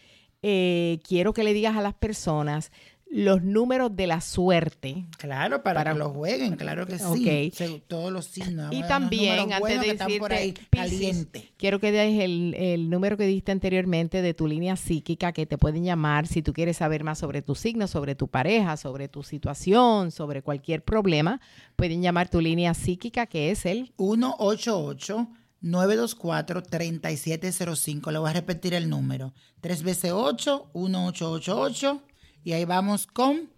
eh, 0.41 0.99
quiero 1.07 1.33
que 1.33 1.43
le 1.43 1.53
digas 1.53 1.77
a 1.77 1.81
las 1.81 1.93
personas 1.93 2.71
los 3.13 3.43
números 3.43 3.93
de 3.95 4.07
la 4.07 4.21
suerte. 4.21 5.05
Claro, 5.17 5.63
para, 5.63 5.81
Para- 5.81 5.91
que 5.93 5.99
lo 5.99 6.11
jueguen, 6.11 6.55
claro 6.55 6.87
que 6.87 6.97
sí. 6.97 7.51
Todos 7.87 8.09
los 8.11 8.25
signos. 8.25 8.73
Y 8.73 8.83
también, 8.83 9.35
los 9.35 9.51
antes 9.51 9.81
de 9.81 9.89
están 9.91 10.11
por 10.17 10.31
ahí 10.31 10.51
decirte, 10.51 10.77
caliente. 10.77 11.51
quiero 11.57 11.79
que 11.81 11.91
des 11.91 12.21
el, 12.23 12.53
el 12.57 12.89
número 12.89 13.17
que 13.17 13.25
diste 13.25 13.51
anteriormente 13.51 14.21
de 14.21 14.33
tu 14.33 14.47
línea 14.47 14.77
psíquica 14.77 15.33
que 15.33 15.45
te 15.45 15.57
pueden 15.57 15.83
llamar 15.83 16.25
si 16.25 16.41
tú 16.41 16.53
quieres 16.53 16.77
saber 16.77 17.03
más 17.03 17.19
sobre 17.19 17.41
tu 17.41 17.53
signo, 17.53 17.87
sobre 17.87 18.15
tu 18.15 18.29
pareja, 18.29 18.77
sobre 18.77 19.09
tu 19.09 19.23
situación, 19.23 20.11
sobre 20.11 20.41
cualquier 20.41 20.81
problema. 20.83 21.41
Pueden 21.75 22.01
llamar 22.01 22.29
tu 22.29 22.39
línea 22.39 22.73
psíquica 22.73 23.25
que 23.27 23.51
es 23.51 23.65
el 23.65 23.91
188-924-3705. 26.61 28.11
Le 28.11 28.19
voy 28.19 28.29
a 28.29 28.33
repetir 28.33 28.73
el 28.73 28.89
número. 28.89 29.33
3 29.61 29.83
veces 29.83 30.11
8, 30.13 30.71
1888. 30.73 32.01
Y 32.43 32.53
ahí 32.53 32.65
vamos 32.65 33.07
con 33.07 33.49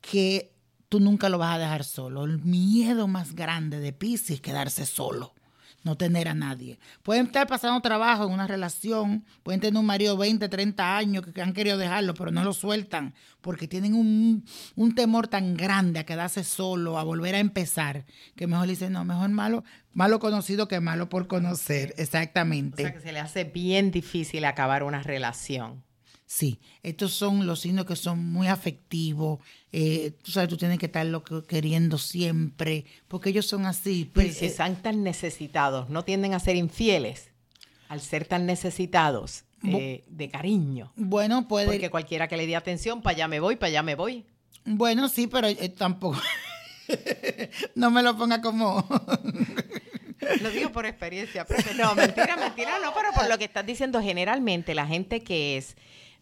que 0.00 0.54
tú 0.88 0.98
nunca 0.98 1.28
lo 1.28 1.36
vas 1.36 1.56
a 1.56 1.58
dejar 1.58 1.84
solo. 1.84 2.24
El 2.24 2.38
miedo 2.38 3.06
más 3.06 3.34
grande 3.34 3.80
de 3.80 3.92
Pisces 3.92 4.36
es 4.36 4.40
quedarse 4.40 4.86
solo, 4.86 5.34
no 5.86 5.96
tener 5.96 6.28
a 6.28 6.34
nadie. 6.34 6.78
Pueden 7.02 7.26
estar 7.26 7.46
pasando 7.46 7.80
trabajo 7.80 8.24
en 8.24 8.32
una 8.32 8.46
relación, 8.46 9.24
pueden 9.42 9.60
tener 9.60 9.78
un 9.78 9.86
marido 9.86 10.14
de 10.14 10.20
20, 10.20 10.48
30 10.48 10.96
años 10.96 11.24
que 11.32 11.40
han 11.40 11.54
querido 11.54 11.78
dejarlo, 11.78 12.12
pero 12.12 12.30
no 12.32 12.44
lo 12.44 12.52
sueltan 12.52 13.14
porque 13.40 13.68
tienen 13.68 13.94
un, 13.94 14.44
un 14.74 14.94
temor 14.96 15.28
tan 15.28 15.56
grande 15.56 16.00
a 16.00 16.04
quedarse 16.04 16.42
solo, 16.42 16.98
a 16.98 17.04
volver 17.04 17.36
a 17.36 17.38
empezar, 17.38 18.04
que 18.34 18.48
mejor 18.48 18.66
dicen, 18.66 18.92
no, 18.92 19.04
mejor 19.04 19.30
malo, 19.30 19.62
malo 19.92 20.18
conocido 20.18 20.66
que 20.66 20.80
malo 20.80 21.08
por 21.08 21.28
conocer. 21.28 21.94
O 21.96 22.02
Exactamente. 22.02 22.82
sea 22.82 22.92
que 22.92 23.00
se 23.00 23.12
le 23.12 23.20
hace 23.20 23.44
bien 23.44 23.92
difícil 23.92 24.44
acabar 24.44 24.82
una 24.82 25.02
relación. 25.02 25.85
Sí, 26.28 26.58
estos 26.82 27.12
son 27.12 27.46
los 27.46 27.60
signos 27.60 27.86
que 27.86 27.94
son 27.96 28.32
muy 28.32 28.48
afectivos. 28.48 29.38
eh, 29.72 30.12
tú 30.22 30.32
sabes, 30.32 30.48
tú 30.48 30.56
tienes 30.56 30.78
que 30.78 30.86
estarlo 30.86 31.22
que- 31.22 31.44
queriendo 31.46 31.98
siempre, 31.98 32.84
porque 33.08 33.30
ellos 33.30 33.46
son 33.46 33.64
así. 33.66 34.10
Pues, 34.12 34.38
si 34.38 34.46
eh, 34.46 34.48
están 34.48 34.82
tan 34.82 35.02
necesitados, 35.04 35.88
no 35.88 36.02
tienden 36.04 36.34
a 36.34 36.40
ser 36.40 36.56
infieles 36.56 37.30
al 37.88 38.00
ser 38.00 38.24
tan 38.26 38.44
necesitados 38.46 39.44
eh, 39.64 40.04
de 40.08 40.28
cariño. 40.30 40.92
bueno, 40.96 41.46
puede. 41.46 41.66
Porque 41.66 41.90
cualquiera 41.90 42.26
que 42.26 42.36
le 42.36 42.46
dé 42.46 42.56
atención, 42.56 43.02
para 43.02 43.14
allá 43.16 43.28
me 43.28 43.38
voy, 43.38 43.54
para 43.56 43.68
allá 43.68 43.82
me 43.84 43.94
voy. 43.94 44.24
Bueno, 44.64 45.08
sí, 45.08 45.28
pero 45.28 45.46
eh, 45.46 45.68
tampoco. 45.68 46.20
no 47.76 47.90
me 47.90 48.02
lo 48.02 48.16
ponga 48.16 48.40
como. 48.40 48.84
Lo 50.40 50.50
digo 50.50 50.72
por 50.72 50.86
experiencia. 50.86 51.44
profe. 51.44 51.74
No, 51.74 51.94
mentira, 51.94 52.36
mentira, 52.36 52.78
no, 52.82 52.92
pero 52.94 53.12
por 53.14 53.28
lo 53.28 53.38
que 53.38 53.44
estás 53.44 53.64
diciendo, 53.66 54.00
generalmente 54.00 54.74
la 54.74 54.86
gente 54.86 55.22
que 55.22 55.56
es 55.58 55.76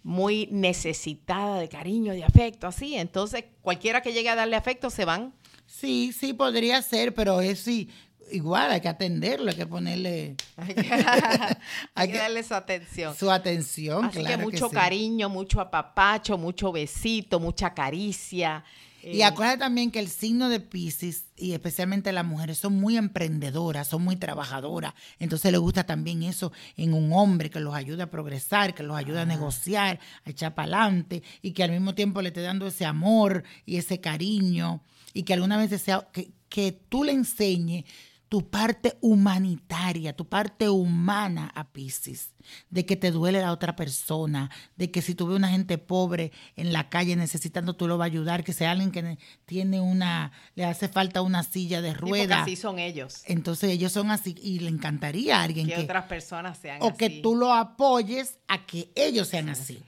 muy 0.05 0.49
necesitada 0.53 1.59
de 1.59 1.69
cariño, 1.69 2.13
de 2.13 2.23
afecto, 2.23 2.67
así, 2.69 2.95
entonces 2.95 3.45
cualquiera 3.63 4.03
que 4.03 4.13
llegue 4.13 4.29
a 4.29 4.37
darle 4.37 4.55
afecto 4.55 4.91
se 4.91 5.05
van. 5.05 5.35
sí, 5.67 6.13
sí, 6.13 6.33
podría 6.35 6.81
ser, 6.83 7.13
pero 7.15 7.41
es 7.41 7.59
sí. 7.59 7.89
Igual 8.31 8.71
hay 8.71 8.81
que 8.81 8.89
atenderlo, 8.89 9.51
hay 9.51 9.57
que 9.57 9.67
ponerle 9.67 10.37
Hay 10.57 10.75
que, 10.75 10.91
Hay 11.95 12.13
darle 12.13 12.43
su 12.43 12.55
atención. 12.55 13.15
su 13.15 13.31
atención. 13.31 14.05
Así 14.05 14.21
claro 14.21 14.39
que 14.39 14.43
mucho 14.45 14.69
sí. 14.69 14.75
cariño, 14.75 15.29
mucho 15.29 15.61
apapacho, 15.61 16.39
mucho 16.39 16.73
besito, 16.73 17.41
mucha 17.41 17.75
caricia. 17.75 18.65
Y 19.07 19.21
eh, 19.21 19.25
acuérdate 19.25 19.59
también 19.59 19.91
que 19.91 19.99
el 19.99 20.09
signo 20.09 20.49
de 20.49 20.61
Pisces, 20.61 21.27
y 21.37 21.53
especialmente 21.53 22.11
las 22.13 22.25
mujeres, 22.25 22.59
son 22.59 22.75
muy 22.75 22.97
emprendedoras, 22.97 23.89
son 23.89 24.03
muy 24.03 24.17
trabajadoras. 24.17 24.95
Entonces 25.19 25.53
le 25.53 25.59
gusta 25.59 25.85
también 25.85 26.23
eso 26.23 26.53
en 26.77 26.95
un 26.95 27.13
hombre 27.13 27.51
que 27.51 27.61
los 27.61 27.75
ayude 27.75 28.03
a 28.03 28.11
progresar, 28.11 28.75
que 28.75 28.83
los 28.83 28.97
ayude 28.97 29.21
a 29.21 29.27
negociar, 29.27 30.01
a 30.25 30.31
echar 30.31 30.55
para 30.55 30.79
adelante, 30.79 31.23
y 31.43 31.53
que 31.53 31.63
al 31.63 31.71
mismo 31.71 31.95
tiempo 31.95 32.23
le 32.23 32.29
esté 32.29 32.41
dando 32.41 32.67
ese 32.67 32.87
amor 32.87 33.45
y 33.67 33.77
ese 33.77 34.01
cariño, 34.01 34.83
y 35.13 35.25
que 35.25 35.35
alguna 35.35 35.59
vez 35.59 35.81
sea, 35.83 36.09
que, 36.13 36.33
que 36.49 36.73
tú 36.73 37.05
le 37.05 37.13
enseñes 37.13 37.85
tu 38.29 38.49
parte 38.51 38.97
humanitaria, 39.01 40.15
tu 40.17 40.27
parte 40.29 40.69
humana 40.69 41.53
a 41.55 41.69
Pisces, 41.73 42.31
de 42.71 42.85
que 42.85 42.97
te 42.97 43.11
duele 43.11 43.41
la 43.41 43.53
otra 43.53 43.77
persona, 43.77 44.51
de 44.77 44.91
que 44.91 45.03
si 45.03 45.15
tú 45.15 45.27
ves 45.29 45.37
una 45.37 45.51
gente 45.51 45.79
pobre 45.79 46.33
en 46.57 46.73
la 46.73 46.89
calle 46.89 47.15
necesitando, 47.17 47.75
tú 47.77 47.87
lo 47.87 47.97
vas 47.99 48.07
a 48.07 48.13
ayudar, 48.13 48.43
que 48.43 48.53
sea 48.53 48.73
alguien 48.73 48.91
que 48.91 49.03
ne- 49.03 49.19
tiene 49.47 49.81
una, 49.81 50.33
le 50.55 50.65
hace 50.65 50.89
falta 50.89 51.23
una 51.23 51.43
silla 51.43 51.81
de 51.81 51.95
ruedas. 51.95 52.43
así 52.43 52.57
son 52.57 52.79
ellos. 52.79 53.23
Entonces 53.27 53.71
ellos 53.71 53.93
son 53.93 54.11
así 54.11 54.35
y 54.43 54.59
le 54.61 54.69
encantaría 54.71 55.39
a 55.41 55.43
alguien 55.45 55.67
Que 55.69 55.75
que, 55.75 55.81
otras 55.83 56.07
personas 56.07 56.59
sean 56.59 56.83
o 56.83 56.89
así. 56.89 56.97
que 56.99 57.11
tú 57.23 57.37
lo 57.37 57.53
apoyes 57.53 58.39
a 58.49 58.67
que 58.67 58.91
ellos 58.97 59.29
sean 59.29 59.49
así. 59.49 59.83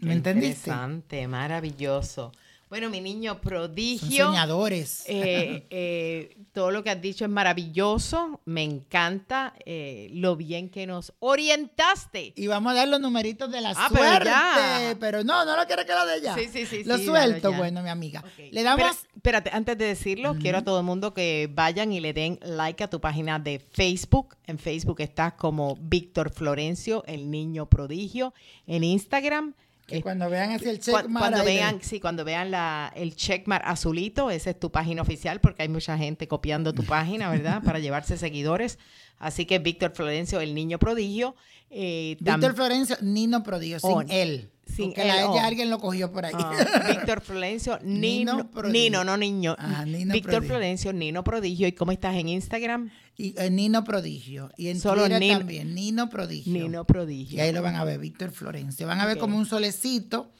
Qué 0.00 0.06
¿Me 0.06 0.12
entendiste? 0.14 0.70
Interesante, 0.70 1.28
maravilloso. 1.28 2.32
Bueno, 2.74 2.90
mi 2.90 3.00
niño 3.00 3.34
Son 3.34 3.40
prodigio. 3.40 4.26
soñadores. 4.26 5.04
eh, 5.06 5.64
eh, 5.70 6.36
todo 6.52 6.72
lo 6.72 6.82
que 6.82 6.90
has 6.90 7.00
dicho 7.00 7.24
es 7.24 7.30
maravilloso. 7.30 8.40
Me 8.46 8.64
encanta 8.64 9.54
eh, 9.64 10.08
lo 10.10 10.34
bien 10.34 10.68
que 10.68 10.84
nos 10.84 11.12
orientaste. 11.20 12.32
Y 12.34 12.48
vamos 12.48 12.72
a 12.72 12.74
dar 12.74 12.88
los 12.88 13.00
numeritos 13.00 13.48
de 13.52 13.60
la 13.60 13.74
Ah, 13.76 13.88
pero 13.92 14.04
suerte. 14.04 14.96
Pero, 14.98 15.22
no, 15.22 15.44
no 15.44 15.56
lo 15.56 15.64
quiere 15.68 15.86
que 15.86 15.92
lo 15.92 16.04
de 16.04 16.16
ella. 16.16 16.34
Sí, 16.34 16.48
sí, 16.52 16.66
sí, 16.66 16.82
Lo 16.82 16.98
sí, 16.98 17.04
suelto, 17.04 17.52
bueno, 17.52 17.80
mi 17.80 17.90
amiga. 17.90 18.24
Le 18.50 18.64
damos. 18.64 18.84
Pero, 18.84 19.08
espérate, 19.14 19.50
antes 19.52 19.78
de 19.78 19.84
decirlo, 19.84 20.34
quiero 20.40 20.58
a 20.58 20.64
todo 20.64 20.80
el 20.80 20.84
mundo 20.84 21.14
que 21.14 21.48
vayan 21.54 21.92
y 21.92 22.00
le 22.00 22.12
den 22.12 22.40
like 22.42 22.82
a 22.82 22.90
tu 22.90 23.00
página 23.00 23.38
de 23.38 23.60
Facebook. 23.60 24.34
En 24.48 24.58
Facebook 24.58 25.00
estás 25.00 25.34
como 25.34 25.76
Víctor 25.80 26.28
Florencio, 26.32 27.04
el 27.06 27.30
niño 27.30 27.66
prodigio. 27.66 28.34
En 28.66 28.82
Instagram. 28.82 29.54
Que 29.86 29.96
eh, 29.98 30.02
cuando 30.02 30.30
vean 30.30 30.50
así 30.52 30.68
el 30.68 30.78
Cu- 30.78 30.82
check 30.84 31.06
cuando 31.12 31.44
vean, 31.44 31.78
sí, 31.82 32.00
cuando 32.00 32.24
vean 32.24 32.50
la, 32.50 32.92
el 32.96 33.14
checkmark 33.16 33.64
azulito, 33.66 34.30
esa 34.30 34.50
es 34.50 34.58
tu 34.60 34.70
página 34.70 35.02
oficial, 35.02 35.40
porque 35.40 35.62
hay 35.62 35.68
mucha 35.68 35.96
gente 35.98 36.26
copiando 36.28 36.72
tu 36.72 36.84
página, 36.84 37.28
¿verdad? 37.30 37.62
Para 37.62 37.78
llevarse 37.78 38.16
seguidores. 38.16 38.78
Así 39.18 39.44
que 39.46 39.58
Víctor 39.58 39.92
Florencio, 39.94 40.40
el 40.40 40.54
niño 40.54 40.78
prodigio. 40.78 41.36
eh, 41.70 42.16
Víctor 42.20 42.54
Florencio, 42.54 42.96
Nino 43.00 43.42
Prodigio, 43.42 43.78
sin 43.80 43.90
Oh, 43.90 44.00
él. 44.08 44.50
sin 44.66 44.86
porque 44.88 45.02
él, 45.02 45.08
la- 45.08 45.30
oh. 45.30 45.38
alguien 45.38 45.70
lo 45.70 45.78
cogió 45.78 46.10
por 46.12 46.24
ahí. 46.24 46.32
Ah, 46.36 46.84
Víctor 46.88 47.20
Florencio, 47.20 47.78
Nino 47.82 48.34
Nino, 48.36 48.50
Prodigio. 48.50 48.72
Nino, 48.82 49.04
no 49.04 49.16
niño. 49.16 49.54
Ah, 49.58 49.84
Nino 49.84 50.12
Víctor 50.12 50.32
Prodigio. 50.34 50.48
Florencio, 50.54 50.92
Nino 50.92 51.22
Prodigio. 51.24 51.66
¿Y 51.68 51.72
cómo 51.72 51.92
estás 51.92 52.14
en 52.16 52.28
Instagram? 52.28 52.90
Y 53.16 53.34
eh, 53.38 53.50
Nino 53.50 53.84
Prodigio. 53.84 54.50
Y 54.56 54.68
en 54.68 54.80
Solo 54.80 55.02
Twitter 55.02 55.20
Nino- 55.20 55.38
también, 55.38 55.74
Nino 55.74 56.08
Prodigio. 56.10 56.52
Nino 56.52 56.84
Prodigio. 56.84 57.36
Y 57.38 57.40
ahí 57.40 57.52
lo 57.52 57.62
van 57.62 57.76
a 57.76 57.84
ver, 57.84 57.98
Víctor 58.00 58.30
Florencio. 58.32 58.86
Van 58.86 59.00
a 59.00 59.06
ver 59.06 59.18
como 59.18 59.36
un 59.38 59.46
solecito, 59.46 60.32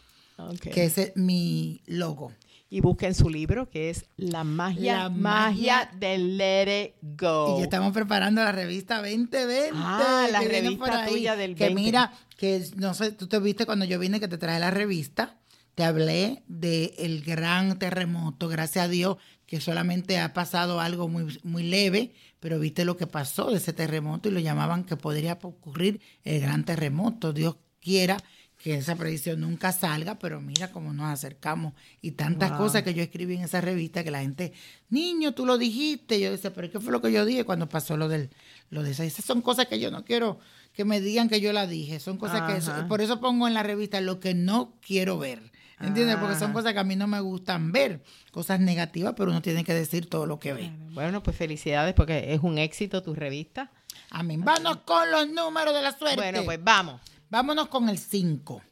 que 0.61 0.85
ese 0.85 1.03
es 1.03 1.17
mi 1.17 1.81
logo. 1.87 2.33
Y 2.71 2.81
busquen 2.81 3.15
su 3.15 3.31
libro, 3.31 3.71
que 3.71 3.91
es 3.91 4.07
La 4.17 4.43
magia, 4.43 5.05
La 5.05 5.09
magia, 5.09 5.77
magia- 5.85 5.91
de 5.97 6.19
Let 6.19 6.85
It 6.85 6.95
Go. 7.21 7.55
Y 7.55 7.59
ya 7.59 7.65
estamos 7.65 7.93
preparando 7.93 8.43
la 8.43 8.51
revista 8.51 8.97
2020. 8.97 9.71
Oh. 9.73 9.77
Ah, 9.77 10.27
la 10.33 10.41
que 10.41 10.49
revista 10.49 11.05
ahí. 11.05 11.13
tuya 11.13 11.37
del 11.37 11.55
Que 11.55 11.67
20. 11.67 11.81
mira, 11.81 12.13
que 12.37 12.65
no 12.77 12.93
sé, 12.95 13.13
tú 13.13 13.29
te 13.29 13.39
viste 13.39 13.65
cuando 13.65 13.85
yo 13.85 14.01
vine 14.01 14.19
que 14.19 14.27
te 14.27 14.39
traje 14.39 14.59
la 14.59 14.73
revista. 14.73 15.39
Te 15.77 15.85
hablé 15.85 16.43
del 16.49 17.23
gran 17.25 17.79
terremoto, 17.79 18.49
gracias 18.49 18.85
a 18.85 18.89
Dios, 18.89 19.17
que 19.47 19.61
solamente 19.61 20.19
ha 20.19 20.33
pasado 20.33 20.81
algo 20.81 21.09
muy, 21.09 21.39
muy 21.43 21.63
leve, 21.63 22.13
pero 22.41 22.59
viste 22.59 22.85
lo 22.85 22.97
que 22.97 23.07
pasó 23.07 23.51
de 23.51 23.59
ese 23.59 23.73
terremoto 23.73 24.29
y 24.29 24.33
lo 24.33 24.41
llamaban 24.41 24.85
que 24.85 24.97
podría 24.97 25.39
ocurrir 25.43 26.01
el 26.25 26.41
gran 26.41 26.65
terremoto. 26.65 27.33
Dios 27.33 27.57
quiera 27.81 28.17
que 28.57 28.77
esa 28.77 28.97
predicción 28.97 29.41
nunca 29.41 29.73
salga, 29.73 30.19
pero 30.19 30.41
mira 30.41 30.73
cómo 30.73 30.95
nos 30.95 31.07
acercamos 31.13 31.75
y 32.01 32.13
tantas 32.13 32.51
Wow. 32.51 32.59
cosas 32.59 32.83
que 32.83 32.95
yo 32.95 33.03
escribí 33.03 33.35
en 33.35 33.43
esa 33.43 33.61
revista 33.61 34.03
que 34.03 34.11
la 34.11 34.21
gente, 34.21 34.55
niño, 34.89 35.33
tú 35.35 35.45
lo 35.45 35.59
dijiste. 35.59 36.19
Yo 36.19 36.31
decía, 36.31 36.55
pero 36.55 36.71
¿qué 36.71 36.81
fue 36.81 36.91
lo 36.93 37.03
que 37.03 37.13
yo 37.13 37.27
dije 37.27 37.45
cuando 37.45 37.69
pasó 37.69 37.99
lo 37.99 38.09
del 38.09 38.31
lo 38.71 38.83
de 38.83 38.93
esa? 38.93 39.05
Esas 39.05 39.27
son 39.27 39.43
cosas 39.43 39.67
que 39.67 39.79
yo 39.79 39.91
no 39.91 40.05
quiero 40.05 40.39
que 40.73 40.85
me 40.87 41.01
digan 41.01 41.29
que 41.29 41.41
yo 41.43 41.53
la 41.53 41.67
dije. 41.67 42.01
Son 42.01 42.17
cosas 42.17 42.41
Ajá. 42.41 42.83
que, 42.83 42.89
por 42.89 43.03
eso 43.03 43.21
pongo 43.21 43.47
en 43.47 43.55
la 43.55 43.63
revista 43.63 44.01
lo 44.01 44.19
que 44.19 44.33
no 44.35 44.73
quiero 44.81 45.19
ver. 45.19 45.53
¿Entiendes? 45.87 46.17
Porque 46.17 46.37
son 46.37 46.53
cosas 46.53 46.73
que 46.73 46.79
a 46.79 46.85
mí 46.85 46.97
no 46.97 47.07
me 47.07 47.21
gustan 47.21 47.73
ver, 47.73 48.03
cosas 48.31 48.61
negativas, 48.61 49.15
pero 49.17 49.31
uno 49.31 49.43
tiene 49.43 49.65
que 49.65 49.75
decir 49.75 50.09
todo 50.09 50.27
lo 50.27 50.39
que 50.39 50.53
ve. 50.53 50.73
Bueno, 50.93 51.23
pues 51.23 51.37
felicidades 51.37 51.95
porque 51.95 52.33
es 52.33 52.41
un 52.43 52.59
éxito 52.59 53.03
tu 53.03 53.15
revista. 53.15 53.71
Amén. 54.11 54.43
Vámonos 54.45 54.79
con 54.79 55.11
los 55.11 55.29
números 55.29 55.75
de 55.75 55.83
la 55.83 55.97
suerte. 55.97 56.17
Bueno, 56.17 56.45
pues 56.45 56.63
vamos. 56.63 57.01
Vámonos 57.31 57.69
con 57.69 57.89
el 57.89 57.99
5. 57.99 58.63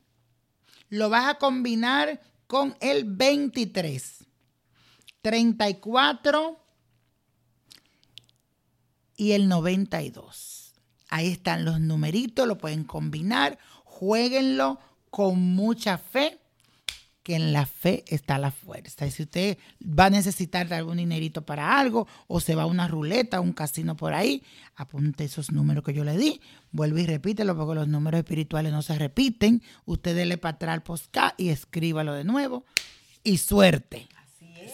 Lo 0.90 1.08
vas 1.08 1.26
a 1.26 1.34
combinar 1.34 2.20
con 2.46 2.76
el 2.80 3.04
23, 3.04 4.24
34 5.22 6.62
y 9.16 9.32
el 9.32 9.48
92. 9.48 10.74
Ahí 11.08 11.28
están 11.28 11.64
los 11.64 11.80
numeritos, 11.80 12.46
lo 12.46 12.58
pueden 12.58 12.84
combinar, 12.84 13.58
jueguenlo 13.84 14.80
con 15.10 15.40
mucha 15.40 15.98
fe, 15.98 16.41
que 17.22 17.36
en 17.36 17.52
la 17.52 17.66
fe 17.66 18.04
está 18.08 18.38
la 18.38 18.50
fuerza. 18.50 19.06
Y 19.06 19.10
si 19.10 19.22
usted 19.22 19.58
va 19.82 20.06
a 20.06 20.10
necesitar 20.10 20.72
algún 20.72 20.96
dinerito 20.96 21.42
para 21.42 21.78
algo 21.78 22.06
o 22.26 22.40
se 22.40 22.54
va 22.54 22.62
a 22.62 22.66
una 22.66 22.88
ruleta, 22.88 23.40
un 23.40 23.52
casino 23.52 23.96
por 23.96 24.14
ahí, 24.14 24.42
apunte 24.76 25.24
esos 25.24 25.52
números 25.52 25.84
que 25.84 25.94
yo 25.94 26.04
le 26.04 26.16
di, 26.16 26.40
vuelve 26.72 27.02
y 27.02 27.06
repítelo 27.06 27.56
porque 27.56 27.74
los 27.74 27.88
números 27.88 28.18
espirituales 28.18 28.72
no 28.72 28.82
se 28.82 28.98
repiten. 28.98 29.62
Usted 29.84 30.16
dele 30.16 30.38
para 30.38 30.56
atrás 30.56 30.82
al 30.88 31.32
y 31.36 31.50
escríbalo 31.50 32.14
de 32.14 32.24
nuevo. 32.24 32.64
Y 33.24 33.38
suerte. 33.38 34.08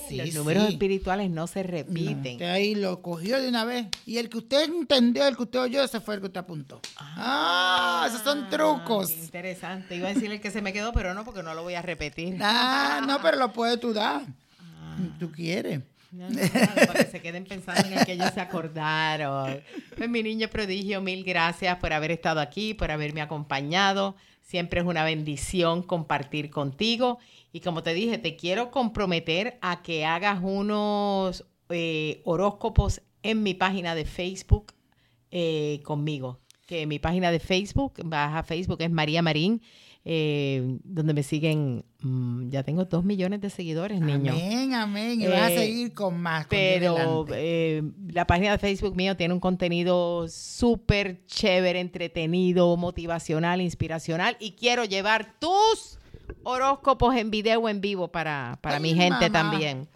Sí, 0.08 0.16
Los 0.16 0.34
números 0.34 0.66
sí. 0.66 0.72
espirituales 0.72 1.30
no 1.30 1.46
se 1.46 1.62
repiten. 1.62 2.32
Usted 2.34 2.50
ahí 2.50 2.74
lo 2.74 3.02
cogió 3.02 3.40
de 3.40 3.48
una 3.48 3.64
vez. 3.64 3.86
Y 4.06 4.18
el 4.18 4.28
que 4.28 4.38
usted 4.38 4.64
entendió, 4.64 5.26
el 5.26 5.36
que 5.36 5.42
usted 5.42 5.58
oyó, 5.60 5.82
ese 5.82 6.00
fue 6.00 6.14
el 6.14 6.20
que 6.20 6.26
usted 6.26 6.40
apuntó. 6.40 6.80
Ah, 6.96 8.04
esos 8.08 8.22
son 8.22 8.48
trucos. 8.48 9.10
Interesante. 9.10 9.96
Iba 9.96 10.08
a 10.08 10.14
decir 10.14 10.30
el 10.30 10.40
que 10.40 10.50
se 10.50 10.62
me 10.62 10.72
quedó, 10.72 10.92
pero 10.92 11.14
no, 11.14 11.24
porque 11.24 11.42
no 11.42 11.54
lo 11.54 11.62
voy 11.62 11.74
a 11.74 11.82
repetir. 11.82 12.36
Ah, 12.42 13.02
no, 13.06 13.20
pero 13.22 13.36
lo 13.36 13.52
puedes 13.52 13.78
tú 13.78 13.92
dar. 13.92 14.22
Ah. 14.60 14.96
Tú 15.18 15.30
quieres. 15.30 15.80
No, 16.10 16.28
no, 16.30 16.36
para 16.86 17.04
que 17.04 17.10
se 17.10 17.20
queden 17.20 17.44
pensando 17.44 17.86
en 17.86 17.98
el 17.98 18.06
que 18.06 18.12
ellos 18.12 18.30
se 18.32 18.40
acordaron. 18.40 19.60
Pues 19.96 20.08
mi 20.08 20.22
niño 20.22 20.48
prodigio, 20.48 21.02
mil 21.02 21.22
gracias 21.22 21.76
por 21.76 21.92
haber 21.92 22.10
estado 22.12 22.40
aquí, 22.40 22.72
por 22.72 22.90
haberme 22.90 23.20
acompañado. 23.20 24.16
Siempre 24.48 24.80
es 24.80 24.86
una 24.86 25.04
bendición 25.04 25.82
compartir 25.82 26.48
contigo. 26.48 27.18
Y 27.52 27.60
como 27.60 27.82
te 27.82 27.92
dije, 27.92 28.16
te 28.16 28.34
quiero 28.34 28.70
comprometer 28.70 29.58
a 29.60 29.82
que 29.82 30.06
hagas 30.06 30.40
unos 30.42 31.44
eh, 31.68 32.22
horóscopos 32.24 33.02
en 33.22 33.42
mi 33.42 33.52
página 33.52 33.94
de 33.94 34.06
Facebook 34.06 34.72
eh, 35.30 35.82
conmigo. 35.84 36.40
Que 36.66 36.86
mi 36.86 36.98
página 36.98 37.30
de 37.30 37.40
Facebook, 37.40 38.00
vas 38.06 38.34
a 38.34 38.42
Facebook, 38.42 38.80
es 38.80 38.90
María 38.90 39.20
Marín, 39.20 39.60
eh, 40.10 40.78
donde 40.84 41.12
me 41.12 41.22
siguen, 41.22 41.84
mm, 42.00 42.48
ya 42.48 42.62
tengo 42.62 42.86
dos 42.86 43.04
millones 43.04 43.42
de 43.42 43.50
seguidores, 43.50 44.00
niño. 44.00 44.32
Amén, 44.32 44.72
amén. 44.72 45.20
Y 45.20 45.26
vas 45.26 45.36
a 45.42 45.52
Eh, 45.52 45.58
seguir 45.58 45.92
con 45.92 46.18
más. 46.18 46.46
con 46.46 46.48
Pero 46.48 47.26
eh, 47.34 47.82
la 48.10 48.26
página 48.26 48.52
de 48.52 48.58
Facebook 48.58 48.96
mío 48.96 49.18
tiene 49.18 49.34
un 49.34 49.40
contenido 49.40 50.26
súper 50.28 51.26
chévere, 51.26 51.80
entretenido, 51.80 52.74
motivacional, 52.78 53.60
inspiracional 53.60 54.38
y 54.40 54.52
quiero 54.52 54.86
llevar 54.86 55.38
tus 55.38 55.98
horóscopos 56.42 57.14
en 57.14 57.30
video 57.30 57.68
en 57.68 57.82
vivo 57.82 58.08
para, 58.08 58.58
para 58.62 58.76
Ay, 58.76 58.82
mi 58.82 58.94
gente 58.94 59.28
mamá. 59.28 59.32
también. 59.50 59.88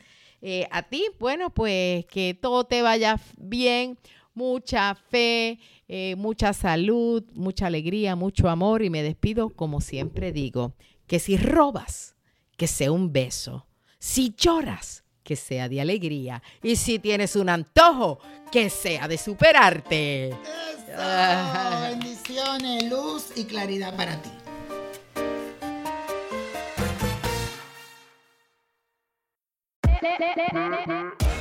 Eh, 0.43 0.67
a 0.73 0.83
ti, 0.83 1.07
bueno, 1.21 1.49
pues 1.49 2.05
que 2.05 2.35
todo 2.35 2.65
te 2.65 2.83
vaya 2.83 3.19
bien, 3.39 3.97
mucha 4.35 4.95
fe, 4.95 5.59
eh, 5.89 6.14
mucha 6.16 6.53
salud, 6.53 7.24
mucha 7.35 7.66
alegría, 7.66 8.16
mucho 8.16 8.49
amor 8.49 8.83
y 8.83 8.91
me 8.91 9.03
despido 9.03 9.51
como 9.51 9.80
siempre 9.80 10.33
digo, 10.33 10.74
que 11.07 11.18
si 11.18 11.37
robas, 11.37 12.16
que 12.57 12.66
sea 12.66 12.93
un 12.93 13.12
beso, 13.12 13.66
si 13.99 14.35
lloras, 14.37 15.05
que 15.22 15.37
sea 15.37 15.68
de 15.68 15.80
alegría 15.80 16.43
y 16.62 16.76
si 16.76 16.99
tienes 16.99 17.37
un 17.37 17.49
antojo, 17.49 18.18
que 18.51 18.70
sea 18.70 19.07
de 19.09 19.18
superarte. 19.18 20.30
Eso, 20.30 21.80
bendiciones, 21.83 22.91
luz 22.91 23.33
y 23.37 23.45
claridad 23.45 23.97
para 23.97 24.20
ti. 24.20 24.30